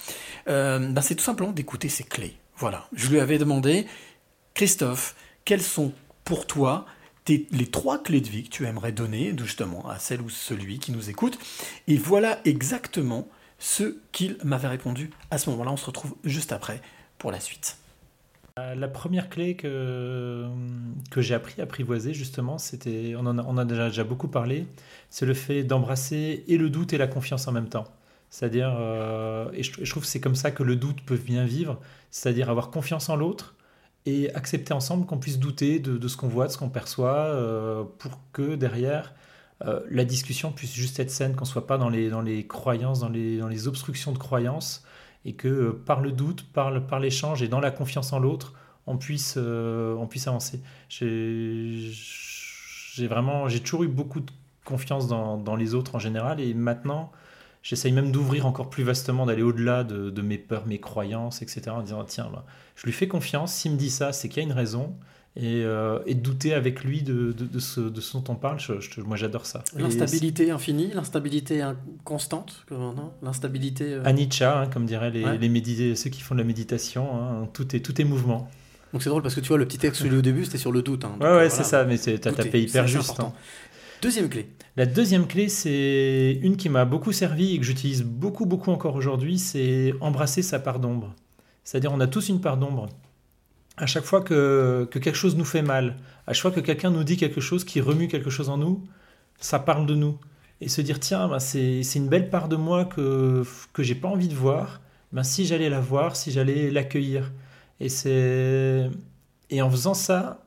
ben, 0.48 1.02
c'est 1.02 1.16
tout 1.16 1.24
simplement 1.24 1.52
d'écouter 1.52 1.90
ses 1.90 2.04
clés. 2.04 2.36
Voilà. 2.58 2.88
Je 2.94 3.10
lui 3.10 3.20
avais 3.20 3.38
demandé, 3.38 3.86
Christophe, 4.54 5.16
quelles 5.46 5.62
sont 5.62 5.94
pour 6.24 6.48
toi 6.48 6.86
les 7.28 7.68
trois 7.68 8.02
clés 8.02 8.22
de 8.22 8.28
vie 8.28 8.44
que 8.44 8.50
tu 8.50 8.66
aimerais 8.66 8.92
donner 8.92 9.34
justement 9.38 9.90
à 9.90 10.00
celle 10.00 10.22
ou 10.22 10.30
celui 10.30 10.80
qui 10.80 10.92
nous 10.92 11.10
écoute 11.10 11.40
Et 11.88 11.98
voilà 11.98 12.40
exactement 12.46 13.28
ce 13.58 13.98
qu'il 14.12 14.38
m'avait 14.44 14.68
répondu. 14.68 15.10
À 15.32 15.38
ce 15.38 15.50
moment-là, 15.50 15.72
on 15.72 15.78
se 15.78 15.86
retrouve 15.86 16.16
juste 16.24 16.52
après 16.52 16.82
pour 17.18 17.32
la 17.32 17.40
suite. 17.40 17.78
Euh, 18.60 18.76
La 18.76 18.88
première 18.88 19.30
clé 19.30 19.56
que, 19.56 20.46
que 21.10 21.22
j'ai 21.22 21.34
appris 21.34 21.60
à 21.60 21.64
apprivoiser, 21.64 22.14
justement, 22.14 22.58
c'était, 22.58 23.16
on 23.18 23.26
en 23.26 23.58
a, 23.58 23.66
déjà 23.66 24.04
beaucoup 24.04 24.28
parlé, 24.28 24.68
c'est 25.10 25.26
le 25.26 25.34
fait 25.34 25.64
d'embrasser 25.64 26.44
et 26.48 26.58
le 26.58 26.70
doute 26.70 26.94
et 26.94 26.98
la 26.98 27.08
confiance 27.08 27.48
en 27.48 27.52
même 27.52 27.70
temps. 27.70 27.88
C'est-à-dire, 28.30 28.76
euh, 28.78 29.50
et 29.54 29.64
je, 29.64 29.84
je 29.84 29.90
trouve 29.90 30.04
que 30.04 30.10
c'est 30.10 30.20
comme 30.20 30.36
ça 30.36 30.52
que 30.52 30.64
le 30.64 30.76
doute 30.76 31.02
peut 31.06 31.18
bien 31.18 31.46
vivre, 31.46 31.80
c'est-à-dire 32.12 32.50
avoir 32.50 32.70
confiance 32.70 33.10
en 33.10 33.16
l'autre 33.16 33.55
et 34.06 34.34
accepter 34.36 34.74
ensemble 34.74 35.06
qu'on 35.06 35.18
puisse 35.18 35.40
douter 35.40 35.80
de, 35.80 36.08
ce 36.08 36.18
qu'on 36.18 36.28
voit, 36.28 36.48
de 36.48 36.52
ce 36.52 36.58
qu'on 36.58 36.70
perçoit, 36.70 37.16
euh, 37.16 37.84
pour 38.00 38.20
que 38.34 38.56
derrière, 38.56 39.14
euh, 39.66 39.82
la 39.90 40.06
discussion 40.06 40.52
puisse 40.52 40.74
juste 40.74 41.00
être 41.00 41.10
saine, 41.12 41.34
qu'on 41.36 41.42
ne 41.46 41.50
soit 41.50 41.66
pas 41.68 41.78
dans 41.78 41.90
les, 41.90 42.10
dans 42.10 42.22
les 42.22 42.46
croyances, 42.46 43.00
dans 43.00 43.10
les, 43.10 43.38
dans 43.38 43.48
les 43.48 43.68
obstructions 43.68 44.12
de 44.12 44.18
croyances, 44.20 44.84
et 45.26 45.34
que 45.34 45.48
euh, 45.48 45.72
par 45.86 46.02
le 46.02 46.12
doute, 46.12 46.46
par, 46.54 46.72
le- 46.72 46.82
par 46.86 47.00
l'échange 47.00 47.42
et 47.42 47.48
dans 47.48 47.60
la 47.60 47.72
confiance 47.72 48.14
en 48.14 48.20
l'autre, 48.20 48.54
on 48.88 48.98
puisse, 48.98 49.38
on 49.38 50.06
puisse 50.08 50.28
avancer. 50.28 50.62
J'ai 50.90 51.90
j'ai 51.92 53.08
vraiment, 53.08 53.50
j'ai 53.50 53.60
toujours 53.60 53.84
eu 53.84 53.88
beaucoup 53.88 54.20
de 54.22 54.32
confiance 54.64 55.08
dans, 55.08 55.38
dans 55.38 55.56
les 55.56 55.74
autres 55.74 55.96
en 55.96 56.00
général, 56.00 56.40
et 56.40 56.54
maintenant, 56.54 57.12
j'essaye 57.66 57.92
même 57.92 58.12
d'ouvrir 58.12 58.46
encore 58.46 58.70
plus 58.70 58.84
vastement, 58.84 59.26
d'aller 59.26 59.42
au-delà 59.42 59.84
de, 59.84 60.10
de 60.12 60.22
mes 60.22 60.38
peurs, 60.38 60.68
mes 60.68 60.80
croyances, 60.80 61.42
etc. 61.42 61.64
En 61.72 61.82
disant, 61.82 62.04
tiens, 62.06 62.30
bah, 62.32 62.46
je 62.76 62.86
lui 62.86 62.94
fais 62.94 63.08
confiance, 63.08 63.52
s'il 63.54 63.72
me 63.72 63.78
dit 63.78 63.90
ça, 63.90 64.14
c'est 64.14 64.30
qu'il 64.30 64.38
y 64.44 64.46
a 64.46 64.48
une 64.48 64.54
raison. 64.56 64.96
Et, 65.38 65.64
euh, 65.66 66.00
et 66.06 66.16
douter 66.16 66.54
avec 66.54 66.86
lui 66.86 67.02
de, 67.02 67.34
de, 67.34 67.44
de 67.46 67.60
ce, 67.60 67.82
de 67.82 68.00
ce 68.00 68.16
dont 68.16 68.24
on 68.30 68.36
parle, 68.36 68.58
je- 68.58 68.80
je- 68.80 69.02
moi 69.02 69.18
j'adore 69.18 69.46
ça. 69.46 69.66
L'instabilité 69.76 70.50
infinie, 70.50 70.92
l'instabilité 70.94 71.62
in- 71.62 71.76
constante, 72.06 72.66
L'instabilité. 73.22 73.84
euh, 73.96 74.02
Anicca, 74.06 74.62
hein, 74.62 74.68
comme 74.68 74.86
diraient 74.86 75.12
les, 75.12 75.26
Ouais. 75.26 75.38
les 75.38 75.96
ceux 75.96 76.10
qui 76.10 76.22
font 76.22 76.36
de 76.36 76.40
la 76.40 76.46
méditation, 76.46 77.06
hein, 77.22 77.50
tout, 77.52 77.76
est, 77.76 77.82
tout 77.82 78.00
est 78.00 78.06
mouvement. 78.06 78.50
Donc 78.94 79.04
c'est 79.04 79.10
drôle 79.10 79.24
parce 79.24 79.36
que 79.36 79.42
tu 79.42 79.50
vois, 79.50 79.58
le 79.58 79.66
petit 79.66 79.78
texte 79.78 80.04
au 80.04 80.22
début, 80.22 80.46
c'était 80.46 80.58
sur 80.58 80.72
le 80.72 80.82
doute. 80.82 81.04
hein. 81.04 81.10
Donc, 81.10 81.20
Ouais, 81.22 81.26
ouais, 81.28 81.34
voilà. 81.34 81.50
c'est 81.50 81.64
ça, 81.66 81.84
mais 81.84 81.98
t'as 81.98 82.32
tapé 82.32 82.62
hyper 82.62 82.88
juste. 82.88 83.10
important. 83.10 83.34
Deuxième 84.02 84.30
clé. 84.30 84.48
La 84.78 84.86
deuxième 84.86 85.26
clé, 85.26 85.48
c'est 85.48 86.38
une 86.42 86.58
qui 86.58 86.70
m'a 86.70 86.86
beaucoup 86.86 87.12
servi 87.12 87.56
et 87.56 87.60
que 87.60 87.64
j'utilise 87.64 88.04
beaucoup, 88.04 88.46
beaucoup 88.46 88.72
encore 88.72 88.96
aujourd'hui, 88.96 89.40
c'est 89.40 89.94
embrasser 90.02 90.42
sa 90.42 90.60
part 90.60 90.80
d'ombre. 90.80 91.16
C'est-à-dire, 91.64 91.92
on 91.94 92.00
a 92.00 92.08
tous 92.08 92.30
une 92.30 92.42
part 92.42 92.58
d'ombre. 92.58 92.90
À 93.78 93.86
chaque 93.86 94.04
fois 94.04 94.22
que, 94.22 94.88
que 94.92 95.00
quelque 95.00 95.16
chose 95.16 95.36
nous 95.36 95.46
fait 95.46 95.62
mal, 95.62 95.96
à 96.28 96.34
chaque 96.34 96.42
fois 96.42 96.52
que 96.52 96.60
quelqu'un 96.60 96.92
nous 96.92 97.04
dit 97.04 97.18
quelque 97.18 97.42
chose 97.42 97.64
qui 97.64 97.82
remue 97.82 98.08
quelque 98.08 98.30
chose 98.30 98.50
en 98.50 98.58
nous, 98.58 98.84
ça 99.40 99.60
parle 99.60 99.86
de 99.86 99.96
nous. 99.96 100.18
Et 100.62 100.70
se 100.70 100.82
dire, 100.82 101.00
tiens, 101.00 101.28
ben, 101.28 101.40
c'est 101.40 101.82
une 101.96 102.08
belle 102.08 102.30
part 102.30 102.48
de 102.48 102.56
moi 102.56 102.86
que, 102.86 103.44
que 103.74 103.84
j'ai 103.84 103.96
pas 103.96 104.08
envie 104.08 104.28
de 104.28 104.36
voir, 104.36 104.82
ben, 105.12 105.24
si 105.24 105.46
j'allais 105.46 105.70
la 105.70 105.80
voir, 105.80 106.16
si 106.16 106.32
j'allais 106.32 106.70
l'accueillir. 106.70 107.32
Et, 107.80 107.88
et 109.50 109.62
en 109.62 109.70
faisant 109.70 109.94
ça, 109.94 110.46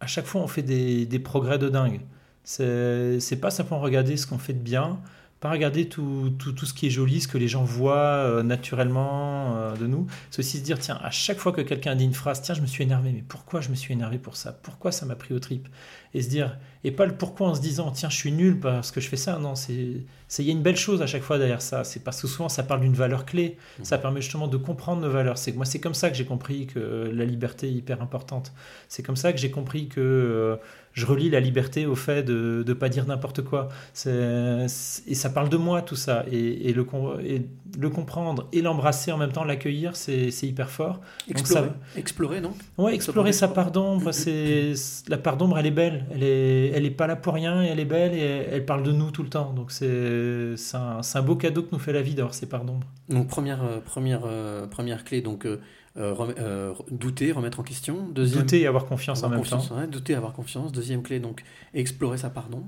à 0.00 0.06
chaque 0.06 0.26
fois, 0.26 0.40
on 0.40 0.46
fait 0.46 0.62
des, 0.62 1.06
des 1.06 1.18
progrès 1.18 1.58
de 1.58 1.68
dingue. 1.68 2.00
C'est 2.44 3.40
pas 3.40 3.50
simplement 3.50 3.80
regarder 3.80 4.16
ce 4.16 4.26
qu'on 4.26 4.38
fait 4.38 4.52
de 4.52 4.58
bien, 4.58 5.00
pas 5.40 5.50
regarder 5.50 5.88
tout, 5.88 6.34
tout, 6.38 6.52
tout 6.52 6.66
ce 6.66 6.74
qui 6.74 6.86
est 6.86 6.90
joli, 6.90 7.22
ce 7.22 7.28
que 7.28 7.38
les 7.38 7.48
gens 7.48 7.64
voient 7.64 7.96
euh, 7.96 8.42
naturellement 8.42 9.56
euh, 9.56 9.74
de 9.74 9.86
nous. 9.86 10.06
C'est 10.30 10.40
aussi 10.40 10.58
se 10.58 10.62
dire, 10.62 10.78
tiens, 10.78 11.00
à 11.02 11.10
chaque 11.10 11.38
fois 11.38 11.52
que 11.52 11.62
quelqu'un 11.62 11.96
dit 11.96 12.04
une 12.04 12.12
phrase, 12.12 12.42
tiens, 12.42 12.54
je 12.54 12.60
me 12.60 12.66
suis 12.66 12.84
énervé, 12.84 13.10
mais 13.10 13.24
pourquoi 13.26 13.62
je 13.62 13.70
me 13.70 13.74
suis 13.74 13.94
énervé 13.94 14.18
pour 14.18 14.36
ça? 14.36 14.52
Pourquoi 14.52 14.92
ça 14.92 15.06
m'a 15.06 15.16
pris 15.16 15.32
au 15.32 15.38
trip? 15.38 15.66
Et 16.12 16.20
se 16.20 16.28
dire, 16.28 16.58
et 16.84 16.90
pas 16.90 17.06
le 17.06 17.14
pourquoi 17.14 17.48
en 17.48 17.54
se 17.54 17.62
disant, 17.62 17.90
tiens, 17.90 18.10
je 18.10 18.16
suis 18.16 18.32
nul 18.32 18.60
parce 18.60 18.90
que 18.90 19.00
je 19.00 19.08
fais 19.08 19.16
ça. 19.16 19.38
Non, 19.38 19.54
il 19.68 20.04
y 20.38 20.48
a 20.48 20.52
une 20.52 20.62
belle 20.62 20.76
chose 20.76 21.00
à 21.00 21.06
chaque 21.06 21.22
fois 21.22 21.38
derrière 21.38 21.62
ça. 21.62 21.84
C'est 21.84 22.00
parce 22.00 22.20
que 22.20 22.26
souvent, 22.26 22.48
ça 22.50 22.62
parle 22.62 22.80
d'une 22.80 22.94
valeur 22.94 23.24
clé. 23.24 23.56
Ça 23.82 23.96
permet 23.96 24.20
justement 24.20 24.48
de 24.48 24.56
comprendre 24.58 25.00
nos 25.00 25.10
valeurs. 25.10 25.38
C'est 25.38 25.52
moi, 25.52 25.64
c'est 25.64 25.80
comme 25.80 25.94
ça 25.94 26.10
que 26.10 26.16
j'ai 26.16 26.26
compris 26.26 26.66
que 26.66 27.10
la 27.14 27.24
liberté 27.24 27.68
est 27.68 27.72
hyper 27.72 28.02
importante. 28.02 28.52
C'est 28.88 29.02
comme 29.02 29.16
ça 29.16 29.32
que 29.32 29.38
j'ai 29.38 29.50
compris 29.50 29.88
que 29.88 30.00
euh, 30.00 30.56
je 30.92 31.06
relie 31.06 31.30
la 31.30 31.40
liberté 31.40 31.86
au 31.86 31.94
fait 31.94 32.22
de 32.22 32.64
ne 32.66 32.72
pas 32.74 32.88
dire 32.88 33.06
n'importe 33.06 33.42
quoi. 33.42 33.68
Et 34.06 35.14
ça 35.14 35.30
parle 35.30 35.48
de 35.48 35.56
moi, 35.56 35.82
tout 35.82 35.96
ça. 35.96 36.24
Et, 36.30 36.68
et 36.68 36.72
le, 36.72 36.84
com- 36.84 37.18
et 37.24 37.42
le 37.78 37.90
comprendre 37.90 38.48
et 38.52 38.62
l'embrasser 38.62 39.12
en 39.12 39.18
même 39.18 39.32
temps, 39.32 39.44
l'accueillir, 39.44 39.96
c'est 39.96 40.30
c'est 40.30 40.46
hyper 40.46 40.70
fort. 40.70 41.00
Donc 41.28 41.38
Explorer, 41.38 41.68
ça- 41.68 41.98
explorer, 41.98 42.40
non? 42.40 42.52
Ouais, 42.78 42.94
explorer 42.94 43.32
sa 43.32 43.48
part 43.48 43.70
d'ombre, 43.70 44.12
c'est 44.12 44.72
la 45.08 45.18
part 45.18 45.36
d'ombre, 45.36 45.58
elle 45.58 45.66
est 45.66 45.70
belle, 45.70 46.06
elle 46.12 46.22
est, 46.22 46.68
elle 46.74 46.84
est 46.84 46.90
pas 46.90 47.06
là 47.06 47.16
pour 47.16 47.34
rien 47.34 47.62
et 47.62 47.68
elle 47.68 47.80
est 47.80 47.84
belle 47.84 48.14
et 48.14 48.20
elle, 48.20 48.46
elle 48.52 48.66
parle 48.66 48.82
de 48.82 48.92
nous 48.92 49.10
tout 49.10 49.22
le 49.22 49.28
temps. 49.30 49.52
Donc 49.52 49.70
c'est 49.72 50.56
c'est 50.56 50.76
un, 50.76 51.00
un 51.14 51.22
beau 51.22 51.36
cadeau 51.36 51.62
que 51.62 51.68
nous 51.72 51.78
fait 51.78 51.92
la 51.92 52.02
vie 52.02 52.14
d'avoir 52.14 52.34
ces 52.34 52.46
parts 52.46 52.64
d'ombre. 52.64 52.86
Donc 53.08 53.28
première, 53.28 53.62
euh, 53.62 53.80
première, 53.80 54.22
euh, 54.24 54.66
première 54.66 55.04
clé, 55.04 55.20
donc 55.20 55.46
euh, 55.46 55.58
euh, 56.00 56.12
rem- 56.14 56.34
euh, 56.38 56.72
douter, 56.90 57.30
remettre 57.32 57.60
en 57.60 57.62
question. 57.62 58.08
Deuxième, 58.08 58.40
Douter 58.42 58.60
et 58.62 58.66
avoir 58.66 58.86
confiance 58.86 59.22
en 59.22 59.28
même 59.28 59.42
temps. 59.44 59.62
ouais, 59.76 59.86
douter, 59.86 60.14
avoir 60.14 60.32
confiance. 60.32 60.72
Deuxième 60.72 61.02
clé, 61.02 61.20
donc 61.20 61.42
explorer 61.74 62.18
sa 62.18 62.30
part 62.30 62.48
d'ombre. 62.48 62.66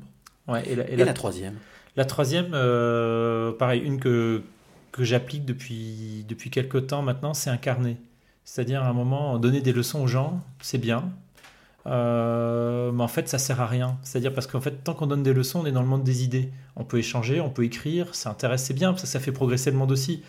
Ouais, 0.49 0.63
et 0.69 0.77
la, 0.77 0.89
Et 0.91 0.97
la 0.97 1.13
troisième 1.13 1.55
La 1.97 2.05
troisième, 2.05 2.51
euh, 2.55 3.53
pareil, 3.53 3.81
une 3.81 3.99
que, 3.99 4.43
que 4.93 5.03
j'applique 5.05 5.45
depuis, 5.45 6.25
depuis 6.29 6.51
quelques 6.51 6.87
temps 6.89 7.03
maintenant, 7.03 7.33
c'est 7.35 7.51
incarner. 7.51 7.97
C'est-à-dire 8.45 8.83
à 8.83 8.89
un 8.89 8.93
moment, 8.93 9.39
donner 9.39 9.61
des 9.61 9.73
leçons 9.73 10.03
aux 10.03 10.07
gens, 10.09 10.41
c'est 10.61 10.79
bien. 10.79 11.11
Euh, 11.87 12.93
mais 12.93 13.03
en 13.03 13.09
fait, 13.09 13.29
ça 13.29 13.39
sert 13.39 13.61
à 13.61 13.67
rien. 13.67 13.99
C'est-à-dire 14.03 14.33
parce 14.33 14.47
qu'en 14.47 14.61
fait, 14.61 14.85
tant 14.85 14.95
qu'on 14.95 15.07
donne 15.07 15.23
des 15.23 15.33
leçons, 15.33 15.61
on 15.61 15.67
est 15.67 15.73
dans 15.73 15.83
le 15.83 15.89
monde 15.89 16.05
des 16.05 16.23
idées. 16.25 16.51
On 16.77 16.85
peut 16.85 16.99
échanger, 16.99 17.41
on 17.41 17.51
peut 17.51 17.65
écrire, 17.65 18.15
ça 18.15 18.31
intéresse, 18.31 18.63
c'est 18.65 18.75
bien, 18.75 18.91
parce 18.93 19.03
que 19.03 19.09
ça 19.09 19.21
fait 19.21 19.33
progresser 19.33 19.71
le 19.71 19.77
monde 19.77 19.91
aussi. 19.93 20.23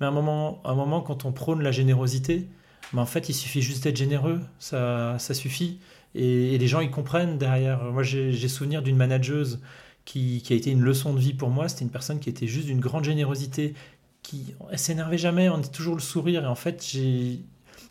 Mais 0.00 0.06
à 0.06 0.08
un 0.08 0.12
moment, 0.12 1.00
quand 1.02 1.24
on 1.24 1.32
prône 1.32 1.62
la 1.62 1.72
générosité, 1.72 2.48
mais 2.92 3.00
en 3.00 3.06
fait, 3.06 3.28
il 3.28 3.34
suffit 3.34 3.62
juste 3.62 3.84
d'être 3.84 3.96
généreux, 3.96 4.40
ça, 4.58 5.18
ça 5.18 5.34
suffit. 5.34 5.78
Et, 6.14 6.58
les 6.58 6.66
gens, 6.66 6.80
ils 6.80 6.90
comprennent 6.90 7.38
derrière. 7.38 7.84
Moi, 7.84 8.02
j'ai 8.02 8.48
souvenir 8.48 8.82
d'une 8.82 8.96
manageuse 8.96 9.60
qui, 10.04 10.42
qui 10.42 10.52
a 10.52 10.56
été 10.56 10.70
une 10.70 10.80
leçon 10.80 11.14
de 11.14 11.20
vie 11.20 11.34
pour 11.34 11.50
moi. 11.50 11.68
C'était 11.68 11.84
une 11.84 11.90
personne 11.90 12.18
qui 12.18 12.28
était 12.30 12.46
juste 12.46 12.66
d'une 12.66 12.80
grande 12.80 13.04
générosité, 13.04 13.74
qui 14.22 14.54
elle 14.70 14.78
s'énervait 14.78 15.18
jamais, 15.18 15.48
on 15.48 15.58
était 15.58 15.68
toujours 15.70 15.94
le 15.94 16.00
sourire. 16.00 16.44
Et 16.44 16.48
en 16.48 16.54
fait, 16.54 16.84
j'ai 16.90 17.40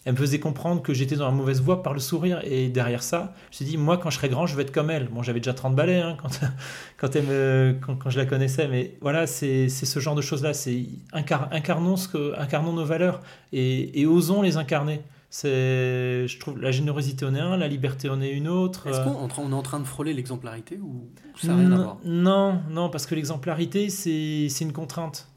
elle 0.06 0.14
me 0.14 0.18
faisait 0.18 0.40
comprendre 0.40 0.82
que 0.82 0.94
j'étais 0.94 1.16
dans 1.18 1.26
la 1.26 1.32
mauvaise 1.34 1.62
voie 1.62 1.84
par 1.84 1.94
le 1.94 2.00
sourire. 2.00 2.40
Et 2.46 2.70
derrière 2.70 3.04
ça, 3.04 3.34
je 3.44 3.48
me 3.50 3.54
suis 3.58 3.66
dit, 3.66 3.78
moi, 3.78 3.98
quand 3.98 4.10
je 4.10 4.16
serai 4.18 4.30
grand, 4.30 4.46
je 4.48 4.56
vais 4.56 4.62
être 4.64 4.72
comme 4.72 4.90
elle. 4.90 5.08
Bon, 5.10 5.22
j'avais 5.24 5.40
déjà 5.42 5.54
30 5.54 5.76
balais 5.76 6.00
hein, 6.02 6.16
quand, 6.22 6.40
quand, 6.98 7.16
elle 7.16 7.26
me- 7.26 7.76
quand, 7.86 7.96
quand 7.96 8.10
je 8.10 8.18
la 8.18 8.26
connaissais. 8.26 8.68
Mais 8.68 8.98
voilà, 9.02 9.28
c'est 9.28 9.68
ce 9.70 10.00
genre 10.00 10.16
de 10.16 10.22
choses-là. 10.22 10.54
C'est 10.54 10.86
incar- 11.14 11.50
incarnons, 11.52 11.98
ce 11.98 12.08
que, 12.08 12.34
incarnons 12.40 12.74
nos 12.74 12.86
valeurs 12.86 13.20
et, 13.52 14.00
et 14.00 14.06
osons 14.06 14.42
les 14.42 14.56
incarner. 14.58 15.02
C'est, 15.32 16.28
je 16.28 16.40
trouve, 16.40 16.60
la 16.60 16.72
générosité 16.72 17.24
en 17.26 17.36
est 17.36 17.40
un, 17.40 17.56
la 17.56 17.68
liberté 17.68 18.10
en 18.10 18.20
est 18.22 18.32
une 18.32 18.48
autre. 18.48 18.88
Est-ce 18.88 19.02
qu'on 19.02 19.12
est 19.12 19.16
en- 19.16 19.44
on 19.44 19.52
est 19.52 19.54
en 19.56 19.62
train 19.62 19.80
de 19.80 19.86
frôler 19.86 20.14
l'exemplarité 20.14 20.78
ou 20.82 21.08
ça 21.40 21.50
n'a 21.50 21.56
rien 21.58 21.72
à 21.72 21.78
voir 21.78 21.98
Non, 22.04 22.62
non, 22.70 22.90
parce 22.90 23.06
que 23.06 23.14
l'exemplarité, 23.16 23.90
c'est 23.90 24.48
c'est 24.50 24.64
une 24.66 24.74
contrainte. 24.74 25.28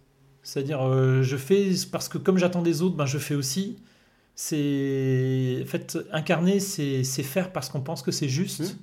C'est-à-dire, 0.43 0.81
euh, 0.87 1.23
je 1.23 1.37
fais 1.37 1.69
parce 1.93 2.09
que 2.09 2.19
comme 2.19 2.39
j'attends 2.39 2.63
des 2.63 2.81
autres, 2.83 2.97
ben, 2.97 3.07
je 3.07 3.19
fais 3.19 3.35
aussi. 3.35 3.77
C'est 4.35 5.61
en 5.63 5.67
fait 5.67 5.99
incarner, 6.13 6.59
c'est 6.61 7.05
c'est 7.05 7.23
faire 7.23 7.53
parce 7.53 7.69
qu'on 7.69 7.81
pense 7.81 8.03
que 8.03 8.11
c'est 8.11 8.29
juste. 8.29 8.61
Mmh. 8.61 8.77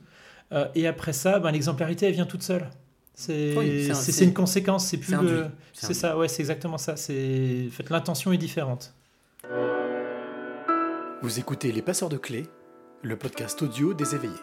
Euh, 0.54 0.68
et 0.76 0.88
après 0.88 1.14
ça, 1.14 1.40
ben, 1.40 1.52
l'exemplarité, 1.52 2.06
elle 2.08 2.14
vient 2.14 2.26
toute 2.26 2.44
seule. 2.44 2.70
C'est 3.14 3.56
Oui, 3.58 3.92
un- 3.92 4.24
une 4.24 4.34
conséquence, 4.34 4.86
c'est 4.88 4.98
plus 4.98 5.14
le- 5.16 5.48
C'est 5.74 5.94
ça, 5.94 6.18
ouais, 6.18 6.28
c'est 6.28 6.42
exactement 6.42 6.78
ça. 6.78 6.96
C'est 6.96 7.66
en 7.68 7.72
fait 7.72 7.90
l'intention 7.90 8.32
est 8.32 8.38
différente. 8.38 8.94
Vous 11.22 11.40
écoutez 11.40 11.72
Les 11.72 11.82
Passeurs 11.82 12.10
de 12.10 12.18
Clés, 12.18 12.48
le 13.04 13.18
podcast 13.18 13.62
audio 13.62 13.94
des 13.94 14.16
éveillés. 14.16 14.34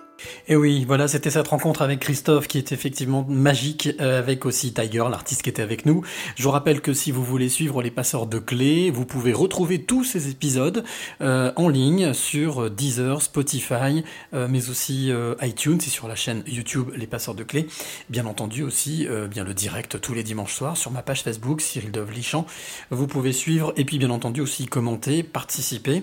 Et 0.48 0.56
oui, 0.56 0.84
voilà, 0.86 1.08
c'était 1.08 1.30
cette 1.30 1.48
rencontre 1.48 1.82
avec 1.82 2.00
Christophe 2.00 2.48
qui 2.48 2.58
est 2.58 2.72
effectivement 2.72 3.24
magique, 3.28 3.90
euh, 4.00 4.18
avec 4.18 4.46
aussi 4.46 4.72
Tiger, 4.72 5.04
l'artiste 5.10 5.42
qui 5.42 5.50
était 5.50 5.62
avec 5.62 5.86
nous. 5.86 6.02
Je 6.36 6.42
vous 6.42 6.50
rappelle 6.50 6.80
que 6.80 6.92
si 6.92 7.10
vous 7.10 7.24
voulez 7.24 7.48
suivre 7.48 7.82
les 7.82 7.90
passeurs 7.90 8.26
de 8.26 8.38
clés, 8.38 8.90
vous 8.90 9.04
pouvez 9.04 9.32
retrouver 9.32 9.82
tous 9.82 10.04
ces 10.04 10.30
épisodes 10.30 10.84
euh, 11.20 11.52
en 11.56 11.68
ligne 11.68 12.12
sur 12.12 12.70
Deezer, 12.70 13.22
Spotify, 13.22 14.04
euh, 14.34 14.48
mais 14.50 14.70
aussi 14.70 15.10
euh, 15.10 15.34
iTunes 15.42 15.78
et 15.84 15.90
sur 15.90 16.08
la 16.08 16.14
chaîne 16.14 16.42
YouTube 16.46 16.90
Les 16.96 17.06
Passeurs 17.06 17.34
de 17.34 17.42
Clés. 17.42 17.66
Bien 18.10 18.26
entendu 18.26 18.62
aussi, 18.62 19.06
euh, 19.08 19.28
bien 19.28 19.44
le 19.44 19.54
direct 19.54 20.00
tous 20.00 20.14
les 20.14 20.22
dimanches 20.22 20.54
soirs 20.54 20.76
sur 20.76 20.90
ma 20.90 21.02
page 21.02 21.22
Facebook 21.22 21.60
Cyril 21.60 21.90
Dove. 21.90 22.06
Vous 22.90 23.06
pouvez 23.06 23.32
suivre 23.32 23.72
et 23.76 23.84
puis 23.84 23.98
bien 23.98 24.10
entendu 24.10 24.40
aussi 24.40 24.66
commenter, 24.66 25.22
participer. 25.22 26.02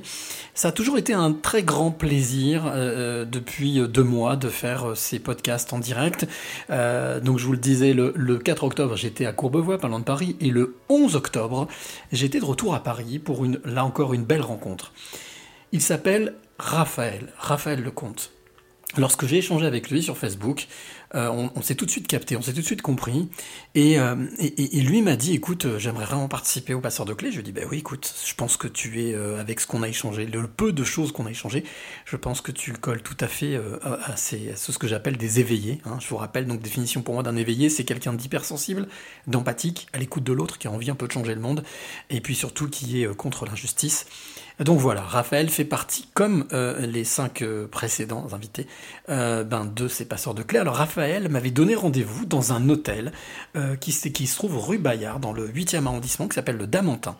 Ça 0.53 0.67
a 0.67 0.71
toujours 0.71 0.97
été 0.97 1.13
un 1.13 1.31
très 1.31 1.63
grand 1.63 1.91
plaisir 1.91 2.63
euh, 2.65 3.25
depuis 3.25 3.79
deux 3.87 4.02
mois 4.03 4.35
de 4.35 4.49
faire 4.49 4.89
euh, 4.89 4.95
ces 4.95 5.19
podcasts 5.19 5.73
en 5.73 5.79
direct. 5.79 6.27
Euh, 6.69 7.19
donc 7.19 7.39
je 7.39 7.45
vous 7.45 7.51
le 7.53 7.57
disais, 7.57 7.93
le, 7.93 8.13
le 8.15 8.37
4 8.37 8.63
octobre, 8.63 8.95
j'étais 8.95 9.25
à 9.25 9.33
Courbevoie, 9.33 9.77
loin 9.77 9.99
de 9.99 10.03
Paris, 10.03 10.35
et 10.39 10.49
le 10.49 10.75
11 10.89 11.15
octobre, 11.15 11.67
j'étais 12.11 12.39
de 12.39 12.45
retour 12.45 12.75
à 12.75 12.83
Paris 12.83 13.19
pour 13.19 13.45
là 13.65 13.85
encore 13.85 14.13
une 14.13 14.23
belle 14.23 14.41
rencontre. 14.41 14.93
Il 15.71 15.81
s'appelle 15.81 16.35
Raphaël, 16.59 17.33
Raphaël 17.37 17.81
Lecomte. 17.81 18.31
Lorsque 18.95 19.25
j'ai 19.25 19.37
échangé 19.37 19.65
avec 19.65 19.89
lui 19.89 20.03
sur 20.03 20.17
Facebook, 20.17 20.67
euh, 21.15 21.47
on, 21.55 21.61
s'est 21.61 21.75
tout 21.75 21.85
de 21.85 21.91
suite 21.91 22.07
capté, 22.07 22.35
on 22.35 22.41
s'est 22.41 22.53
tout 22.53 22.61
de 22.61 22.65
suite 22.65 22.81
compris. 22.81 23.29
Et, 23.75 23.99
euh, 23.99 24.15
et, 24.39 24.81
lui 24.81 25.01
m'a 25.01 25.15
dit, 25.15 25.33
écoute, 25.33 25.65
euh, 25.65 25.79
j'aimerais 25.79 26.05
vraiment 26.05 26.27
participer 26.27 26.73
au 26.73 26.81
passeur 26.81 27.05
de 27.05 27.13
clés. 27.13 27.29
Je 27.29 27.35
lui 27.35 27.41
ai 27.41 27.43
dit, 27.43 27.51
bah 27.51 27.61
oui, 27.69 27.79
écoute, 27.79 28.13
je 28.25 28.33
pense 28.33 28.57
que 28.57 28.67
tu 28.67 29.03
es, 29.03 29.15
avec 29.15 29.59
ce 29.59 29.67
qu'on 29.67 29.83
a 29.83 29.87
échangé, 29.87 30.25
le 30.25 30.47
peu 30.47 30.73
de 30.73 30.83
choses 30.83 31.11
qu'on 31.11 31.25
a 31.25 31.31
échangé, 31.31 31.63
je 32.05 32.15
pense 32.15 32.41
que 32.41 32.51
tu 32.51 32.73
colles 32.73 33.01
tout 33.01 33.17
à 33.19 33.27
fait 33.27 33.59
à, 33.83 34.15
ce 34.17 34.77
que 34.77 34.87
j'appelle 34.87 35.17
des 35.17 35.39
éveillés. 35.39 35.79
hein. 35.85 35.97
Je 36.01 36.07
vous 36.07 36.17
rappelle, 36.17 36.47
donc, 36.47 36.61
définition 36.61 37.01
pour 37.01 37.13
moi 37.13 37.23
d'un 37.23 37.35
éveillé, 37.35 37.69
c'est 37.69 37.83
quelqu'un 37.83 38.13
d'hypersensible, 38.13 38.87
d'empathique, 39.27 39.87
à 39.93 39.99
l'écoute 39.99 40.23
de 40.23 40.33
l'autre, 40.33 40.57
qui 40.57 40.67
a 40.67 40.71
envie 40.71 40.89
un 40.89 40.95
peu 40.95 41.07
de 41.07 41.11
changer 41.11 41.35
le 41.35 41.41
monde, 41.41 41.63
et 42.09 42.21
puis 42.21 42.35
surtout 42.35 42.69
qui 42.69 43.03
est 43.03 43.15
contre 43.15 43.45
l'injustice. 43.45 44.05
Donc 44.59 44.79
voilà, 44.79 45.01
Raphaël 45.01 45.49
fait 45.49 45.65
partie, 45.65 46.07
comme 46.13 46.45
euh, 46.53 46.85
les 46.85 47.03
cinq 47.03 47.41
euh, 47.41 47.67
précédents 47.67 48.27
invités, 48.33 48.67
euh, 49.09 49.43
ben, 49.43 49.65
de 49.65 49.87
ces 49.87 50.05
passeurs 50.05 50.33
de 50.35 50.43
clés. 50.43 50.59
Alors 50.59 50.75
Raphaël 50.75 51.27
m'avait 51.29 51.49
donné 51.51 51.73
rendez-vous 51.75 52.25
dans 52.25 52.53
un 52.53 52.69
hôtel 52.69 53.11
qui, 53.81 53.91
se- 53.91 54.35
trouve 54.35 54.57
rue 54.63 54.77
Bayard, 54.77 55.19
dans 55.19 55.33
le 55.33 55.47
8e 55.47 55.85
arrondissement, 55.87 56.27
qui 56.27 56.35
s'appelle 56.35 56.57
le 56.57 56.67
Damantin. 56.67 57.17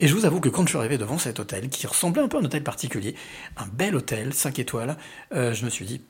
Et 0.00 0.08
je 0.08 0.14
vous 0.14 0.24
avoue 0.24 0.40
que 0.40 0.48
quand 0.48 0.62
je 0.64 0.70
suis 0.70 0.78
arrivé 0.78 0.98
devant 0.98 1.18
cet 1.18 1.38
hôtel, 1.38 1.68
qui 1.68 1.86
ressemblait 1.86 2.22
un 2.22 2.28
peu 2.28 2.36
à 2.36 2.40
un 2.40 2.44
hôtel 2.44 2.64
particulier, 2.64 3.14
un 3.56 3.66
bel 3.66 3.94
hôtel, 3.94 4.34
5 4.34 4.58
étoiles, 4.58 4.96
je 5.32 5.64
me 5.64 5.70
suis 5.70 5.84
dit, 5.86 6.00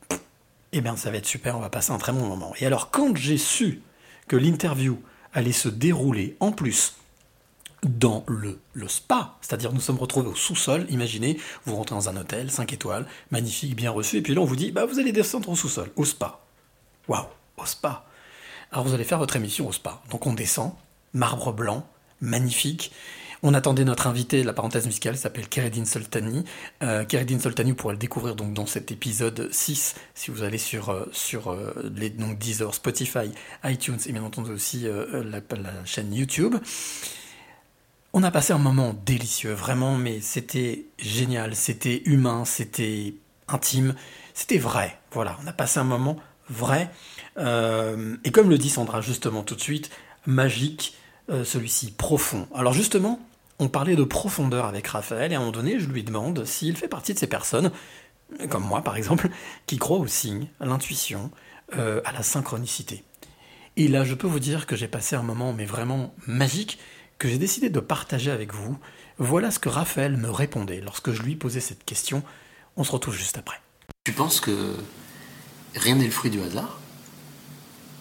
eh 0.72 0.80
bien 0.80 0.96
ça 0.96 1.10
va 1.10 1.18
être 1.18 1.26
super, 1.26 1.56
on 1.56 1.60
va 1.60 1.68
passer 1.70 1.92
un 1.92 1.98
très 1.98 2.12
bon 2.12 2.26
moment. 2.26 2.54
Et 2.58 2.66
alors 2.66 2.90
quand 2.90 3.14
j'ai 3.16 3.36
su 3.38 3.82
que 4.26 4.36
l'interview 4.36 4.98
allait 5.34 5.52
se 5.52 5.68
dérouler 5.68 6.36
en 6.40 6.50
plus 6.52 6.94
dans 7.84 8.24
le, 8.26 8.58
spa, 8.88 9.36
c'est-à-dire 9.40 9.72
nous 9.72 9.80
sommes 9.80 9.98
retrouvés 9.98 10.28
au 10.28 10.34
sous-sol, 10.34 10.86
imaginez, 10.90 11.38
vous 11.64 11.76
rentrez 11.76 11.94
dans 11.94 12.08
un 12.08 12.16
hôtel, 12.16 12.50
5 12.50 12.72
étoiles, 12.72 13.06
magnifique, 13.30 13.76
bien 13.76 13.90
reçu, 13.90 14.16
et 14.16 14.22
puis 14.22 14.34
là 14.34 14.40
on 14.40 14.44
vous 14.44 14.56
dit, 14.56 14.72
bah 14.72 14.86
vous 14.86 14.98
allez 14.98 15.12
descendre 15.12 15.48
au 15.48 15.56
sous-sol, 15.56 15.90
au 15.96 16.04
spa. 16.04 16.40
Waouh, 17.08 17.26
au 17.56 17.66
spa. 17.66 18.06
Alors 18.72 18.84
vous 18.86 18.94
allez 18.94 19.04
faire 19.04 19.18
votre 19.18 19.36
émission 19.36 19.68
au 19.68 19.72
spa. 19.72 20.02
Donc 20.10 20.26
on 20.26 20.32
descend, 20.32 20.72
marbre 21.12 21.52
blanc, 21.52 21.86
magnifique. 22.20 22.92
On 23.46 23.52
attendait 23.52 23.84
notre 23.84 24.06
invité, 24.06 24.42
la 24.42 24.54
parenthèse 24.54 24.86
musicale 24.86 25.18
s'appelle 25.18 25.48
Keredin 25.48 25.84
Soltani. 25.84 26.44
Euh, 26.82 27.04
Keredin 27.04 27.38
Soltani, 27.38 27.70
vous 27.70 27.76
pourrez 27.76 27.92
le 27.92 27.98
découvrir 27.98 28.34
donc 28.36 28.54
dans 28.54 28.64
cet 28.64 28.90
épisode 28.90 29.52
6, 29.52 29.96
si 30.14 30.30
vous 30.30 30.42
allez 30.42 30.56
sur, 30.56 30.88
euh, 30.88 31.04
sur 31.12 31.52
euh, 31.52 31.74
les 31.94 32.08
donc 32.08 32.38
Deezer, 32.38 32.74
Spotify, 32.74 33.30
iTunes 33.62 33.98
et 34.06 34.12
bien 34.12 34.24
entendu 34.24 34.50
aussi 34.50 34.86
euh, 34.86 35.22
la 35.22 35.84
chaîne 35.84 36.14
YouTube. 36.14 36.56
On 38.16 38.22
a 38.22 38.30
passé 38.30 38.52
un 38.52 38.58
moment 38.58 38.94
délicieux, 39.04 39.54
vraiment, 39.54 39.96
mais 39.96 40.20
c'était 40.20 40.86
génial, 41.00 41.56
c'était 41.56 42.00
humain, 42.04 42.44
c'était 42.44 43.14
intime, 43.48 43.96
c'était 44.34 44.56
vrai. 44.56 44.96
Voilà, 45.10 45.36
on 45.42 45.48
a 45.48 45.52
passé 45.52 45.80
un 45.80 45.84
moment 45.84 46.16
vrai. 46.48 46.92
Euh, 47.38 48.16
et 48.22 48.30
comme 48.30 48.50
le 48.50 48.56
dit 48.56 48.70
Sandra 48.70 49.00
justement 49.00 49.42
tout 49.42 49.56
de 49.56 49.60
suite, 49.60 49.90
magique, 50.26 50.96
euh, 51.28 51.42
celui-ci 51.42 51.90
profond. 51.90 52.46
Alors 52.54 52.72
justement, 52.72 53.18
on 53.58 53.66
parlait 53.66 53.96
de 53.96 54.04
profondeur 54.04 54.66
avec 54.66 54.86
Raphaël 54.86 55.32
et 55.32 55.34
à 55.34 55.38
un 55.38 55.40
moment 55.40 55.50
donné, 55.50 55.80
je 55.80 55.88
lui 55.88 56.04
demande 56.04 56.44
s'il 56.44 56.76
fait 56.76 56.86
partie 56.86 57.14
de 57.14 57.18
ces 57.18 57.26
personnes, 57.26 57.72
comme 58.48 58.64
moi 58.64 58.82
par 58.82 58.96
exemple, 58.96 59.28
qui 59.66 59.76
croient 59.76 59.98
aux 59.98 60.06
signes, 60.06 60.46
à 60.60 60.66
l'intuition, 60.66 61.32
euh, 61.76 62.00
à 62.04 62.12
la 62.12 62.22
synchronicité. 62.22 63.02
Et 63.76 63.88
là, 63.88 64.04
je 64.04 64.14
peux 64.14 64.28
vous 64.28 64.38
dire 64.38 64.66
que 64.66 64.76
j'ai 64.76 64.86
passé 64.86 65.16
un 65.16 65.24
moment, 65.24 65.52
mais 65.52 65.64
vraiment 65.64 66.14
magique, 66.28 66.78
que 67.24 67.30
j'ai 67.30 67.38
décidé 67.38 67.70
de 67.70 67.80
partager 67.80 68.30
avec 68.30 68.52
vous. 68.52 68.78
Voilà 69.16 69.50
ce 69.50 69.58
que 69.58 69.70
Raphaël 69.70 70.14
me 70.18 70.30
répondait 70.30 70.82
lorsque 70.82 71.10
je 71.10 71.22
lui 71.22 71.36
posais 71.36 71.60
cette 71.60 71.82
question. 71.82 72.22
On 72.76 72.84
se 72.84 72.92
retrouve 72.92 73.16
juste 73.16 73.38
après. 73.38 73.58
Tu 74.04 74.12
penses 74.12 74.40
que 74.40 74.76
rien 75.74 75.94
n'est 75.94 76.04
le 76.04 76.10
fruit 76.10 76.30
du 76.30 76.42
hasard? 76.42 76.78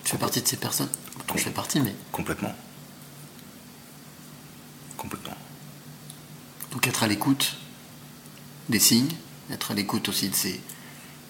Tu 0.04 0.12
fais 0.12 0.18
partie 0.18 0.42
de 0.42 0.48
ces 0.50 0.58
personnes? 0.58 0.90
Je 1.38 1.42
fais 1.42 1.52
partie, 1.52 1.80
mais. 1.80 1.96
Complètement. 2.12 2.54
Complètement. 4.98 5.38
Donc 6.74 6.86
être 6.86 7.04
à 7.04 7.08
l'écoute 7.08 7.56
des 8.68 8.80
signes, 8.80 9.16
être 9.50 9.72
à 9.72 9.74
l'écoute 9.74 10.10
aussi 10.10 10.28
de 10.28 10.36
ces 10.36 10.60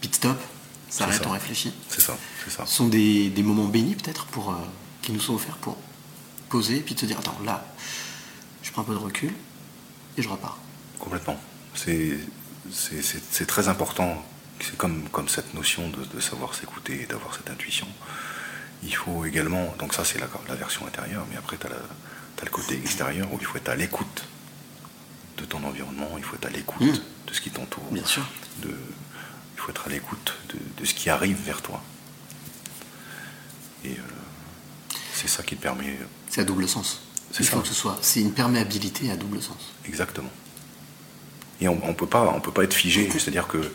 pit 0.02 0.16
stops, 0.16 0.41
s'arrête, 0.89 1.24
on 1.28 1.30
réfléchit. 1.30 1.72
C'est 1.89 2.02
ça, 2.02 2.18
c'est 2.44 2.50
ça. 2.50 2.66
Ce 2.66 2.74
sont 2.74 2.88
des, 2.88 3.30
des 3.30 3.44
moments 3.44 3.68
bénis 3.68 3.94
peut-être 3.94 4.26
pour 4.26 4.50
euh, 4.50 4.56
qui 5.04 5.12
nous 5.12 5.20
sont 5.20 5.36
offerts 5.36 5.58
pour 5.58 5.78
poser 6.54 6.80
puis 6.86 6.93
de 6.93 6.99
se 6.99 7.08
dire 7.08 7.18
attends 7.20 7.39
là, 7.43 7.66
je 8.62 8.72
prends 8.72 8.84
un 8.84 8.86
peu 8.86 8.93
de 8.93 9.06
recul 9.10 9.34
et 10.18 10.22
je 10.22 10.30
repars. 10.30 10.60
Complètement. 10.99 11.38
C'est, 11.74 12.20
très 13.47 13.68
important 13.68 14.24
c'est 14.60 14.78
comme, 14.78 15.10
comme 15.10 15.28
cette 15.28 15.54
notion 15.56 15.89
de, 15.89 16.06
de 16.16 16.20
savoir 16.22 16.54
s'écouter 16.54 17.01
et 17.01 17.06
d'avoir 17.08 17.34
cette 17.36 17.49
intuition. 17.49 17.88
Il 18.84 18.95
faut 18.95 19.26
également, 19.26 19.74
donc 19.80 19.93
ça 19.93 20.04
c'est 20.06 20.20
la, 20.20 20.28
la 20.47 20.56
version 20.56 20.86
intérieure, 20.86 21.26
mais 21.30 21.38
après 21.38 21.58
tu 21.58 21.66
as, 21.68 22.45
le 22.45 22.51
côté 22.51 22.76
extérieur 22.76 23.28
où 23.34 23.38
il 23.39 23.45
faut 23.45 23.58
être 23.58 23.70
à 23.70 23.76
l'écoute 23.76 24.26
de 25.39 25.45
ton 25.45 25.64
environnement, 25.64 26.10
il 26.18 26.24
faut 26.24 26.36
être 26.36 26.45
à 26.45 26.49
l'écoute 26.49 26.82
Mmh. 26.82 27.28
de 27.30 27.34
ce 27.34 27.41
qui 27.41 27.49
t'entoure. 27.49 27.89
Bien 27.91 28.06
sûr. 28.06 28.26
De, 28.62 28.70
il 29.56 29.60
faut 29.60 29.72
être 29.72 29.88
à 29.88 29.89
l'écoute 29.89 30.30
de, 30.49 30.58
de 30.82 30.86
ce 30.86 30.93
qui 30.93 31.10
arrive 31.10 31.39
vers 31.51 31.62
toi. 31.62 31.82
Et 33.86 33.93
euh, 33.93 34.01
c'est 35.14 35.30
ça 35.30 35.41
qui 35.41 35.56
te 35.56 35.62
permet. 35.62 35.97
C'est 36.34 36.42
à 36.42 36.46
double 36.46 36.68
sens. 36.68 37.00
C'est 37.30 37.44
faut 37.44 37.58
ça. 37.58 37.62
que 37.62 37.68
ce 37.68 37.76
soit. 37.76 37.96
C'est 38.02 38.20
une 38.20 38.34
perméabilité 38.34 39.12
à 39.12 39.16
double 39.16 39.40
sens. 39.40 39.72
Exactement. 39.86 40.32
Et 41.62 41.68
on 41.68 41.76
ne 41.76 41.94
peut 41.94 42.08
pas, 42.08 42.24
on 42.36 42.42
peut 42.42 42.52
pas 42.52 42.64
être 42.64 42.74
figé. 42.74 43.08
C'est-à-dire 43.12 43.46
que 43.48 43.72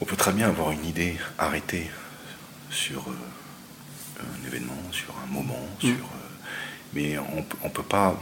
on 0.00 0.04
peut 0.04 0.16
très 0.16 0.32
bien 0.32 0.48
avoir 0.48 0.72
une 0.72 0.84
idée 0.84 1.16
arrêtée 1.38 1.88
sur 2.72 2.98
euh, 3.08 4.22
un 4.24 4.46
événement, 4.48 4.74
sur 4.90 5.14
un 5.24 5.32
moment, 5.32 5.68
sur, 5.78 5.90
euh, 5.90 6.48
mais 6.94 7.16
on 7.16 7.44
on 7.62 7.70
peut 7.70 7.84
pas, 7.84 8.20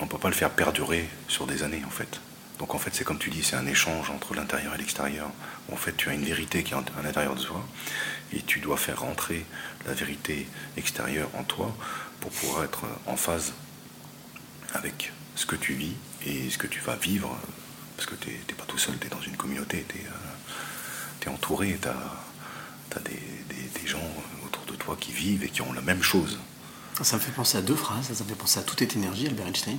on 0.00 0.06
peut 0.06 0.18
pas 0.18 0.28
le 0.28 0.34
faire 0.34 0.50
perdurer 0.50 1.08
sur 1.28 1.46
des 1.46 1.62
années 1.62 1.82
en 1.86 1.90
fait. 1.90 2.20
Donc 2.58 2.74
en 2.74 2.78
fait, 2.78 2.94
c'est 2.94 3.04
comme 3.04 3.18
tu 3.18 3.30
dis, 3.30 3.42
c'est 3.42 3.56
un 3.56 3.66
échange 3.66 4.10
entre 4.10 4.34
l'intérieur 4.34 4.74
et 4.74 4.78
l'extérieur. 4.78 5.30
En 5.72 5.76
fait, 5.76 5.96
tu 5.96 6.10
as 6.10 6.12
une 6.12 6.24
vérité 6.24 6.62
qui 6.62 6.74
est 6.74 6.76
à 6.76 7.02
l'intérieur 7.02 7.34
de 7.34 7.42
toi, 7.42 7.66
et 8.32 8.40
tu 8.42 8.60
dois 8.60 8.76
faire 8.76 9.00
rentrer 9.00 9.44
la 9.86 9.92
vérité 9.94 10.46
extérieure 10.76 11.28
en 11.34 11.44
toi 11.44 11.74
pour 12.20 12.30
pouvoir 12.30 12.64
être 12.64 12.82
en 13.06 13.16
phase 13.16 13.52
avec 14.74 15.12
ce 15.36 15.46
que 15.46 15.56
tu 15.56 15.74
vis 15.74 15.94
et 16.26 16.50
ce 16.50 16.58
que 16.58 16.66
tu 16.66 16.80
vas 16.80 16.96
vivre, 16.96 17.36
parce 17.96 18.08
que 18.08 18.14
tu 18.16 18.30
n'es 18.30 18.54
pas 18.56 18.64
tout 18.66 18.78
seul, 18.78 18.98
tu 18.98 19.06
es 19.06 19.10
dans 19.10 19.20
une 19.20 19.36
communauté, 19.36 19.84
tu 19.88 19.98
es, 21.26 21.28
entouré, 21.28 21.78
tu 21.80 21.88
as, 21.88 23.00
des, 23.00 23.10
des- 23.54 23.80
des 23.80 23.86
gens 23.86 24.02
autour 24.44 24.64
de 24.66 24.76
toi 24.76 24.96
qui 25.00 25.12
vivent 25.12 25.42
et 25.44 25.48
qui 25.48 25.62
ont 25.62 25.72
la 25.72 25.80
même 25.80 26.02
chose. 26.02 26.38
Ça 27.02 27.16
me 27.16 27.20
fait 27.20 27.32
penser 27.32 27.58
à 27.58 27.62
deux 27.62 27.74
phrases. 27.74 28.12
Ça 28.12 28.22
me 28.24 28.28
fait 28.28 28.34
penser 28.36 28.60
à 28.60 28.62
Tout 28.62 28.80
est 28.82 28.94
énergie, 28.94 29.26
Albert 29.26 29.46
Einstein. 29.48 29.78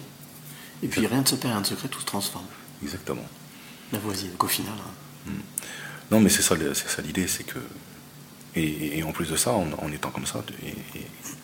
Et 0.83 0.87
puis 0.87 1.05
rien 1.07 1.21
ne 1.21 1.25
se 1.25 1.35
perd, 1.35 1.53
rien 1.53 1.61
ne 1.61 1.65
se 1.65 1.73
crée, 1.75 1.87
tout 1.87 2.01
se 2.01 2.05
transforme. 2.05 2.45
Exactement. 2.83 3.25
La 3.93 3.99
voisine. 3.99 4.31
Qu'au 4.37 4.47
final. 4.49 4.73
hein. 5.27 5.31
Non, 6.11 6.19
mais 6.19 6.29
c'est 6.29 6.41
ça, 6.41 6.55
le- 6.55 6.73
c'est 6.73 6.89
ça 6.89 7.01
l'idée, 7.01 7.27
c'est 7.27 7.43
que. 7.45 7.59
Et, 8.55 8.97
et 8.99 9.03
en 9.03 9.11
plus 9.11 9.27
de 9.29 9.35
ça, 9.35 9.51
en, 9.51 9.67
en 9.79 9.91
étant 9.91 10.11
comme 10.11 10.25
ça, 10.25 10.43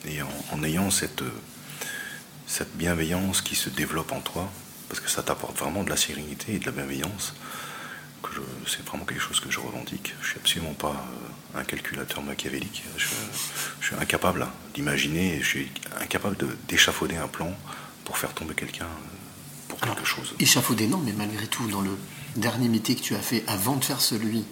et, 0.07 0.21
en, 0.21 0.27
en 0.55 0.63
ayant 0.63 0.89
cette, 0.91 1.23
cette 2.47 2.75
bienveillance 2.77 3.41
qui 3.41 3.55
se 3.55 3.69
développe 3.69 4.11
en 4.11 4.21
toi, 4.21 4.49
parce 4.87 4.99
que 5.01 5.09
ça 5.09 5.21
t'apporte 5.23 5.57
vraiment 5.57 5.83
de 5.83 5.89
la 5.89 5.97
sérénité 5.97 6.55
et 6.55 6.59
de 6.59 6.65
la 6.65 6.71
bienveillance, 6.71 7.33
que 8.23 8.29
je- 8.35 8.41
c'est 8.71 8.85
vraiment 8.85 9.03
quelque 9.05 9.21
chose 9.21 9.39
que 9.39 9.49
je 9.51 9.59
revendique. 9.59 10.13
Je 10.21 10.27
suis 10.29 10.37
absolument 10.39 10.73
pas 10.73 11.05
euh, 11.55 11.59
un 11.59 11.63
calculateur 11.63 12.21
machiavélique. 12.21 12.83
Je, 12.97 13.07
je 13.81 13.85
suis 13.87 13.95
incapable 13.95 14.43
hein, 14.43 14.51
d'imaginer, 14.73 15.39
je 15.41 15.47
suis 15.47 15.71
incapable 15.99 16.37
de- 16.37 16.55
d'échafauder 16.67 17.15
un 17.17 17.27
plan 17.27 17.53
pour 18.05 18.17
faire 18.17 18.33
tomber 18.33 18.53
quelqu'un 18.53 18.85
euh, 18.85 19.67
pour 19.69 19.79
quelque 19.79 20.05
chose. 20.05 20.33
Échafaudé, 20.39 20.87
non, 20.87 20.97
mais 20.99 21.13
malgré 21.13 21.47
tout, 21.47 21.67
dans 21.67 21.81
le 21.81 21.97
dernier 22.35 22.69
métier 22.69 22.95
que 22.95 23.01
tu 23.01 23.15
as 23.15 23.21
fait 23.21 23.43
avant 23.47 23.75
de 23.77 23.83
faire 23.83 23.99
celui 24.01 24.45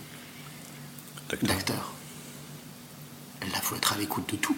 d'acteur, 1.43 1.93
là, 3.47 3.59
faut 3.61 3.75
être 3.75 3.93
à 3.93 3.97
l'écoute 3.97 4.29
de 4.31 4.37
tout. 4.37 4.57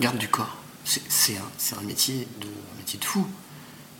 Garde 0.00 0.18
du 0.18 0.28
corps. 0.28 0.56
C'est 0.84 1.36
un, 1.36 1.78
un 1.78 1.82
métier 1.82 2.26
de 2.40 2.46
un 2.46 2.78
métier 2.78 2.98
de 2.98 3.04
fou, 3.04 3.26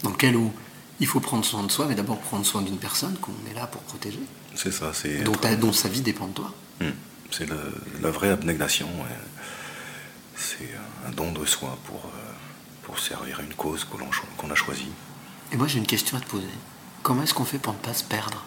dans 0.03 0.11
lequel 0.11 0.37
où 0.37 0.53
il 1.01 1.07
faut 1.07 1.21
prendre 1.21 1.45
soin 1.45 1.63
de 1.63 1.71
soi, 1.71 1.87
mais 1.87 1.95
d'abord 1.95 2.19
prendre 2.19 2.47
soin 2.47 2.63
d'une 2.63 2.79
personne 2.79 3.17
qu'on 3.19 3.33
est 3.51 3.55
là 3.55 3.67
pour 3.67 3.83
protéger, 3.83 4.21
C'est 4.55 4.73
ça, 4.73 4.93
c'est. 4.95 5.23
dont, 5.23 5.73
sa 5.73 5.89
vie 5.89 6.01
dépend 6.01 6.27
de 6.29 6.33
toi. 6.33 6.53
Hmm. 6.81 6.91
C'est 7.31 7.49
la 8.01 8.11
vraie 8.11 8.31
abnégation. 8.31 8.87
ouais. 8.87 9.17
C'est 10.37 10.71
un 11.07 11.11
don 11.11 11.33
de 11.33 11.45
soi 11.45 11.77
pour, 11.85 11.97
euh, 12.07 12.33
pour 12.85 12.99
servir 12.99 13.41
à 13.41 13.43
une 13.43 13.55
cause 13.55 13.85
qu'on 13.85 14.51
a 14.51 14.55
choisie. 14.55 14.89
Et 15.53 15.57
moi, 15.57 15.67
j'ai 15.67 15.79
une 15.79 15.87
question 15.87 16.17
à 16.17 16.21
te 16.21 16.27
poser. 16.27 16.47
Comment 17.03 17.23
est-ce 17.23 17.35
qu'on 17.35 17.45
fait 17.45 17.59
pour 17.59 17.73
ne 17.75 17.79
pas 17.79 17.93
se 17.95 18.05
perdre? 18.05 18.45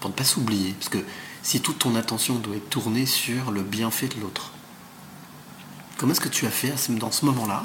Pour 0.00 0.10
ne 0.10 0.14
pas 0.14 0.24
s'oublier? 0.24 0.72
Parce 0.72 0.88
que 0.88 0.98
si 1.46 1.60
toute 1.60 1.78
ton 1.78 1.94
attention 1.94 2.34
doit 2.40 2.56
être 2.56 2.68
tournée 2.70 3.06
sur 3.06 3.52
le 3.52 3.62
bienfait 3.62 4.08
de 4.08 4.20
l'autre, 4.20 4.52
comment 5.96 6.10
est-ce 6.10 6.20
que 6.20 6.28
tu 6.28 6.44
as 6.44 6.50
fait 6.50 6.72
dans 6.90 7.12
ce 7.12 7.24
moment-là 7.26 7.62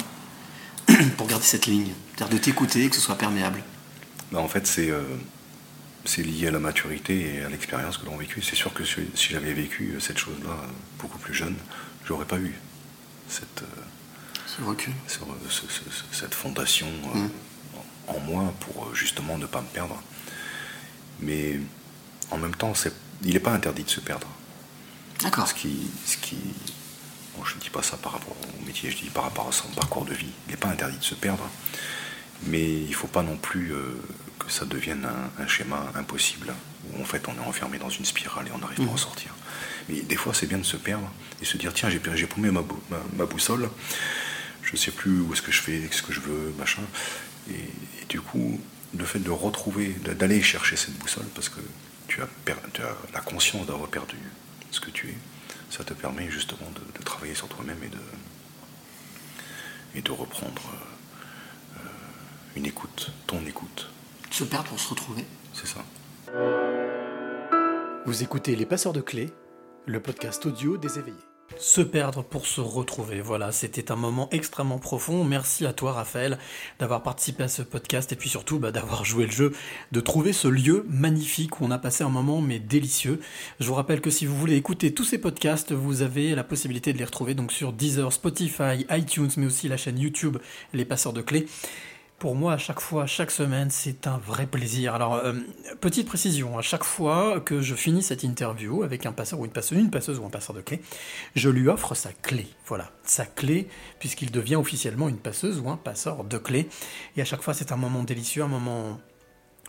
pour 1.16 1.26
garder 1.26 1.44
cette 1.44 1.66
ligne? 1.66 1.90
C'est-à-dire 2.14 2.38
de 2.38 2.42
t'écouter, 2.44 2.88
que 2.88 2.94
ce 2.94 3.02
soit 3.02 3.16
perméable? 3.18 3.60
Ben, 4.30 4.38
en 4.38 4.46
fait, 4.46 4.68
c'est 4.68 4.88
euh, 4.88 5.02
c'est 6.04 6.22
lié 6.22 6.46
à 6.46 6.50
la 6.52 6.60
maturité 6.60 7.34
et 7.38 7.42
à 7.42 7.48
l'expérience 7.48 7.98
que 7.98 8.06
l'on 8.06 8.14
a 8.14 8.18
vécue. 8.18 8.40
C'est 8.40 8.54
sûr 8.54 8.72
que 8.72 8.84
si, 8.84 9.00
si 9.16 9.32
j'avais 9.32 9.52
vécu 9.52 9.96
cette 9.98 10.18
chose-là 10.18 10.50
euh, 10.50 10.66
beaucoup 11.00 11.18
plus 11.18 11.34
jeune, 11.34 11.56
j'aurais 12.06 12.24
pas 12.24 12.38
eu 12.38 12.54
cette, 13.28 13.62
euh, 13.62 14.36
Ce 14.46 14.62
recul. 14.62 14.92
sur, 15.08 15.24
euh, 15.24 15.34
ce- 15.50 15.62
ce- 15.62 15.90
ce- 15.90 16.16
cette 16.20 16.34
fondation 16.34 16.86
euh, 17.16 17.26
en 18.06 18.20
moi 18.20 18.54
pour 18.60 18.84
euh, 18.86 18.94
justement 18.94 19.38
ne 19.38 19.46
pas 19.46 19.60
me 19.60 19.66
perdre. 19.66 20.00
Mais 21.20 21.58
en 22.30 22.38
même 22.38 22.54
temps, 22.54 22.74
c'est- 22.74 22.94
il 23.24 23.34
n'est 23.34 23.40
pas 23.40 23.52
interdit 23.52 23.84
de 23.84 23.90
se 23.90 24.00
perdre. 24.00 24.26
D'accord. 25.20 25.46
Ce 25.46 25.54
qui, 25.54 25.90
ce 26.04 26.16
qui, 26.16 26.36
bon, 27.36 27.44
je 27.44 27.54
ne 27.56 27.60
dis 27.60 27.70
pas 27.70 27.82
ça 27.82 27.96
par 27.96 28.12
rapport 28.12 28.36
au 28.36 28.66
métier, 28.66 28.90
je 28.90 28.96
dis 28.96 29.10
par 29.10 29.24
rapport 29.24 29.48
à 29.48 29.52
son 29.52 29.68
parcours 29.68 30.04
de 30.04 30.14
vie. 30.14 30.32
Il 30.46 30.50
n'est 30.50 30.56
pas 30.56 30.68
interdit 30.68 30.98
de 30.98 31.04
se 31.04 31.14
perdre, 31.14 31.48
mais 32.46 32.64
il 32.64 32.90
ne 32.90 32.94
faut 32.94 33.06
pas 33.06 33.22
non 33.22 33.36
plus 33.36 33.72
euh, 33.72 34.00
que 34.38 34.50
ça 34.50 34.64
devienne 34.64 35.04
un, 35.04 35.42
un 35.42 35.46
schéma 35.46 35.92
impossible 35.94 36.52
où 36.92 37.00
en 37.00 37.04
fait 37.04 37.28
on 37.28 37.34
est 37.34 37.46
enfermé 37.46 37.78
dans 37.78 37.90
une 37.90 38.04
spirale 38.04 38.48
et 38.48 38.50
on 38.52 38.58
n'arrive 38.58 38.78
pas 38.78 38.90
à 38.90 38.94
en 38.94 38.96
sortir. 38.96 39.32
Mais 39.88 40.00
des 40.00 40.16
fois, 40.16 40.34
c'est 40.34 40.46
bien 40.46 40.58
de 40.58 40.64
se 40.64 40.76
perdre 40.76 41.10
et 41.40 41.44
se 41.44 41.56
dire 41.56 41.72
tiens, 41.72 41.88
j'ai 41.90 42.26
paumé 42.26 42.50
ma, 42.50 42.62
ma, 42.90 42.98
ma 43.16 43.26
boussole, 43.26 43.68
je 44.62 44.72
ne 44.72 44.76
sais 44.76 44.90
plus 44.90 45.20
où 45.20 45.32
est-ce 45.32 45.42
que 45.42 45.52
je 45.52 45.60
fais, 45.60 45.88
ce 45.90 46.02
que 46.02 46.12
je 46.12 46.20
veux, 46.20 46.54
machin. 46.58 46.82
Et, 47.50 47.54
et 47.54 48.04
du 48.08 48.20
coup, 48.20 48.60
le 48.96 49.04
fait 49.04 49.18
de 49.18 49.30
retrouver, 49.30 49.88
d'aller 50.04 50.42
chercher 50.42 50.76
cette 50.76 50.96
boussole, 50.98 51.26
parce 51.34 51.48
que 51.48 51.60
tu 52.14 52.20
as, 52.22 52.26
per- 52.44 52.54
tu 52.74 52.82
as 52.82 52.94
la 53.14 53.20
conscience 53.20 53.66
d'avoir 53.66 53.88
perdu 53.88 54.18
ce 54.70 54.80
que 54.80 54.90
tu 54.90 55.08
es, 55.08 55.14
ça 55.70 55.82
te 55.82 55.94
permet 55.94 56.30
justement 56.30 56.70
de, 56.74 56.98
de 56.98 57.02
travailler 57.04 57.34
sur 57.34 57.48
toi-même 57.48 57.82
et 57.82 57.88
de, 57.88 57.98
et 59.94 60.02
de 60.02 60.10
reprendre 60.10 60.62
euh, 60.74 61.78
euh, 61.78 62.56
une 62.56 62.66
écoute, 62.66 63.10
ton 63.26 63.40
écoute. 63.46 63.88
Se 64.30 64.44
perdre 64.44 64.68
pour 64.68 64.78
se 64.80 64.90
retrouver 64.90 65.24
C'est 65.54 65.66
ça. 65.66 65.84
Vous 68.04 68.22
écoutez 68.22 68.56
Les 68.56 68.66
Passeurs 68.66 68.92
de 68.92 69.00
Clés, 69.00 69.32
le 69.86 70.00
podcast 70.00 70.44
audio 70.44 70.76
des 70.76 70.98
éveillés. 70.98 71.16
Se 71.58 71.80
perdre 71.80 72.22
pour 72.22 72.46
se 72.46 72.60
retrouver, 72.60 73.20
voilà, 73.20 73.52
c'était 73.52 73.92
un 73.92 73.96
moment 73.96 74.28
extrêmement 74.30 74.78
profond. 74.78 75.24
Merci 75.24 75.64
à 75.66 75.72
toi 75.72 75.92
Raphaël 75.92 76.38
d'avoir 76.78 77.02
participé 77.02 77.44
à 77.44 77.48
ce 77.48 77.62
podcast 77.62 78.12
et 78.12 78.16
puis 78.16 78.28
surtout 78.28 78.58
bah, 78.58 78.72
d'avoir 78.72 79.04
joué 79.04 79.26
le 79.26 79.32
jeu, 79.32 79.52
de 79.92 80.00
trouver 80.00 80.32
ce 80.32 80.48
lieu 80.48 80.84
magnifique 80.88 81.60
où 81.60 81.64
on 81.64 81.70
a 81.70 81.78
passé 81.78 82.04
un 82.04 82.08
moment 82.08 82.40
mais 82.40 82.58
délicieux. 82.58 83.20
Je 83.60 83.66
vous 83.66 83.74
rappelle 83.74 84.00
que 84.00 84.10
si 84.10 84.26
vous 84.26 84.36
voulez 84.36 84.56
écouter 84.56 84.92
tous 84.92 85.04
ces 85.04 85.18
podcasts, 85.18 85.72
vous 85.72 86.02
avez 86.02 86.34
la 86.34 86.44
possibilité 86.44 86.92
de 86.92 86.98
les 86.98 87.04
retrouver 87.04 87.36
sur 87.50 87.72
Deezer, 87.72 88.12
Spotify, 88.12 88.86
iTunes, 88.90 89.30
mais 89.36 89.46
aussi 89.46 89.68
la 89.68 89.76
chaîne 89.76 89.98
YouTube 89.98 90.38
Les 90.72 90.84
Passeurs 90.84 91.12
de 91.12 91.22
Clés. 91.22 91.46
Pour 92.22 92.36
moi, 92.36 92.52
à 92.52 92.56
chaque 92.56 92.78
fois, 92.78 93.04
chaque 93.06 93.32
semaine, 93.32 93.68
c'est 93.70 94.06
un 94.06 94.16
vrai 94.16 94.46
plaisir. 94.46 94.94
Alors, 94.94 95.16
euh, 95.16 95.32
petite 95.80 96.06
précision, 96.06 96.56
à 96.56 96.62
chaque 96.62 96.84
fois 96.84 97.40
que 97.40 97.60
je 97.60 97.74
finis 97.74 98.00
cette 98.00 98.22
interview 98.22 98.84
avec 98.84 99.06
un 99.06 99.12
passeur 99.12 99.40
ou 99.40 99.44
une 99.44 99.50
passeuse, 99.50 99.76
une 99.76 99.90
passeuse 99.90 100.20
ou 100.20 100.24
un 100.24 100.30
passeur 100.30 100.54
de 100.54 100.60
clé, 100.60 100.80
je 101.34 101.50
lui 101.50 101.68
offre 101.68 101.96
sa 101.96 102.12
clé. 102.12 102.46
Voilà, 102.66 102.92
sa 103.02 103.26
clé, 103.26 103.66
puisqu'il 103.98 104.30
devient 104.30 104.54
officiellement 104.54 105.08
une 105.08 105.16
passeuse 105.16 105.58
ou 105.58 105.68
un 105.68 105.76
passeur 105.76 106.22
de 106.22 106.38
clé. 106.38 106.68
Et 107.16 107.22
à 107.22 107.24
chaque 107.24 107.42
fois, 107.42 107.54
c'est 107.54 107.72
un 107.72 107.76
moment 107.76 108.04
délicieux, 108.04 108.44
un 108.44 108.46
moment 108.46 109.00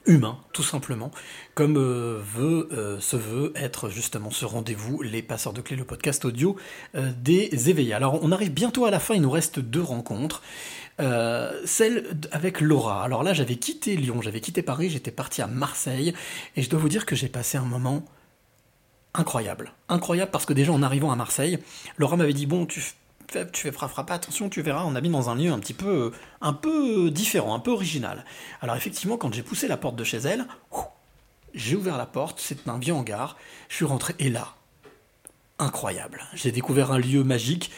humain, 0.06 0.38
tout 0.51 0.64
simplement, 0.64 1.10
comme 1.56 1.78
euh, 1.78 2.22
veut, 2.36 2.70
euh, 2.74 2.99
se 2.99 3.16
veut 3.16 3.51
être 3.56 3.89
justement 3.89 4.30
ce 4.30 4.45
rendez-vous, 4.45 5.01
les 5.01 5.24
passeurs 5.24 5.54
de 5.54 5.62
clés, 5.62 5.78
le 5.78 5.86
podcast 5.86 6.24
audio 6.24 6.56
des 6.93 7.72
éveillés. 7.72 7.95
Alors, 7.95 8.20
on 8.22 8.32
arrive 8.32 8.54
bientôt 8.54 8.86
à 8.86 8.91
la 8.91 8.99
fin, 8.99 9.16
il 9.16 9.22
nous 9.22 9.32
reste 9.32 9.60
deux 9.60 9.82
rencontres. 9.82 10.43
Euh, 11.00 11.62
celle 11.66 12.18
avec 12.32 12.62
Laura. 12.62 13.04
Alors 13.04 13.24
là, 13.24 13.34
j'avais 13.34 13.56
quitté 13.56 13.96
Lyon, 13.96 14.22
j'avais 14.22 14.41
quitté 14.41 14.62
Paris, 14.62 14.89
j'étais 14.89 15.12
parti 15.12 15.41
à 15.41 15.48
Marseille, 15.48 16.14
et 16.56 16.62
je 16.62 16.70
dois 16.70 16.80
vous 16.80 16.89
dire 16.89 17.06
que 17.06 17.16
j'ai 17.16 17.30
passé 17.30 17.58
un 17.58 17.66
moment 17.66 18.06
incroyable. 19.14 19.74
Incroyable 19.89 20.32
parce 20.32 20.46
que 20.46 20.54
déjà 20.54 20.72
en 20.72 20.84
arrivant 20.84 21.12
à 21.12 21.16
Marseille, 21.16 21.60
Laura 21.98 22.18
m'avait 22.18 22.34
dit 22.34 22.46
bon, 22.46 22.66
tu 22.66 22.82
tu 23.52 23.72
feras, 23.72 23.89
attention, 24.10 24.50
tu 24.50 24.62
verras, 24.62 24.84
on 24.86 24.96
habite 24.96 25.12
dans 25.12 25.30
un 25.30 25.36
lieu 25.36 25.52
un 25.52 25.60
petit 25.60 25.74
peu, 25.74 26.12
un 26.41 26.60
différent, 27.10 27.56
un 27.56 27.60
peu 27.60 27.72
original. 27.72 28.26
Alors 28.62 28.76
effectivement, 28.76 29.18
quand 29.18 29.34
j'ai 29.34 29.41
poussé 29.41 29.68
la 29.68 29.78
porte 29.78 29.96
de 29.96 30.04
chez 30.04 30.18
elle, 30.18 30.46
j'ai 31.54 31.76
ouvert 31.76 31.98
la 31.98 32.06
porte, 32.06 32.39
c'est 32.39 32.68
un 32.68 32.78
vieux 32.78 32.94
hangar, 32.94 33.38
je 33.70 33.78
suis 33.78 33.86
rentré 33.86 34.14
et 34.20 34.30
là, 34.30 34.54
incroyable. 35.58 36.22
J'ai 36.34 36.52
découvert 36.52 36.91
un 36.91 37.00
lieu 37.00 37.24
magique 37.24 37.72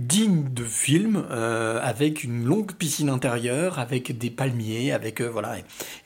digne 0.00 0.52
de 0.52 0.64
film, 0.64 1.24
euh, 1.30 1.78
avec 1.80 2.24
une 2.24 2.44
longue 2.44 2.72
piscine 2.72 3.08
intérieure, 3.08 3.78
avec 3.78 4.18
des 4.18 4.30
palmiers, 4.30 4.92
avec 4.92 5.20
euh, 5.20 5.30
voilà. 5.30 5.56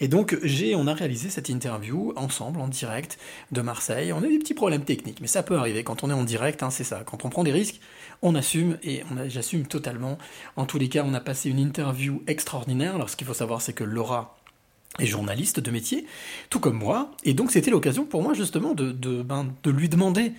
Et 0.00 0.08
donc 0.08 0.36
j'ai, 0.42 0.74
on 0.74 0.86
a 0.86 0.94
réalisé 0.94 1.30
cette 1.30 1.48
interview 1.48 2.12
ensemble 2.16 2.60
en 2.60 2.68
direct 2.68 3.18
de 3.50 3.62
Marseille. 3.62 4.12
On 4.12 4.18
a 4.18 4.28
des 4.28 4.38
petits 4.38 4.54
problèmes 4.54 4.84
techniques, 4.84 5.20
mais 5.22 5.26
ça 5.26 5.42
peut 5.42 5.56
arriver 5.56 5.84
quand 5.84 6.04
on 6.04 6.10
est 6.10 6.14
en 6.14 6.24
direct, 6.24 6.62
hein, 6.62 6.70
c'est 6.70 6.84
ça. 6.84 7.02
Quand 7.06 7.24
on 7.24 7.30
prend 7.30 7.44
des 7.44 7.52
risques, 7.52 7.80
on 8.20 8.34
assume 8.34 8.78
et 8.82 9.02
j'assume 9.28 9.66
totalement. 9.66 10.18
En 10.56 10.66
tous 10.66 10.78
les 10.78 10.88
cas, 10.88 11.02
on 11.06 11.14
a 11.14 11.20
passé 11.20 11.48
une 11.48 11.58
interview 11.58 12.22
extraordinaire. 12.26 12.94
Alors 12.94 13.08
ce 13.08 13.16
qu'il 13.16 13.26
faut 13.26 13.34
savoir, 13.34 13.62
c'est 13.62 13.72
que 13.72 13.84
Laura 13.84 14.38
est 14.98 15.06
journaliste 15.06 15.60
de 15.60 15.70
métier, 15.70 16.06
tout 16.50 16.60
comme 16.60 16.76
moi, 16.76 17.12
et 17.24 17.34
donc 17.34 17.50
c'était 17.50 17.70
l'occasion 17.70 18.04
pour 18.04 18.22
moi 18.22 18.34
justement 18.34 18.74
de, 18.74 18.92
ben, 19.22 19.54
de 19.62 19.70
lui 19.70 19.88
demander, 19.88 20.32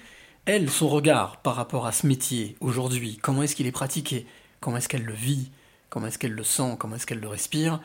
elle, 0.50 0.72
son 0.72 0.90
regard 0.90 1.38
par 1.38 1.56
rapport 1.56 1.86
à 1.86 1.92
ce 1.92 2.08
métier 2.08 2.56
aujourd'hui, 2.60 3.20
comment 3.22 3.44
est-ce 3.44 3.56
qu'il 3.56 3.68
est 3.68 3.72
pratiqué, 3.72 4.26
comment 4.60 4.78
est-ce 4.78 4.90
qu'elle 4.90 5.06
le 5.06 5.14
vit, 5.14 5.52
comment 5.92 6.08
est-ce 6.08 6.18
qu'elle 6.18 6.34
le 6.34 6.44
sent, 6.44 6.76
comment 6.80 6.96
est-ce 6.96 7.06
qu'elle 7.06 7.20
le 7.20 7.28
respire. 7.28 7.80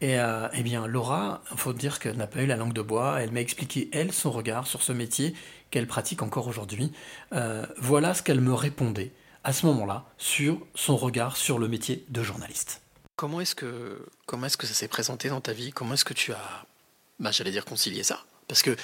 Et 0.00 0.18
euh, 0.18 0.48
eh 0.54 0.62
bien, 0.62 0.86
Laura, 0.86 1.42
il 1.50 1.58
faut 1.58 1.74
dire 1.74 1.98
qu'elle 1.98 2.16
n'a 2.16 2.26
pas 2.26 2.40
eu 2.40 2.46
la 2.46 2.56
langue 2.56 2.72
de 2.72 2.80
bois, 2.80 3.20
elle 3.20 3.30
m'a 3.30 3.40
expliqué, 3.40 3.90
elle, 3.92 4.12
son 4.12 4.30
regard 4.30 4.66
sur 4.66 4.82
ce 4.82 4.92
métier 4.92 5.34
qu'elle 5.70 5.86
pratique 5.86 6.22
encore 6.22 6.48
aujourd'hui. 6.48 6.92
Euh, 7.34 7.66
voilà 7.76 8.14
ce 8.14 8.22
qu'elle 8.22 8.40
me 8.40 8.54
répondait 8.54 9.12
à 9.44 9.52
ce 9.52 9.66
moment-là 9.66 10.06
sur 10.16 10.58
son 10.74 10.96
regard 10.96 11.36
sur 11.36 11.58
le 11.58 11.68
métier 11.68 12.06
de 12.08 12.22
journaliste. 12.22 12.80
Comment 13.16 13.42
est-ce 13.42 13.54
que, 13.54 14.06
comment 14.24 14.46
est-ce 14.46 14.56
que 14.56 14.66
ça 14.66 14.72
s'est 14.72 14.88
présenté 14.88 15.28
dans 15.28 15.42
ta 15.42 15.52
vie? 15.52 15.72
Comment 15.72 15.92
est-ce 15.92 16.06
que 16.06 16.14
tu 16.14 16.32
as, 16.32 16.66
bah, 17.18 17.32
j'allais 17.32 17.50
dire, 17.50 17.66
concilié 17.66 18.02
ça? 18.02 18.24
Parce 18.46 18.62
que 18.62 18.74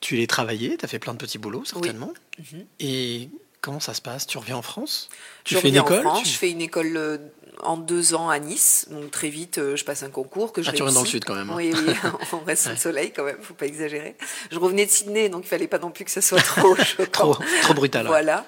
tu 0.00 0.16
l'as 0.16 0.26
travaillé, 0.26 0.76
tu 0.76 0.84
as 0.84 0.88
fait 0.88 0.98
plein 0.98 1.12
de 1.12 1.18
petits 1.18 1.38
boulots, 1.38 1.64
certainement. 1.64 2.12
Mhm. 2.38 2.66
Et 2.80 3.28
comment 3.60 3.80
ça 3.80 3.94
se 3.94 4.00
passe? 4.02 4.26
Tu 4.26 4.38
reviens 4.38 4.56
en 4.56 4.62
France? 4.62 5.08
Tu 5.44 5.54
je 5.54 5.60
fais 5.60 5.68
une 5.68 5.78
reviens 5.78 5.82
école? 5.96 6.06
En 6.06 6.10
France, 6.10 6.22
tu- 6.24 6.28
je 6.30 6.38
fais 6.38 6.50
une 6.50 6.60
école 6.60 7.20
en 7.64 7.76
deux 7.76 8.14
ans 8.14 8.28
à 8.28 8.38
Nice, 8.38 8.86
donc 8.88 9.10
très 9.10 9.30
vite 9.30 9.58
euh, 9.58 9.74
je 9.74 9.84
passe 9.84 10.04
un 10.04 10.10
concours 10.10 10.52
que 10.52 10.62
je 10.62 10.70
Ah, 10.70 10.72
tu 10.72 10.84
restes 10.84 10.94
dans 10.94 11.02
le 11.02 11.08
sud 11.08 11.24
quand 11.24 11.34
même, 11.34 11.50
hein. 11.50 11.54
Oui, 11.56 11.72
oui, 11.74 11.92
on 12.32 12.38
reste 12.44 12.62
sous 12.64 12.68
le 12.70 12.76
soleil 12.76 13.12
quand 13.12 13.24
même, 13.24 13.38
faut 13.42 13.54
pas 13.54 13.66
exagérer. 13.66 14.14
Je 14.52 14.58
revenais 14.60 14.86
de 14.86 14.90
Sydney, 14.92 15.28
donc 15.28 15.42
il 15.44 15.48
fallait 15.48 15.66
pas 15.66 15.80
non 15.80 15.90
plus 15.90 16.04
que 16.04 16.10
ça 16.12 16.20
soit 16.20 16.40
trop. 16.40 16.76
Trop, 17.12 17.36
trop 17.62 17.74
brutal. 17.74 18.02
ouais. 18.04 18.08
Voilà. 18.10 18.46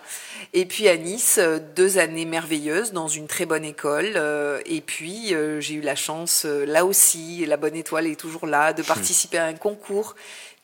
Et 0.53 0.65
puis 0.65 0.89
à 0.89 0.97
Nice, 0.97 1.39
euh, 1.39 1.59
deux 1.75 1.99
années 1.99 2.25
merveilleuses 2.25 2.93
dans 2.93 3.09
une 3.09 3.27
très 3.27 3.47
bonne 3.47 3.65
école. 3.65 4.13
euh, 4.15 4.61
Et 4.65 4.81
puis 4.81 5.35
j'ai 5.59 5.75
eu 5.75 5.81
la 5.81 5.97
chance, 5.97 6.45
là 6.45 6.85
aussi, 6.85 7.45
la 7.47 7.57
bonne 7.57 7.75
étoile 7.75 8.07
est 8.07 8.15
toujours 8.19 8.47
là, 8.47 8.73
de 8.73 8.83
participer 8.83 9.39
à 9.39 9.47
un 9.47 9.55
concours 9.55 10.15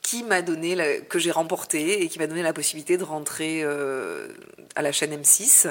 qui 0.07 0.23
m'a 0.23 0.41
donné, 0.41 0.77
la- 0.77 1.01
que 1.01 1.19
j'ai 1.19 1.33
remporté 1.33 2.03
et 2.03 2.09
qui 2.09 2.21
m'a 2.21 2.29
donné 2.29 2.43
la 2.43 2.53
possibilité 2.53 2.97
de 2.97 3.03
rentrer 3.03 3.63
euh, 3.65 4.29
à 4.77 4.83
la 4.83 4.93
chaîne 4.93 5.13
M6, 5.13 5.67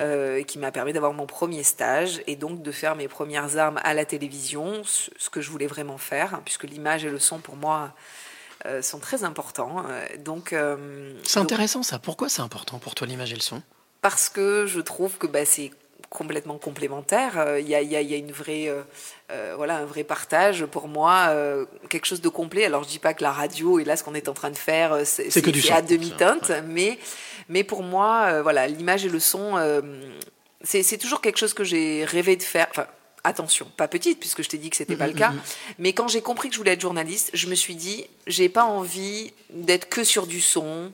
euh, 0.00 0.38
et 0.38 0.44
qui 0.44 0.58
m'a 0.58 0.72
permis 0.72 0.92
d'avoir 0.92 1.12
mon 1.12 1.26
premier 1.26 1.62
stage 1.62 2.20
et 2.26 2.34
donc 2.34 2.60
de 2.62 2.72
faire 2.72 2.96
mes 2.96 3.06
premières 3.06 3.56
armes 3.56 3.80
à 3.84 3.94
la 3.94 4.04
télévision, 4.04 4.82
ce 4.84 5.10
ce 5.16 5.30
que 5.30 5.40
je 5.40 5.48
voulais 5.50 5.68
vraiment 5.68 5.96
faire, 5.98 6.34
hein, 6.34 6.42
puisque 6.44 6.64
l'image 6.64 7.04
et 7.04 7.10
le 7.10 7.20
son 7.20 7.38
pour 7.38 7.54
moi 7.56 7.94
euh, 8.66 8.82
sont 8.82 8.98
très 8.98 9.22
importants. 9.22 9.84
Euh, 9.88 10.04
Donc 10.18 10.52
euh, 10.52 11.12
C'est 11.22 11.38
donc- 11.38 11.44
intéressant 11.52 11.84
ça. 11.84 12.00
Pourquoi 12.00 12.28
c'est 12.28 12.42
important 12.42 12.80
pour 12.80 12.96
toi 12.96 13.06
l'image 13.06 13.30
et 13.32 13.36
le 13.36 13.40
son? 13.42 13.62
Parce 14.02 14.28
que 14.28 14.66
je 14.66 14.80
trouve 14.80 15.18
que 15.18 15.28
bah, 15.28 15.44
c'est 15.44 15.70
complètement 16.10 16.58
complémentaire. 16.58 17.38
Euh, 17.38 17.60
Il 17.60 17.68
y, 17.68 17.74
a, 17.74 17.82
il 17.82 17.90
y 17.90 17.96
a- 17.96 18.00
il 18.00 18.10
y 18.10 18.14
a 18.14 18.16
une 18.16 18.32
vraie, 18.32 18.68
euh, 18.68 18.82
euh, 19.30 19.54
voilà, 19.56 19.76
un 19.76 19.84
vrai 19.84 20.04
partage 20.04 20.64
pour 20.66 20.88
moi, 20.88 21.26
euh, 21.30 21.66
quelque 21.90 22.06
chose 22.06 22.20
de 22.22 22.28
complet. 22.28 22.64
Alors 22.64 22.84
je 22.84 22.88
dis 22.88 22.98
pas 22.98 23.14
que 23.14 23.22
la 23.22 23.32
radio 23.32 23.78
et 23.78 23.84
là 23.84 23.96
ce 23.96 24.04
qu'on 24.04 24.14
est 24.14 24.28
en 24.28 24.34
train 24.34 24.50
de 24.50 24.56
faire, 24.56 25.00
c'est 25.04 25.30
C'est 25.30 25.42
que 25.42 25.50
du 25.50 25.60
son, 25.60 25.74
à 25.74 25.82
demi-teinte, 25.82 26.50
mais, 26.66 26.98
mais 27.48 27.62
pour 27.64 27.82
moi, 27.82 28.26
euh, 28.28 28.42
voilà, 28.42 28.66
l'image 28.66 29.04
et 29.04 29.08
le 29.10 29.20
son, 29.20 29.54
c'est 30.62 30.82
c'est 30.82 30.98
toujours 30.98 31.20
quelque 31.20 31.38
chose 31.38 31.54
que 31.54 31.64
j'ai 31.64 32.04
rêvé 32.04 32.36
de 32.36 32.42
faire. 32.42 32.66
Enfin, 32.70 32.86
attention, 33.24 33.66
pas 33.76 33.88
petite 33.88 34.18
puisque 34.18 34.42
je 34.42 34.48
t'ai 34.48 34.58
dit 34.58 34.70
que 34.70 34.76
c'était 34.76 34.96
pas 34.96 35.06
le 35.06 35.12
Mhm, 35.12 35.18
cas. 35.18 35.30
mhm. 35.30 35.40
Mais 35.78 35.92
quand 35.92 36.08
j'ai 36.08 36.22
compris 36.22 36.48
que 36.48 36.54
je 36.54 36.58
voulais 36.58 36.72
être 36.72 36.80
journaliste, 36.80 37.30
je 37.34 37.48
me 37.48 37.54
suis 37.54 37.74
dit, 37.74 38.06
j'ai 38.26 38.48
pas 38.48 38.64
envie 38.64 39.32
d'être 39.50 39.88
que 39.88 40.04
sur 40.04 40.26
du 40.26 40.40
son, 40.40 40.90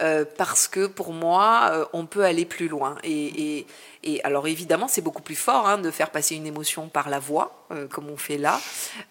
euh, 0.00 0.24
parce 0.36 0.68
que 0.68 0.86
pour 0.86 1.12
moi, 1.12 1.70
euh, 1.72 1.84
on 1.92 2.06
peut 2.06 2.24
aller 2.24 2.44
plus 2.44 2.68
loin. 2.68 2.96
Et, 3.04 3.58
et, 3.58 3.66
et 4.02 4.24
alors 4.24 4.48
évidemment, 4.48 4.88
c'est 4.88 5.00
beaucoup 5.00 5.22
plus 5.22 5.36
fort 5.36 5.68
hein, 5.68 5.78
de 5.78 5.90
faire 5.90 6.10
passer 6.10 6.36
une 6.36 6.46
émotion 6.46 6.88
par 6.88 7.08
la 7.08 7.18
voix, 7.18 7.66
euh, 7.70 7.86
comme 7.86 8.08
on 8.08 8.16
fait 8.16 8.38
là. 8.38 8.60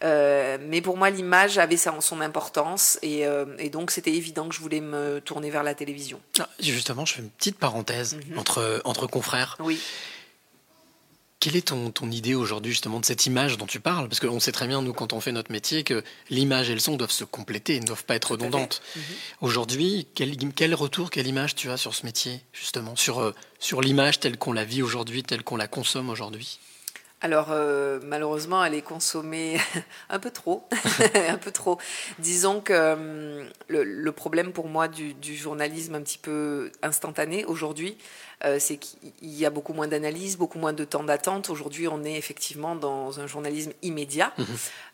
Mais 0.01 0.81
pour 0.81 0.97
moi, 0.97 1.09
l'image 1.09 1.57
avait 1.57 1.77
son 1.77 2.21
importance, 2.21 2.99
et, 3.01 3.25
et 3.57 3.69
donc 3.69 3.91
c'était 3.91 4.13
évident 4.13 4.49
que 4.49 4.55
je 4.55 4.59
voulais 4.59 4.81
me 4.81 5.19
tourner 5.21 5.49
vers 5.49 5.63
la 5.63 5.73
télévision. 5.73 6.19
Ah, 6.39 6.47
Justement, 6.59 7.05
je 7.05 7.15
fais 7.15 7.21
une 7.21 7.29
petite 7.29 7.57
parenthèse 7.57 8.17
entre, 8.37 8.81
entre 8.83 9.07
confrères. 9.07 9.57
Oui. 9.59 9.79
Quelle 11.39 11.55
est 11.55 11.67
ton, 11.67 11.89
ton 11.91 12.11
idée 12.11 12.35
aujourd'hui 12.35 12.73
justement 12.73 12.99
de 12.99 13.05
cette 13.05 13.25
image 13.25 13.57
dont 13.57 13.65
tu 13.65 13.79
parles? 13.79 14.09
Parce 14.09 14.19
qu'on 14.19 14.41
sait 14.41 14.51
très 14.51 14.67
bien, 14.67 14.81
nous, 14.81 14.91
quand 14.91 15.13
on 15.13 15.21
fait 15.21 15.31
notre 15.31 15.53
métier, 15.53 15.85
que 15.85 16.03
l'image 16.29 16.69
et 16.69 16.73
le 16.73 16.79
son 16.79 16.97
doivent 16.97 17.11
se 17.11 17.23
compléter, 17.23 17.79
ne 17.79 17.85
doivent 17.85 18.03
pas 18.03 18.15
être 18.15 18.31
redondantes. 18.31 18.81
Aujourd'hui, 19.39 20.05
quel, 20.15 20.35
quel 20.53 20.75
retour, 20.75 21.09
quelle 21.09 21.27
image 21.27 21.55
tu 21.55 21.69
as 21.69 21.77
sur 21.77 21.95
ce 21.95 22.05
métier, 22.05 22.41
justement 22.51 22.97
Sur, 22.97 23.21
euh, 23.21 23.33
sur 23.57 23.79
l'image 23.79 24.19
telle 24.19 24.37
qu'on 24.37 24.51
la 24.51 24.65
vit 24.65 24.81
aujourd'hui, 24.81 25.23
telle 25.23 25.43
qu'on 25.43 25.55
la 25.55 25.67
consomme 25.67 26.09
aujourd'hui? 26.09 26.59
Alors 27.21 27.47
euh, 27.51 27.99
malheureusement, 28.03 28.63
elle 28.63 28.73
est 28.73 28.81
consommée 28.81 29.57
un 30.09 30.19
peu 30.19 30.31
trop, 30.31 30.67
un 31.29 31.37
peu 31.37 31.51
trop. 31.51 31.77
Disons 32.17 32.61
que 32.61 32.93
hum, 32.93 33.49
le, 33.67 33.83
le 33.83 34.11
problème 34.13 34.53
pour 34.53 34.69
moi 34.69 34.87
du, 34.87 35.13
du 35.13 35.35
journalisme 35.35 35.95
un 35.95 36.01
petit 36.01 36.17
peu 36.17 36.71
instantané 36.81 37.43
aujourd'hui, 37.43 37.97
euh, 37.97 38.28
c'est 38.59 38.77
qu'il 38.77 39.11
y 39.21 39.45
a 39.45 39.49
beaucoup 39.49 39.73
moins 39.73 39.87
d'analyse, 39.87 40.37
beaucoup 40.37 40.59
moins 40.59 40.73
de 40.73 40.85
temps 40.85 41.03
d'attente. 41.03 41.49
Aujourd'hui, 41.49 41.87
on 41.87 42.03
est 42.03 42.15
effectivement 42.15 42.75
dans 42.75 43.19
un 43.19 43.27
journalisme 43.27 43.73
immédiat, 43.81 44.33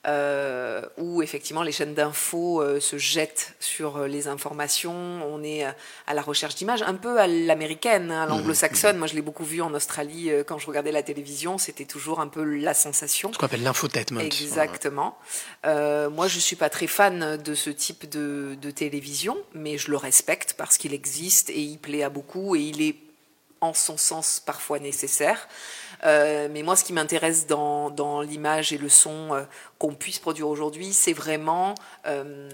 euh, 0.08 0.82
où 0.98 1.22
effectivement 1.22 1.64
les 1.64 1.72
chaînes 1.72 1.93
d'infos 1.93 2.62
euh, 2.62 2.80
se 2.80 2.98
jettent 2.98 3.54
sur 3.60 3.98
euh, 3.98 4.08
les 4.08 4.28
informations. 4.28 4.93
On 4.93 5.43
est 5.43 5.66
euh, 5.66 5.72
à 6.08 6.14
la 6.14 6.22
recherche 6.22 6.56
d'images, 6.56 6.82
un 6.82 6.93
peu 6.96 7.20
à 7.20 7.28
l'américaine, 7.28 8.12
hein, 8.12 8.24
à 8.24 8.26
l'anglo-saxonne. 8.26 8.98
Moi, 8.98 9.08
je 9.08 9.16
l'ai 9.16 9.22
beaucoup 9.22 9.43
vu 9.43 9.62
en 9.62 9.74
Australie 9.74 10.32
euh, 10.32 10.43
quand 10.43 10.58
je 10.58 10.68
regardais 10.68 10.91
la 10.91 11.04
télévision. 11.04 11.58
C'était 11.58 11.86
toujours 11.86 12.20
un 12.20 12.28
peu 12.28 12.43
la 12.43 12.74
sensation. 12.74 13.32
Ce 13.34 13.38
qu'on 13.38 13.46
appelle 13.46 13.64
l'infotainment. 13.64 14.22
Exactement. 14.22 15.18
Euh, 15.66 16.10
moi, 16.10 16.28
je 16.28 16.39
suis 16.39 16.56
pas 16.56 16.70
très 16.70 16.88
fan 16.88 17.38
de 17.38 17.54
ce 17.56 17.70
type 17.70 18.10
de, 18.10 18.56
de 18.60 18.72
télévision, 18.72 19.38
mais 19.54 19.78
je 19.78 19.91
le 19.91 19.98
respecte 19.98 20.56
parce 20.58 20.78
qu'il 20.78 20.93
existe 20.93 21.50
et 21.50 21.62
il 21.62 21.78
plaît 21.78 22.04
à 22.04 22.10
beaucoup 22.10 22.56
et 22.56 22.62
il 22.62 22.82
est 22.82 22.96
en 23.66 23.74
son 23.74 23.97
sens 23.97 24.39
parfois 24.39 24.80
nécessaire. 24.80 25.47
Euh, 26.03 26.47
mais 26.51 26.61
moi, 26.63 26.76
ce 26.76 26.84
qui 26.84 26.93
m'intéresse 26.93 27.47
dans, 27.47 27.89
dans 27.89 28.22
l'image 28.22 28.74
et 28.74 28.78
le 28.78 28.89
son 28.89 29.34
euh, 29.34 29.43
qu'on 29.80 29.93
puisse 29.93 30.20
produire 30.20 30.47
aujourd'hui, 30.47 30.93
c'est 30.93 31.13
vraiment 31.13 31.76
euh, 32.05 32.49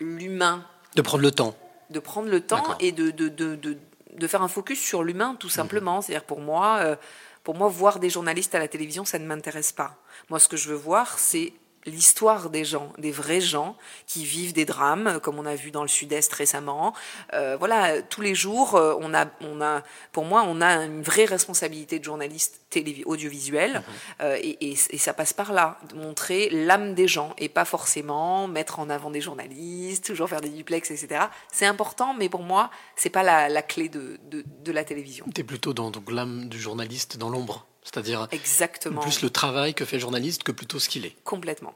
l'humain 0.00 0.64
De 0.96 1.02
prendre 1.02 1.22
le 1.22 1.30
temps. 1.30 1.54
de 1.90 2.00
prendre 2.00 2.28
le 2.28 2.40
temps 2.40 2.76
et 2.78 2.92
de, 2.92 3.10
de, 3.10 3.28
de, 3.28 3.54
de, 3.56 3.78
de 4.16 4.26
faire 4.26 4.42
un 4.42 4.48
focus 4.48 4.80
sur 4.80 5.02
l'humain, 5.02 5.36
tout 5.38 5.48
simplement. 5.48 6.02
C'est-à-dire 6.02 6.24
pour 6.24 6.40
moi, 6.40 6.96
pour 7.44 7.54
moi, 7.54 7.68
voir 7.68 8.00
des 8.00 8.10
journalistes 8.10 8.54
à 8.54 8.58
la 8.58 8.68
télévision, 8.68 9.04
ça 9.04 9.18
ne 9.18 9.26
m'intéresse 9.26 9.72
pas. 9.72 9.96
Moi, 10.28 10.38
ce 10.38 10.48
que 10.48 10.56
je 10.56 10.68
veux 10.68 10.76
voir, 10.76 11.18
c'est 11.18 11.52
l'histoire 11.86 12.50
des 12.50 12.64
gens, 12.64 12.92
des 12.98 13.10
vrais 13.10 13.40
gens 13.40 13.76
qui 14.06 14.24
vivent 14.24 14.52
des 14.52 14.64
drames, 14.66 15.18
comme 15.22 15.38
on 15.38 15.46
a 15.46 15.54
vu 15.54 15.70
dans 15.70 15.82
le 15.82 15.88
Sud-Est 15.88 16.32
récemment. 16.32 16.92
Euh, 17.32 17.56
voilà, 17.56 18.02
tous 18.02 18.20
les 18.20 18.34
jours, 18.34 18.74
euh, 18.74 18.94
on 19.00 19.14
a, 19.14 19.26
on 19.40 19.60
a, 19.62 19.82
pour 20.12 20.24
moi, 20.24 20.44
on 20.46 20.60
a 20.60 20.84
une 20.84 21.02
vraie 21.02 21.24
responsabilité 21.24 21.98
de 21.98 22.04
journaliste 22.04 22.60
télévi- 22.70 23.02
audiovisuel, 23.06 23.82
euh, 24.20 24.36
et, 24.40 24.70
et, 24.72 24.76
et 24.90 24.98
ça 24.98 25.14
passe 25.14 25.32
par 25.32 25.52
là, 25.52 25.78
de 25.88 25.94
montrer 25.96 26.50
l'âme 26.50 26.94
des 26.94 27.08
gens, 27.08 27.34
et 27.38 27.48
pas 27.48 27.64
forcément 27.64 28.46
mettre 28.46 28.78
en 28.78 28.90
avant 28.90 29.10
des 29.10 29.20
journalistes, 29.20 30.04
toujours 30.04 30.28
faire 30.28 30.42
des 30.42 30.50
duplex, 30.50 30.90
etc. 30.90 31.22
C'est 31.50 31.66
important, 31.66 32.14
mais 32.14 32.28
pour 32.28 32.42
moi, 32.42 32.70
c'est 32.96 33.10
pas 33.10 33.22
la, 33.22 33.48
la 33.48 33.62
clé 33.62 33.88
de, 33.88 34.18
de, 34.30 34.44
de 34.64 34.72
la 34.72 34.84
télévision. 34.84 35.24
Tu 35.34 35.40
es 35.40 35.44
plutôt 35.44 35.72
dans 35.72 35.90
l'âme 36.10 36.48
du 36.48 36.60
journaliste 36.60 37.16
dans 37.16 37.30
l'ombre. 37.30 37.66
C'est-à-dire 37.82 38.28
Exactement. 38.32 39.00
plus 39.00 39.22
le 39.22 39.30
travail 39.30 39.74
que 39.74 39.84
fait 39.84 39.96
le 39.96 40.00
journaliste 40.00 40.42
que 40.42 40.52
plutôt 40.52 40.78
ce 40.78 40.88
qu'il 40.88 41.06
est. 41.06 41.16
Complètement. 41.24 41.74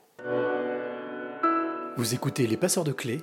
Vous 1.97 2.15
écoutez 2.15 2.47
Les 2.47 2.57
Passeurs 2.57 2.85
de 2.85 2.93
Clés, 2.93 3.23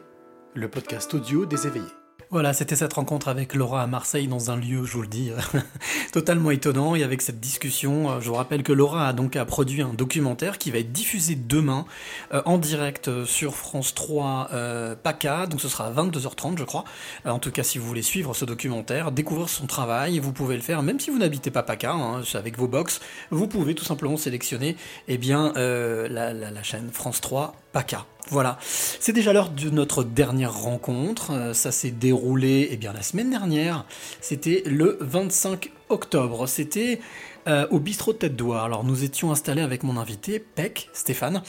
le 0.53 0.69
podcast 0.69 1.13
audio 1.13 1.45
des 1.45 1.67
éveillés. 1.67 1.86
Voilà, 2.30 2.53
c'était 2.53 2.76
cette 2.76 2.93
rencontre 2.93 3.28
avec 3.28 3.53
Laura 3.53 3.84
à 3.84 3.88
Marseille 3.88 4.28
dans 4.28 4.51
un 4.51 4.55
lieu, 4.55 4.86
je 4.86 4.93
vous 4.93 5.01
le 5.01 5.07
dis, 5.07 5.32
totalement 6.13 6.51
étonnant. 6.51 6.95
Et 6.95 7.03
avec 7.03 7.22
cette 7.22 7.39
discussion, 7.39 8.11
euh, 8.11 8.19
je 8.22 8.30
vous 8.30 8.36
rappelle 8.36 8.63
que 8.63 8.72
Laura 8.72 9.07
a 9.07 9.13
donc 9.13 9.38
produit 9.45 9.82
un 9.82 9.93
documentaire 9.93 10.57
qui 10.57 10.72
va 10.72 10.78
être 10.78 10.91
diffusé 10.91 11.36
demain 11.36 11.86
euh, 12.34 12.41
en 12.45 12.57
direct 12.57 13.07
euh, 13.07 13.26
sur 13.26 13.55
France 13.55 13.93
3 13.93 14.49
euh, 14.53 14.95
PACA. 14.95 15.47
Donc 15.47 15.61
ce 15.61 15.67
sera 15.67 15.88
à 15.88 15.91
22h30, 15.91 16.57
je 16.57 16.63
crois. 16.63 16.86
Euh, 17.26 17.30
en 17.30 17.39
tout 17.39 17.51
cas, 17.51 17.63
si 17.63 17.78
vous 17.78 17.86
voulez 17.86 18.01
suivre 18.01 18.34
ce 18.36 18.45
documentaire, 18.45 19.11
découvrir 19.11 19.49
son 19.49 19.67
travail, 19.67 20.19
vous 20.19 20.34
pouvez 20.34 20.55
le 20.55 20.61
faire, 20.61 20.84
même 20.84 20.99
si 20.99 21.09
vous 21.09 21.17
n'habitez 21.17 21.51
pas 21.51 21.63
PACA, 21.63 21.91
hein, 21.91 22.22
avec 22.34 22.57
vos 22.57 22.67
box, 22.67 23.01
vous 23.30 23.47
pouvez 23.47 23.76
tout 23.76 23.86
simplement 23.86 24.17
sélectionner 24.17 24.76
eh 25.07 25.17
bien, 25.17 25.53
euh, 25.57 26.07
la, 26.09 26.63
chaîne 26.63 26.89
France 26.91 27.22
3 27.22 27.55
PACA. 27.74 28.05
Voilà, 28.30 28.57
c'est 28.61 29.13
déjà 29.13 29.34
l'heure 29.34 29.49
de 29.49 29.69
notre 29.69 30.03
dernière 30.03 30.53
rencontre. 30.53 31.32
Euh, 31.32 31.53
ça 31.53 31.72
s'est 31.72 31.91
déroulé 32.12 32.68
eh 32.72 32.76
bien, 32.76 32.91
la 32.91 33.03
semaine 33.03 33.30
dernière. 33.30 33.86
C'était 34.20 34.64
le 34.66 34.97
25 34.99 35.72
octobre. 35.88 36.45
C'était 36.45 36.99
euh, 37.47 37.66
au 37.72 37.80
bistrot 37.80 38.12
Tête 38.12 38.36
d'Oie. 38.36 38.64
Alors 38.64 38.84
nous 38.84 39.05
étions 39.05 39.32
installés 39.32 39.62
avec 39.62 39.84
mon 39.84 39.95
invité, 39.95 40.38
Peck, 40.39 40.89
Stéphane, 40.91 41.41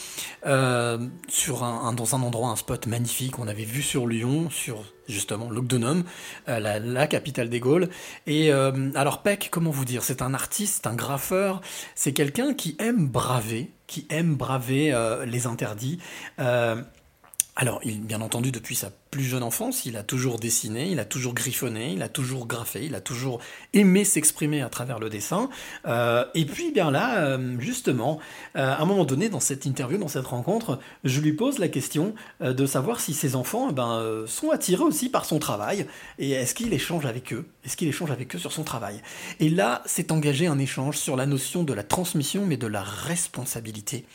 euh, 0.46 0.98
sur 1.26 1.64
un, 1.64 1.92
dans 1.94 2.14
un 2.14 2.22
endroit, 2.22 2.50
un 2.50 2.54
spot 2.54 2.86
magnifique. 2.86 3.40
On 3.40 3.48
avait 3.48 3.64
vu 3.64 3.82
sur 3.82 4.06
Lyon, 4.06 4.50
sur 4.50 4.84
justement 5.08 5.50
l'Ogdonum, 5.50 6.04
euh, 6.48 6.78
la, 6.78 7.06
capitale 7.08 7.48
des 7.48 7.58
Gaules. 7.58 7.88
Et 8.28 8.52
alors 8.52 9.22
Peck, 9.22 9.48
comment 9.50 9.72
vous 9.72 9.84
dire? 9.84 10.04
C'est 10.04 10.22
un 10.22 10.32
artiste, 10.32 10.86
un 10.86 10.94
graffeur, 10.94 11.60
c'est 11.96 12.12
quelqu'un 12.12 12.54
qui 12.54 12.76
aime 12.78 13.08
braver, 13.08 13.72
qui 13.88 14.06
aime 14.10 14.36
braver 14.36 14.94
les 15.26 15.48
interdits. 15.48 15.98
Alors, 17.54 17.80
bien 17.84 18.22
entendu, 18.22 18.50
depuis 18.50 18.76
sa 18.76 18.90
plus 19.12 19.24
jeune 19.24 19.42
enfance, 19.42 19.84
il 19.84 19.98
a 19.98 20.02
toujours 20.02 20.38
dessiné, 20.38 20.88
il 20.90 20.98
a 20.98 21.04
toujours 21.04 21.34
griffonné, 21.34 21.92
il 21.92 22.02
a 22.02 22.08
toujours 22.08 22.46
graffé, 22.46 22.86
il 22.86 22.94
a 22.94 23.00
toujours 23.02 23.40
aimé 23.74 24.06
s'exprimer 24.06 24.62
à 24.62 24.70
travers 24.70 24.98
le 24.98 25.10
dessin. 25.10 25.50
Euh, 25.86 26.24
et 26.34 26.46
puis, 26.46 26.72
bien 26.72 26.90
là, 26.90 27.18
euh, 27.18 27.56
justement, 27.60 28.18
euh, 28.56 28.72
à 28.72 28.80
un 28.80 28.84
moment 28.86 29.04
donné, 29.04 29.28
dans 29.28 29.38
cette 29.38 29.66
interview, 29.66 29.98
dans 29.98 30.08
cette 30.08 30.24
rencontre, 30.24 30.80
je 31.04 31.20
lui 31.20 31.34
pose 31.34 31.58
la 31.58 31.68
question 31.68 32.14
de 32.40 32.64
savoir 32.64 33.00
si 33.00 33.12
ses 33.12 33.36
enfants 33.36 33.68
eh 33.70 33.74
ben, 33.74 34.24
sont 34.26 34.50
attirés 34.50 34.82
aussi 34.82 35.10
par 35.10 35.26
son 35.26 35.38
travail 35.38 35.86
et 36.18 36.30
est-ce 36.30 36.54
qu'il 36.54 36.72
échange 36.72 37.04
avec 37.04 37.34
eux? 37.34 37.46
Est-ce 37.66 37.76
qu'il 37.76 37.88
échange 37.88 38.10
avec 38.10 38.34
eux 38.34 38.38
sur 38.38 38.50
son 38.50 38.64
travail? 38.64 39.02
Et 39.40 39.50
là, 39.50 39.82
s'est 39.84 40.10
engagé 40.10 40.46
un 40.46 40.58
échange 40.58 40.96
sur 40.96 41.16
la 41.16 41.26
notion 41.26 41.64
de 41.64 41.74
la 41.74 41.82
transmission, 41.82 42.46
mais 42.46 42.56
de 42.56 42.66
la 42.66 42.82
responsabilité. 42.82 44.06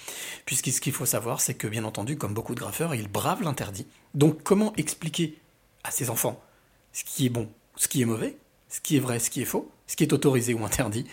Puisque 0.45 0.71
ce 0.71 0.81
qu'il 0.81 0.93
faut 0.93 1.05
savoir, 1.05 1.39
c'est 1.39 1.53
que, 1.53 1.67
bien 1.67 1.83
entendu, 1.83 2.17
comme 2.17 2.33
beaucoup 2.33 2.55
de 2.55 2.59
graffeurs, 2.59 2.95
ils 2.95 3.07
bravent 3.07 3.43
l'interdit. 3.43 3.85
Donc, 4.13 4.43
comment 4.43 4.73
expliquer 4.77 5.37
à 5.83 5.91
ses 5.91 6.09
enfants 6.09 6.41
ce 6.93 7.03
qui 7.03 7.25
est 7.25 7.29
bon, 7.29 7.49
ce 7.75 7.87
qui 7.87 8.01
est 8.01 8.05
mauvais, 8.05 8.37
ce 8.69 8.81
qui 8.81 8.97
est 8.97 8.99
vrai, 8.99 9.19
ce 9.19 9.29
qui 9.29 9.41
est 9.41 9.45
faux, 9.45 9.71
ce 9.87 9.95
qui 9.95 10.03
est 10.03 10.13
autorisé 10.13 10.53
ou 10.53 10.65
interdit? 10.65 11.05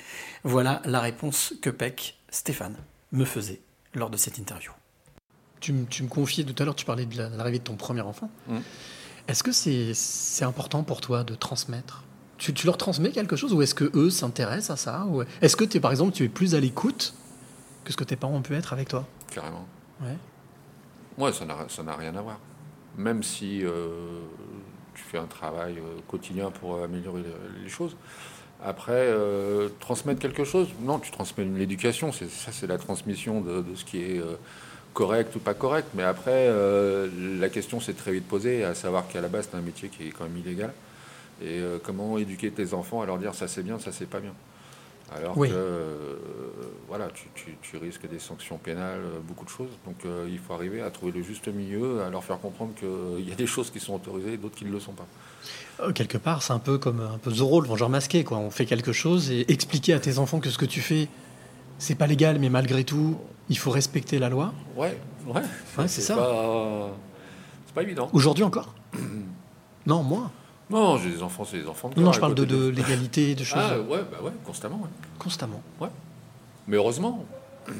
Voilà 0.45 0.81
la 0.85 1.01
réponse 1.01 1.55
que 1.61 1.71
Peck, 1.71 2.19
Stéphane, 2.31 2.77
me 3.13 3.25
faisait 3.25 3.61
lors 3.95 4.11
de 4.11 4.17
cette 4.17 4.39
interview. 4.39 4.73
Tu, 5.61 5.73
me- 5.73 5.87
tu 5.87 6.03
me 6.03 6.09
confiais 6.09 6.45
tout 6.45 6.55
à 6.61 6.65
l'heure, 6.67 6.75
tu 6.75 6.85
parlais 6.85 7.07
de 7.07 7.17
la- 7.17 7.31
de 7.31 7.37
l'arrivée 7.37 7.59
de 7.59 7.65
ton 7.65 7.77
premier 7.77 8.01
enfant. 8.03 8.31
Mm. 8.49 8.59
Est-ce 9.29 9.43
que 9.43 9.53
c'est 9.53 10.45
important 10.45 10.83
pour 10.83 11.01
toi 11.01 11.25
de 11.25 11.35
transmettre? 11.35 12.03
Tu, 12.37 12.53
tu 12.53 12.67
leur 12.67 12.77
transmets 12.77 13.13
quelque 13.13 13.37
chose 13.37 13.55
ou 13.55 13.63
est-ce 13.63 13.75
que 13.75 13.91
eux 13.97 14.11
s'intéressent 14.11 14.71
à 14.71 14.77
ça 14.77 15.07
ou 15.07 15.23
Est-ce 15.41 15.57
que, 15.57 15.65
es, 15.77 15.81
par 15.81 15.93
exemple, 15.93 16.13
tu 16.13 16.25
es 16.25 16.29
plus 16.29 16.55
à 16.55 16.61
l'écoute 16.61 17.15
que 17.85 17.93
ce 17.93 17.97
que 17.97 18.05
tes 18.05 18.17
parents 18.17 18.35
ont 18.35 18.43
pu 18.43 18.55
être 18.55 18.73
avec 18.73 18.89
toi? 18.89 19.07
Carrément. 19.31 19.67
Ouais. 20.03 20.17
Moi, 21.17 21.31
n'a 21.47 21.67
ça 21.69 21.83
n'a 21.83 21.97
rien 21.97 22.15
à 22.17 22.21
voir. 22.21 22.39
Même 22.97 23.23
si 23.23 23.65
euh, 23.65 23.89
tu 24.95 25.03
fais 25.03 25.19
un 25.19 25.27
travail 25.27 25.75
euh, 25.79 26.01
quotidien 26.09 26.51
pour 26.51 26.83
améliorer 26.83 27.23
le- 27.23 27.63
les 27.63 27.69
choses. 27.69 27.97
Après, 28.65 28.93
euh, 28.95 29.69
transmettre 29.81 30.21
quelque 30.21 30.45
chose, 30.45 30.69
non, 30.83 30.99
tu 30.99 31.11
transmets 31.11 31.45
une 31.45 31.61
éducation, 31.61 32.13
c'est- 32.13 32.31
ça 32.31 32.53
c'est 32.53 32.67
la 32.67 32.79
transmission 32.79 33.41
de, 33.41 33.65
ce 33.75 33.85
qui 33.85 33.99
est 34.03 34.19
euh, 34.21 34.37
correct 34.95 35.35
ou 35.37 35.41
pas 35.41 35.55
correct. 35.55 35.89
Mais 35.95 36.05
après, 36.05 36.47
euh, 36.49 37.09
la 37.41 37.49
question 37.49 37.81
s'est 37.81 37.95
très 37.95 38.13
vite 38.13 38.27
posée, 38.29 38.65
à 38.65 38.75
savoir 38.75 39.09
qu'à 39.09 39.21
la 39.21 39.29
base, 39.29 39.49
c'est 39.51 39.57
un 39.57 39.61
métier 39.61 39.89
qui 39.89 40.09
est 40.09 40.11
quand 40.11 40.25
même 40.25 40.39
illégal. 40.39 40.73
Et 41.43 41.61
euh, 41.61 41.79
comment 41.83 42.19
éduquer 42.19 42.51
tes 42.51 42.75
enfants 42.75 43.03
à 43.03 43.07
leur 43.07 43.19
dire 43.19 43.35
ça 43.35 43.49
c'est 43.49 43.63
bien, 43.65 43.79
ça 43.81 43.93
c'est 43.93 44.07
pas 44.09 44.21
bien? 44.21 44.33
Alors 45.13 45.37
Oui. 45.37 45.49
que 45.49 45.55
euh, 45.55 46.17
voilà, 46.89 47.09
tu, 47.15 47.27
tu- 47.35 47.57
tu 47.63 47.77
risques 47.77 48.09
des 48.09 48.19
sanctions 48.19 48.57
pénales, 48.59 49.01
euh, 49.01 49.21
beaucoup 49.23 49.45
de 49.45 49.51
choses. 49.51 49.71
Donc 49.85 49.97
euh, 50.05 50.27
il 50.31 50.39
faut 50.39 50.55
arriver 50.55 50.81
à 50.81 50.91
trouver 50.91 51.13
le 51.13 51.23
juste 51.23 51.47
milieu, 51.49 52.03
à 52.03 52.11
leur 52.11 52.25
faire 52.25 52.39
comprendre 52.41 52.73
qu'il 52.75 53.29
y 53.29 53.33
a 53.33 53.35
des 53.35 53.47
choses 53.47 53.71
qui 53.71 53.81
sont 53.81 53.95
autorisées 53.95 54.33
et 54.35 54.37
d'autres 54.37 54.57
qui 54.57 54.65
ne 54.65 54.71
le 54.73 54.81
sont 54.81 54.93
pas. 54.93 55.07
Euh, 55.81 55.93
Quelque 55.93 56.19
part, 56.19 56.43
c'est 56.43 56.53
un 56.53 56.59
peu 56.59 56.79
comme 56.79 57.01
un 57.01 57.19
peu 57.19 57.31
Zorro, 57.31 57.61
le 57.61 57.69
vengeur 57.69 57.91
masqué. 57.91 58.25
Quoi. 58.25 58.39
On 58.39 58.51
fait 58.51 58.65
quelque 58.67 58.93
chose 58.93 59.31
et 59.31 59.51
expliquer 59.53 59.93
à 59.93 60.01
tes 60.01 60.19
enfants 60.19 60.41
que 60.41 60.51
ce 60.51 60.59
que 60.59 60.67
tu 60.67 60.81
fais, 60.81 61.09
c'est 61.79 61.95
pas 61.97 62.07
légal, 62.07 62.39
mais 62.39 62.49
malgré 62.49 62.83
tout, 62.85 63.19
il 63.51 63.59
faut 63.59 63.71
respecter 63.71 64.19
la 64.19 64.31
loi. 64.31 64.53
Ouais, 64.77 64.99
ouais, 65.27 65.43
Ouais, 65.79 65.89
c'est 65.89 66.01
ça. 66.01 66.17
Pas, 66.17 66.91
c'est 67.67 67.75
pas 67.75 67.83
évident. 67.83 68.09
Aujourd'hui 68.13 68.45
encore? 68.45 68.75
Non, 69.87 70.03
moi. 70.03 70.31
Non, 70.71 70.97
j'ai 70.99 71.11
des 71.11 71.23
enfants, 71.23 71.45
c'est 71.45 71.59
des 71.59 71.67
enfants 71.69 71.89
de 71.91 72.01
Non, 72.01 72.13
je 72.13 72.21
parle 72.21 72.35
de, 72.35 72.45
de 72.45 72.69
l'égalité, 72.69 73.35
de 73.35 73.45
choses. 73.45 73.59
Ah 73.63 73.79
ouais, 73.79 74.01
bah 74.11 74.19
ouais, 74.23 74.33
constamment. 74.45 74.77
Ouais. 74.83 74.89
Constamment. 75.19 75.63
Ouais. 75.81 75.89
Mais 76.67 76.77
heureusement. 76.77 77.25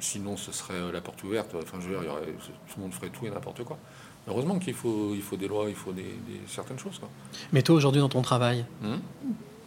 Sinon, 0.00 0.36
ce 0.36 0.50
serait 0.50 0.74
euh, 0.74 0.90
la 0.92 1.00
porte 1.00 1.22
ouverte. 1.22 1.54
Enfin, 1.62 1.78
je 1.80 1.86
veux 1.88 1.92
dire, 1.94 2.02
il 2.02 2.06
y 2.06 2.10
aurait- 2.10 2.22
tout 2.66 2.74
le 2.76 2.82
monde 2.82 2.92
ferait 2.92 3.08
tout 3.10 3.24
et 3.26 3.30
n'importe 3.30 3.62
quoi. 3.62 3.78
Heureusement 4.26 4.58
qu'il 4.58 4.74
faut, 4.74 5.12
il 5.14 5.22
faut 5.22 5.36
des 5.36 5.46
lois, 5.46 5.66
il 5.68 5.76
faut 5.76 5.92
des, 5.92 6.02
des- 6.02 6.40
certaines 6.48 6.78
choses. 6.78 6.98
Quoi. 6.98 7.08
Mais 7.52 7.62
toi, 7.62 7.76
aujourd'hui, 7.76 8.00
dans 8.00 8.08
ton 8.08 8.22
travail, 8.22 8.64
Hmm? 8.82 8.96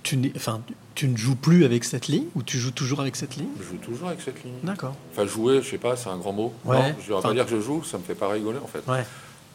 tu, 0.04 0.32
enfin, 0.36 0.62
tu 0.94 1.08
ne 1.08 1.16
joues 1.16 1.36
plus 1.38 1.64
avec 1.64 1.84
cette 1.86 2.08
ligne 2.08 2.26
ou 2.36 2.44
tu 2.44 2.58
joues 2.58 2.72
toujours 2.72 3.00
avec 3.00 3.16
cette 3.16 3.38
ligne? 3.38 3.48
Je 3.60 3.64
joue 3.64 3.78
toujours 3.78 4.10
avec 4.10 4.22
cette 4.22 4.44
ligne. 4.44 4.54
D'accord. 4.64 4.94
Enfin, 5.14 5.26
jouer, 5.26 5.62
je 5.62 5.70
sais 5.70 5.78
pas, 5.78 5.96
c'est 5.96 6.10
un 6.10 6.18
grand 6.18 6.34
mot. 6.34 6.54
Ouais. 6.66 6.78
Non, 6.92 6.96
je 7.06 7.12
ne 7.12 7.16
vais 7.18 7.22
pas 7.24 7.34
dire 7.34 7.46
que 7.46 7.52
je 7.52 7.62
joue, 7.62 7.84
ça 7.84 7.98
me 7.98 8.04
fait 8.04 8.16
pas 8.16 8.28
rigoler 8.30 8.60
en 8.62 8.68
fait. 8.68 8.84
Ouais. 8.92 9.06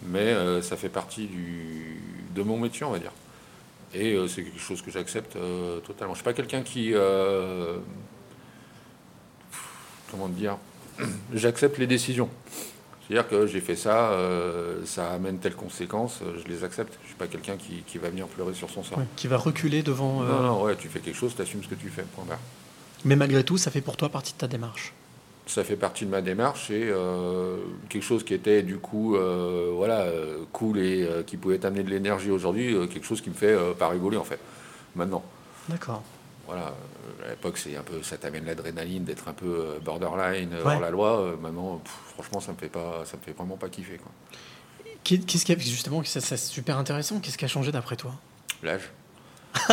Mais 0.07 0.33
euh, 0.33 0.63
ça 0.63 0.77
fait 0.77 0.89
partie 0.89 1.27
du, 1.27 2.01
de 2.35 2.43
mon 2.43 2.59
métier, 2.59 2.85
on 2.85 2.91
va 2.91 2.99
dire. 2.99 3.13
Et 3.95 4.15
euh, 4.15 4.29
c'est 4.29 4.43
quelque 4.43 4.61
chose 4.61 4.83
que 4.83 4.91
j'accepte 4.91 5.37
euh, 5.37 5.81
totalement. 5.81 6.15
Je 6.15 6.19
suis 6.19 6.25
pas 6.25 6.33
quelqu'un 6.33 6.63
qui. 6.63 6.95
comment 10.11 10.29
dire 10.29 10.57
J'accepte 11.35 11.79
les 11.79 11.87
décisions. 11.87 12.29
C'est-à-dire 13.07 13.29
que 13.29 13.47
j'ai 13.49 13.61
fait 13.61 13.75
ça, 13.75 14.17
ça 14.85 15.11
amène 15.11 15.39
telles 15.39 15.57
conséquences, 15.57 16.21
euh, 16.23 16.41
je 16.45 16.49
les 16.49 16.63
accepte. 16.63 16.97
Je 17.03 17.09
suis 17.09 17.17
pas 17.17 17.27
quelqu'un 17.27 17.57
qui, 17.57 17.83
qui 17.85 17.99
va 17.99 18.09
venir 18.09 18.29
pleurer 18.29 18.55
sur 18.55 18.71
son 18.71 18.85
sort. 18.85 18.99
Ouais, 18.99 19.05
Qui 19.17 19.27
va 19.27 19.37
reculer 19.37 19.83
devant. 19.83 20.21
Non, 20.23 20.43
non, 20.43 20.63
ouais, 20.63 20.77
tu 20.77 20.87
fais 20.87 21.01
quelque 21.01 21.17
chose, 21.17 21.35
tu 21.35 21.43
assumes 21.43 21.65
ce 21.65 21.69
que 21.69 21.75
tu 21.75 21.89
fais. 21.89 22.03
Point 22.15 22.25
barre. 22.25 22.39
Mais 23.05 23.17
malgré 23.17 23.43
tout, 23.43 23.59
ça 23.59 23.73
fait 23.73 23.81
pour 23.81 23.97
toi 23.97 24.11
partie 24.11 24.33
de 24.33 24.39
ta 24.39 24.47
démarche. 24.47 24.93
Ça 25.47 25.65
fait 25.65 25.77
partie 25.77 26.05
de 26.07 26.11
ma 26.11 26.21
démarche 26.23 26.71
et 26.71 26.89
euh, 26.91 27.57
quelque 27.89 28.03
chose 28.05 28.23
qui 28.25 28.35
était 28.35 28.63
du 28.63 28.79
coup 28.79 29.17
euh, 29.17 29.71
voilà 29.75 30.03
euh, 30.03 30.45
cool 30.53 30.79
et 30.79 31.03
euh, 31.03 31.23
qui 31.25 31.37
pouvait 31.37 31.59
t'amener 31.59 31.83
de 31.83 31.91
l'énergie 31.91 32.31
aujourd'hui 32.31 32.75
quelque 32.89 33.05
chose 33.05 33.21
qui 33.21 33.31
me 33.31 33.35
fait 33.35 33.57
pas 33.79 33.89
rigoler 33.89 34.17
en 34.17 34.25
fait 34.25 34.39
maintenant 34.95 35.25
D'accord. 35.69 36.03
voilà 36.47 36.73
à 37.27 37.31
l'époque 37.31 37.59
c'est 37.59 37.75
un 37.77 37.83
peu 37.83 38.03
ça 38.03 38.17
t'amène 38.17 38.45
l'adrénaline 38.47 39.03
d'être 39.05 39.27
un 39.29 39.33
peu 39.33 39.79
borderline 39.85 40.51
Ouais. 40.65 40.75
hors 40.75 40.81
la 40.81 40.91
loi 40.91 41.37
maintenant 41.41 41.79
pff, 41.83 41.93
franchement 42.15 42.39
ça 42.41 42.53
me 42.53 42.57
fait 42.57 42.69
pas 42.69 43.03
ça 43.05 43.17
me 43.17 43.23
fait 43.23 43.33
vraiment 43.33 43.57
pas 43.57 43.69
kiffer 43.69 43.97
quoi 43.99 44.13
Qu'est-ce 45.03 45.45
qui 45.47 45.53
a, 45.53 45.59
justement, 45.59 46.05
ça, 46.05 46.21
c'est 46.21 46.37
super 46.37 46.77
intéressant. 46.77 47.21
Qu'est-ce 47.21 47.39
qui 47.39 47.47
a 47.47 47.49
changé 47.49 47.73
d'après 47.73 47.97
toi? 47.97 48.13
L'âge 48.63 48.91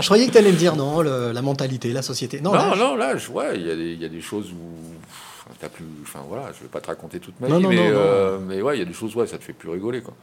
Je 0.00 0.04
croyais 0.06 0.26
que 0.26 0.32
tu 0.32 0.38
allais 0.38 0.52
me 0.52 0.56
dire 0.56 0.76
non, 0.76 1.00
le- 1.02 1.32
la 1.32 1.42
mentalité, 1.42 1.92
la 1.92 2.02
société. 2.02 2.40
Non, 2.40 2.54
non 2.54 2.74
non 2.76 2.96
l'âge 2.96 3.28
ouais 3.30 3.56
il 3.56 3.66
y, 3.66 3.70
a 3.70 3.76
des- 3.76 3.92
il 3.92 4.00
y 4.00 4.04
a 4.04 4.08
des 4.08 4.20
choses 4.20 4.50
où 4.52 5.52
t'as 5.60 5.68
plus 5.68 5.84
enfin 6.02 6.20
voilà 6.28 6.50
je 6.52 6.62
vais 6.62 6.68
pas 6.68 6.80
te 6.80 6.88
raconter 6.88 7.20
toute 7.20 7.38
ma 7.40 7.48
Non, 7.48 7.58
vie 7.58 7.62
non, 7.64 7.68
mais 7.70 7.78
euh, 7.92 8.38
mais 8.38 8.62
ouais 8.62 8.76
il 8.76 8.80
y 8.80 8.82
a 8.82 8.86
des 8.86 8.92
choses 8.92 9.14
ouais 9.16 9.26
ça 9.26 9.38
te 9.38 9.44
fait 9.44 9.52
plus 9.52 9.68
rigoler 9.70 10.00
quoi 10.02 10.14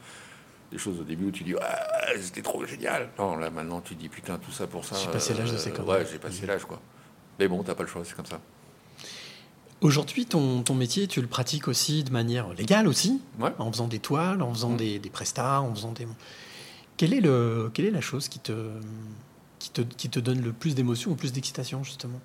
des 0.70 0.78
choses 0.78 1.00
au 1.00 1.04
début 1.04 1.26
où 1.26 1.30
tu 1.30 1.44
dis 1.44 1.54
ah, 1.60 1.78
c'était 2.20 2.42
trop 2.42 2.64
génial 2.66 3.08
non 3.18 3.36
là 3.36 3.50
maintenant 3.50 3.80
tu 3.80 3.94
dis 3.94 4.08
putain 4.08 4.38
tout 4.38 4.52
ça 4.52 4.66
pour 4.66 4.84
ça 4.84 4.96
J'ai 5.02 5.10
passé 5.10 5.32
l'âge 5.34 5.52
de 5.52 5.56
ces 5.56 5.70
euh, 5.70 5.82
ouais 5.84 6.06
j'ai 6.10 6.18
passé 6.18 6.46
l'âge 6.46 6.64
quoi 6.64 6.80
mais 7.38 7.48
bon 7.48 7.62
t'as 7.62 7.74
pas 7.74 7.84
le 7.84 7.88
choix 7.88 8.02
c'est 8.04 8.14
comme 8.16 8.26
ça 8.26 8.40
Aujourd'hui, 9.80 10.24
ton, 10.24 10.62
ton 10.62 10.74
métier, 10.74 11.06
tu 11.08 11.20
le 11.20 11.26
pratiques 11.26 11.68
aussi 11.68 12.04
de 12.04 12.10
manière 12.10 12.48
légale 12.54 12.88
aussi, 12.88 13.20
Ouais. 13.38 13.50
en 13.58 13.70
faisant 13.70 13.86
des 13.86 13.98
toiles, 13.98 14.40
en 14.40 14.50
faisant 14.54 14.70
Mm. 14.70 14.76
des, 14.78 14.98
des 14.98 15.10
prestats, 15.10 15.60
en 15.60 15.74
faisant 15.74 15.92
des. 15.92 16.06
Quelle 16.96 17.12
est, 17.14 17.20
le, 17.20 17.70
quelle 17.74 17.86
est 17.86 17.90
la 17.90 18.00
chose 18.00 18.28
qui 18.28 18.38
te, 18.40 18.52
qui 19.58 19.70
te, 19.70 19.80
qui 19.82 20.10
te 20.10 20.20
donne 20.20 20.42
le 20.42 20.52
plus 20.52 20.74
d'émotion 20.74 21.12
ou 21.12 21.16
plus 21.16 21.32
d'excitation, 21.32 21.82
justement? 21.84 22.20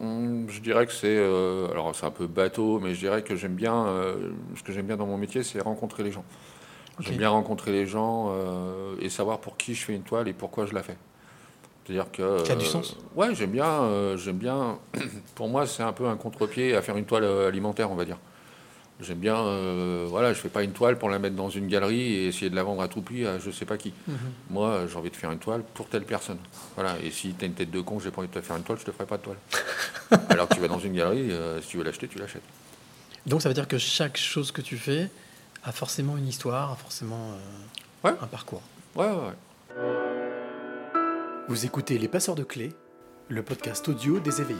Hum, 0.00 0.46
Je 0.48 0.60
dirais 0.60 0.86
que 0.86 0.92
c'est 0.92 1.06
euh, 1.16 1.70
alors 1.70 1.94
c'est 1.96 2.04
un 2.06 2.10
peu 2.10 2.26
bateau, 2.26 2.78
mais 2.80 2.94
je 2.94 3.00
dirais 3.00 3.22
que 3.22 3.34
j'aime 3.34 3.54
bien 3.54 3.86
euh, 3.86 4.30
ce 4.54 4.62
que 4.62 4.72
j'aime 4.72 4.86
bien 4.86 4.96
dans 4.96 5.06
mon 5.06 5.16
métier, 5.16 5.42
c'est 5.42 5.60
rencontrer 5.60 6.02
les 6.02 6.12
gens. 6.12 6.24
J'aime 7.00 7.16
bien 7.16 7.30
rencontrer 7.30 7.72
les 7.72 7.86
gens 7.86 8.28
euh, 8.30 8.96
et 9.00 9.10
savoir 9.10 9.40
pour 9.40 9.56
qui 9.56 9.74
je 9.74 9.84
fais 9.84 9.94
une 9.94 10.02
toile 10.02 10.28
et 10.28 10.32
pourquoi 10.34 10.66
je 10.66 10.74
la 10.74 10.82
fais. 10.82 10.96
C'est-à-dire 11.84 12.10
que 12.12 12.44
Ça 12.44 12.54
a 12.54 12.56
du 12.56 12.66
sens? 12.66 12.96
Ouais, 13.14 13.34
j'aime 13.34 13.52
bien. 13.52 14.16
j'aime 14.16 14.38
bien. 14.38 14.78
pour 15.34 15.48
moi, 15.48 15.66
c'est 15.66 15.82
un 15.82 15.92
peu 15.92 16.06
un 16.08 16.16
contre-pied 16.16 16.74
à 16.76 16.82
faire 16.82 16.96
une 16.96 17.06
toile 17.06 17.24
alimentaire, 17.24 17.90
on 17.90 17.96
va 17.96 18.04
dire. 18.04 18.18
J'aime 19.00 19.18
bien. 19.18 19.36
euh, 19.36 20.06
voilà, 20.08 20.32
je 20.32 20.38
fais 20.40 20.48
pas 20.48 20.62
une 20.62 20.72
toile 20.72 20.98
pour 20.98 21.10
la 21.10 21.18
mettre 21.18 21.36
dans 21.36 21.50
une 21.50 21.66
galerie 21.68 22.00
et 22.14 22.26
essayer 22.28 22.48
de 22.48 22.56
la 22.56 22.62
vendre 22.62 22.80
à 22.82 22.88
tout 22.88 23.02
prix 23.02 23.26
à 23.26 23.38
je 23.38 23.50
sais 23.50 23.66
pas 23.66 23.76
qui. 23.76 23.92
Mhm. 24.08 24.16
Moi, 24.50 24.86
j'ai 24.90 24.96
envie 24.96 25.10
de 25.10 25.16
faire 25.16 25.30
une 25.32 25.38
toile 25.38 25.62
pour 25.74 25.86
telle 25.88 26.04
personne. 26.04 26.38
Voilà. 26.76 26.96
Et 27.02 27.10
si 27.10 27.34
tu 27.34 27.44
as 27.44 27.46
une 27.46 27.54
tête 27.54 27.70
de 27.70 27.80
con, 27.82 27.98
j'ai 28.00 28.10
pas 28.10 28.18
envie 28.20 28.28
de 28.28 28.32
te 28.32 28.40
faire 28.40 28.56
une 28.56 28.62
toile, 28.62 28.78
je 28.78 28.84
te 28.84 28.90
ferai 28.92 29.04
pas 29.06 29.18
de 29.18 29.22
toile. 29.22 29.36
Alors 30.30 30.48
que 30.48 30.54
tu 30.54 30.60
vas 30.60 30.68
dans 30.68 30.78
une 30.78 30.94
galerie, 30.94 31.30
euh, 31.30 31.60
si 31.60 31.68
tu 31.68 31.76
veux 31.76 31.84
l'acheter, 31.84 32.08
tu 32.08 32.18
l'achètes. 32.18 32.42
Donc 33.26 33.42
ça 33.42 33.48
veut 33.50 33.54
dire 33.54 33.68
que 33.68 33.76
chaque 33.78 34.16
chose 34.16 34.50
que 34.52 34.62
tu 34.62 34.76
fais 34.78 35.10
a 35.64 35.72
forcément 35.72 36.16
une 36.16 36.28
histoire, 36.28 36.72
a 36.72 36.76
forcément 36.76 37.32
euh, 38.04 38.12
un 38.20 38.26
parcours. 38.28 38.62
Ouais, 38.94 39.04
ouais, 39.06 39.12
ouais. 39.12 39.82
Vous 41.48 41.66
écoutez 41.66 41.98
Les 41.98 42.08
Passeurs 42.08 42.34
de 42.34 42.44
Clés, 42.44 42.72
le 43.28 43.42
podcast 43.42 43.88
audio 43.88 44.20
des 44.20 44.40
éveillés. 44.40 44.58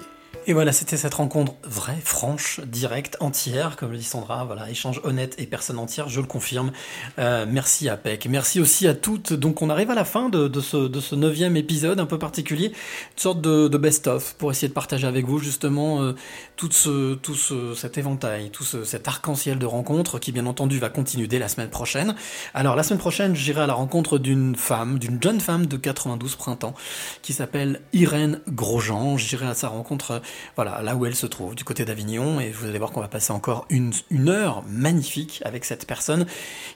Et 0.49 0.53
voilà, 0.53 0.71
c'était 0.71 0.97
cette 0.97 1.15
rencontre 1.15 1.55
vraie, 1.65 1.99
franche, 2.05 2.61
directe, 2.61 3.17
entière, 3.19 3.75
comme 3.75 3.91
le 3.91 3.99
dit 3.99 4.05
Sandra. 4.05 4.45
Voilà, 4.45 4.71
échange 4.71 5.01
honnête 5.03 5.35
et 5.39 5.47
personne 5.47 5.77
entière, 5.77 6.09
je 6.09 6.21
le 6.21 6.27
confirme. 6.29 6.71
Euh, 7.19 7.47
merci 7.49 7.89
à 7.89 7.97
Peck. 7.97 8.27
Merci 8.27 8.61
aussi 8.61 8.87
à 8.87 8.95
toutes. 8.95 9.33
Donc, 9.33 9.61
on 9.61 9.71
arrive 9.71 9.91
à 9.91 9.97
la 9.97 10.05
fin 10.05 10.29
de, 10.29 10.47
de, 10.47 10.61
ce, 10.61 10.77
de 10.77 11.01
ce 11.01 11.17
neuvième 11.17 11.57
épisode 11.57 11.99
un 11.99 12.07
peu 12.07 12.17
particulier, 12.17 12.67
une 12.67 13.21
sorte 13.21 13.41
de, 13.41 13.67
de 13.67 13.77
best-of 13.77 14.35
pour 14.35 14.53
essayer 14.53 14.69
de 14.69 14.73
partager 14.73 15.09
avec 15.09 15.27
vous 15.27 15.41
justement 15.41 16.03
euh, 16.03 16.15
tout, 16.55 16.71
ce, 16.71 17.15
tout 17.15 17.35
ce, 17.35 17.75
cet 17.75 17.99
éventail, 17.99 18.51
tout 18.51 18.63
ce, 18.63 18.85
cet 18.85 19.09
arc-en-ciel 19.09 19.59
de 19.59 19.67
rencontres 19.67 20.21
qui, 20.21 20.31
bien 20.31 20.47
entendu, 20.47 20.79
va 20.79 20.91
continuer 20.91 21.27
dès 21.27 21.41
la 21.41 21.49
semaine 21.49 21.71
prochaine. 21.71 22.15
Alors, 22.55 22.77
la 22.77 22.85
semaine 22.85 23.01
prochaine, 23.01 23.35
j'irai 23.35 23.63
à 23.63 23.67
la 23.67 23.75
rencontre 23.75 24.19
d'une 24.19 24.55
femme, 24.55 25.01
d'une 25.01 25.21
jeune 25.21 25.41
femme 25.41 25.67
de 25.67 25.77
92 25.77 26.37
printemps 26.37 26.75
qui 27.23 27.33
s'appelle 27.33 27.81
Irène 27.93 28.43
Grosjean. 28.47 29.17
J'irai 29.17 29.49
à 29.49 29.55
sa 29.55 29.67
rencontre 29.67 30.23
voilà, 30.55 30.83
là 30.83 30.97
où 30.97 31.07
elle 31.07 31.15
se 31.15 31.27
trouve, 31.27 31.55
du 31.55 31.65
côté 31.65 31.85
d'Avignon, 31.85 32.41
et 32.41 32.51
vous 32.51 32.67
allez 32.67 32.79
voir 32.79 32.91
qu'on 32.91 33.01
va 33.01 33.09
passer 33.09 33.33
encore 33.33 33.67
une, 33.71 33.93
heure 34.29 34.65
magnifique 34.69 35.41
avec 35.45 35.65
cette 35.65 35.87
personne 35.87 36.27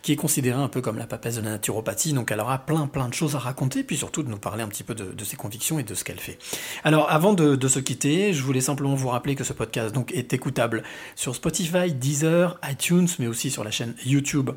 qui 0.02 0.12
est 0.12 0.16
considérée 0.16 0.60
un 0.60 0.68
peu 0.68 0.80
comme 0.80 0.98
la 0.98 1.06
papesse 1.06 1.36
de 1.36 1.40
la 1.40 1.50
naturopathie, 1.50 2.12
donc 2.12 2.30
elle 2.30 2.40
aura 2.40 2.58
plein 2.58 2.86
plein 2.86 3.08
de 3.08 3.14
choses 3.14 3.36
à 3.36 3.38
raconter, 3.38 3.82
puis 3.82 3.96
surtout 3.96 4.22
de 4.22 4.28
nous 4.28 4.38
parler 4.38 4.62
un 4.62 4.68
petit 4.68 4.84
peu 4.84 4.94
de, 4.94 5.12
de 5.12 5.24
ses 5.24 5.36
convictions 5.36 5.78
et 5.78 5.82
de 5.82 5.94
ce 5.94 6.04
qu'elle 6.04 6.20
fait. 6.20 6.38
Alors 6.84 7.10
avant 7.10 7.32
de, 7.32 7.56
de, 7.56 7.68
se 7.68 7.78
quitter, 7.78 8.32
je 8.32 8.42
voulais 8.42 8.60
simplement 8.60 8.94
vous 8.94 9.08
rappeler 9.08 9.34
que 9.34 9.44
ce 9.44 9.52
podcast 9.52 9.94
donc 9.94 10.12
est 10.12 10.32
écoutable 10.32 10.82
sur 11.16 11.34
Spotify, 11.34 11.92
Deezer, 11.92 12.58
iTunes, 12.68 13.08
mais 13.18 13.26
aussi 13.26 13.50
sur 13.50 13.64
la 13.64 13.70
chaîne 13.70 13.94
YouTube 14.04 14.50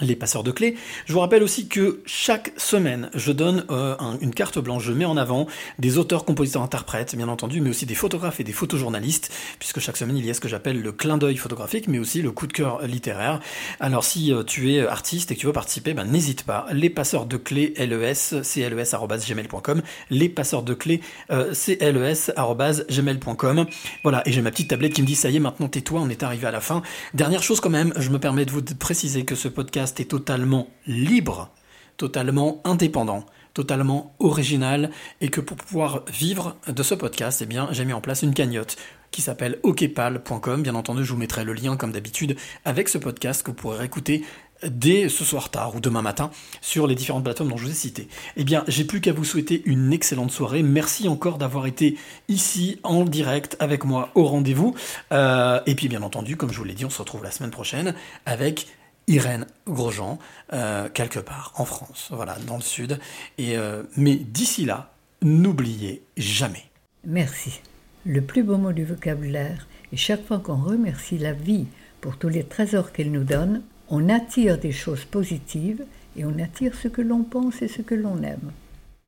les 0.00 0.16
passeurs 0.16 0.42
de 0.42 0.50
clés. 0.50 0.76
Je 1.06 1.12
vous 1.12 1.20
rappelle 1.20 1.42
aussi 1.42 1.68
que 1.68 2.00
chaque 2.06 2.52
semaine, 2.56 3.10
je 3.14 3.32
donne 3.32 3.64
euh, 3.70 3.96
un, 3.98 4.18
une 4.20 4.34
carte 4.34 4.58
blanche, 4.58 4.84
je 4.84 4.92
mets 4.92 5.04
en 5.04 5.16
avant 5.16 5.46
des 5.78 5.98
auteurs, 5.98 6.24
compositeurs, 6.24 6.62
interprètes, 6.62 7.14
bien 7.16 7.28
entendu, 7.28 7.60
mais 7.60 7.70
aussi 7.70 7.86
des 7.86 7.94
photographes 7.94 8.40
et 8.40 8.44
des 8.44 8.52
photojournalistes, 8.52 9.32
puisque 9.58 9.80
chaque 9.80 9.96
semaine, 9.96 10.16
il 10.16 10.26
y 10.26 10.30
a 10.30 10.34
ce 10.34 10.40
que 10.40 10.48
j'appelle 10.48 10.80
le 10.80 10.92
clin 10.92 11.18
d'œil 11.18 11.36
photographique, 11.36 11.88
mais 11.88 11.98
aussi 11.98 12.22
le 12.22 12.30
coup 12.30 12.46
de 12.46 12.52
cœur 12.52 12.86
littéraire. 12.86 13.40
Alors 13.78 14.04
si 14.04 14.32
euh, 14.32 14.42
tu 14.42 14.72
es 14.72 14.86
artiste 14.86 15.30
et 15.30 15.34
que 15.34 15.40
tu 15.40 15.46
veux 15.46 15.52
participer, 15.52 15.94
ben, 15.94 16.04
n'hésite 16.04 16.44
pas. 16.44 16.66
Les 16.72 16.90
passeurs 16.90 17.26
de 17.26 17.36
clés, 17.36 17.74
LES, 17.76 18.42
cles.gmail.com, 18.42 19.82
les 20.10 20.28
passeurs 20.28 20.62
de 20.62 20.74
clés, 20.74 21.00
euh, 21.30 21.52
cles.gmail.com. 21.52 23.66
Voilà, 24.02 24.22
et 24.26 24.32
j'ai 24.32 24.42
ma 24.42 24.50
petite 24.50 24.68
tablette 24.68 24.94
qui 24.94 25.02
me 25.02 25.06
dit, 25.06 25.14
ça 25.14 25.30
y 25.30 25.36
est, 25.36 25.40
maintenant 25.40 25.68
tais-toi, 25.68 26.00
on 26.00 26.08
est 26.08 26.22
arrivé 26.22 26.46
à 26.46 26.50
la 26.50 26.60
fin. 26.60 26.82
Dernière 27.14 27.42
chose 27.42 27.60
quand 27.60 27.70
même, 27.70 27.92
je 27.96 28.10
me 28.10 28.18
permets 28.18 28.44
de 28.44 28.50
vous 28.50 28.62
préciser 28.62 29.24
que 29.24 29.34
ce 29.34 29.48
podcast 29.48 29.89
totalement 29.92 30.68
libre, 30.86 31.50
totalement 31.96 32.60
indépendant, 32.64 33.26
totalement 33.54 34.14
original, 34.18 34.90
et 35.20 35.28
que 35.28 35.40
pour 35.40 35.56
pouvoir 35.56 36.04
vivre 36.06 36.56
de 36.66 36.82
ce 36.82 36.94
podcast, 36.94 37.40
eh 37.42 37.46
bien, 37.46 37.68
j'ai 37.72 37.84
mis 37.84 37.92
en 37.92 38.00
place 38.00 38.22
une 38.22 38.34
cagnotte 38.34 38.76
qui 39.10 39.22
s'appelle 39.22 39.58
okpal.com. 39.62 40.62
Bien 40.62 40.74
entendu, 40.74 41.04
je 41.04 41.12
vous 41.12 41.18
mettrai 41.18 41.44
le 41.44 41.52
lien, 41.52 41.76
comme 41.76 41.92
d'habitude, 41.92 42.36
avec 42.64 42.88
ce 42.88 42.98
podcast 42.98 43.42
que 43.42 43.50
vous 43.50 43.56
pourrez 43.56 43.84
écouter 43.84 44.22
dès 44.66 45.08
ce 45.08 45.24
soir 45.24 45.50
tard 45.50 45.74
ou 45.74 45.80
demain 45.80 46.02
matin 46.02 46.30
sur 46.60 46.86
les 46.86 46.94
différentes 46.94 47.24
plateformes 47.24 47.50
dont 47.50 47.56
je 47.56 47.64
vous 47.64 47.70
ai 47.70 47.74
citées. 47.74 48.08
Eh 48.36 48.44
bien, 48.44 48.64
j'ai 48.68 48.84
plus 48.84 49.00
qu'à 49.00 49.12
vous 49.12 49.24
souhaiter 49.24 49.62
une 49.64 49.92
excellente 49.92 50.30
soirée. 50.30 50.62
Merci 50.62 51.08
encore 51.08 51.38
d'avoir 51.38 51.66
été 51.66 51.96
ici 52.28 52.78
en 52.82 53.04
direct 53.04 53.56
avec 53.58 53.84
moi 53.84 54.10
au 54.14 54.24
rendez-vous. 54.24 54.74
Euh, 55.12 55.60
et 55.66 55.74
puis, 55.74 55.88
bien 55.88 56.02
entendu, 56.02 56.36
comme 56.36 56.52
je 56.52 56.58
vous 56.58 56.64
l'ai 56.64 56.74
dit, 56.74 56.84
on 56.84 56.90
se 56.90 56.98
retrouve 56.98 57.24
la 57.24 57.30
semaine 57.30 57.50
prochaine 57.50 57.94
avec 58.26 58.66
Irène 59.10 59.46
Grosjean, 59.66 60.20
euh, 60.52 60.88
quelque 60.88 61.18
part 61.18 61.52
en 61.56 61.64
France, 61.64 62.10
voilà, 62.12 62.36
dans 62.46 62.56
le 62.56 62.62
sud. 62.62 62.98
Et, 63.38 63.58
euh, 63.58 63.82
mais 63.96 64.14
d'ici 64.14 64.64
là, 64.64 64.92
n'oubliez 65.20 66.02
jamais. 66.16 66.64
Merci. 67.04 67.60
Le 68.06 68.22
plus 68.22 68.44
beau 68.44 68.56
mot 68.56 68.72
du 68.72 68.84
vocabulaire. 68.84 69.66
Et 69.92 69.96
chaque 69.96 70.24
fois 70.24 70.38
qu'on 70.38 70.56
remercie 70.56 71.18
la 71.18 71.32
vie 71.32 71.66
pour 72.00 72.18
tous 72.18 72.28
les 72.28 72.44
trésors 72.44 72.92
qu'elle 72.92 73.10
nous 73.10 73.24
donne, 73.24 73.62
on 73.88 74.08
attire 74.08 74.58
des 74.58 74.72
choses 74.72 75.04
positives 75.04 75.84
et 76.16 76.24
on 76.24 76.38
attire 76.38 76.74
ce 76.76 76.86
que 76.86 77.02
l'on 77.02 77.24
pense 77.24 77.62
et 77.62 77.68
ce 77.68 77.82
que 77.82 77.96
l'on 77.96 78.22
aime. 78.22 78.52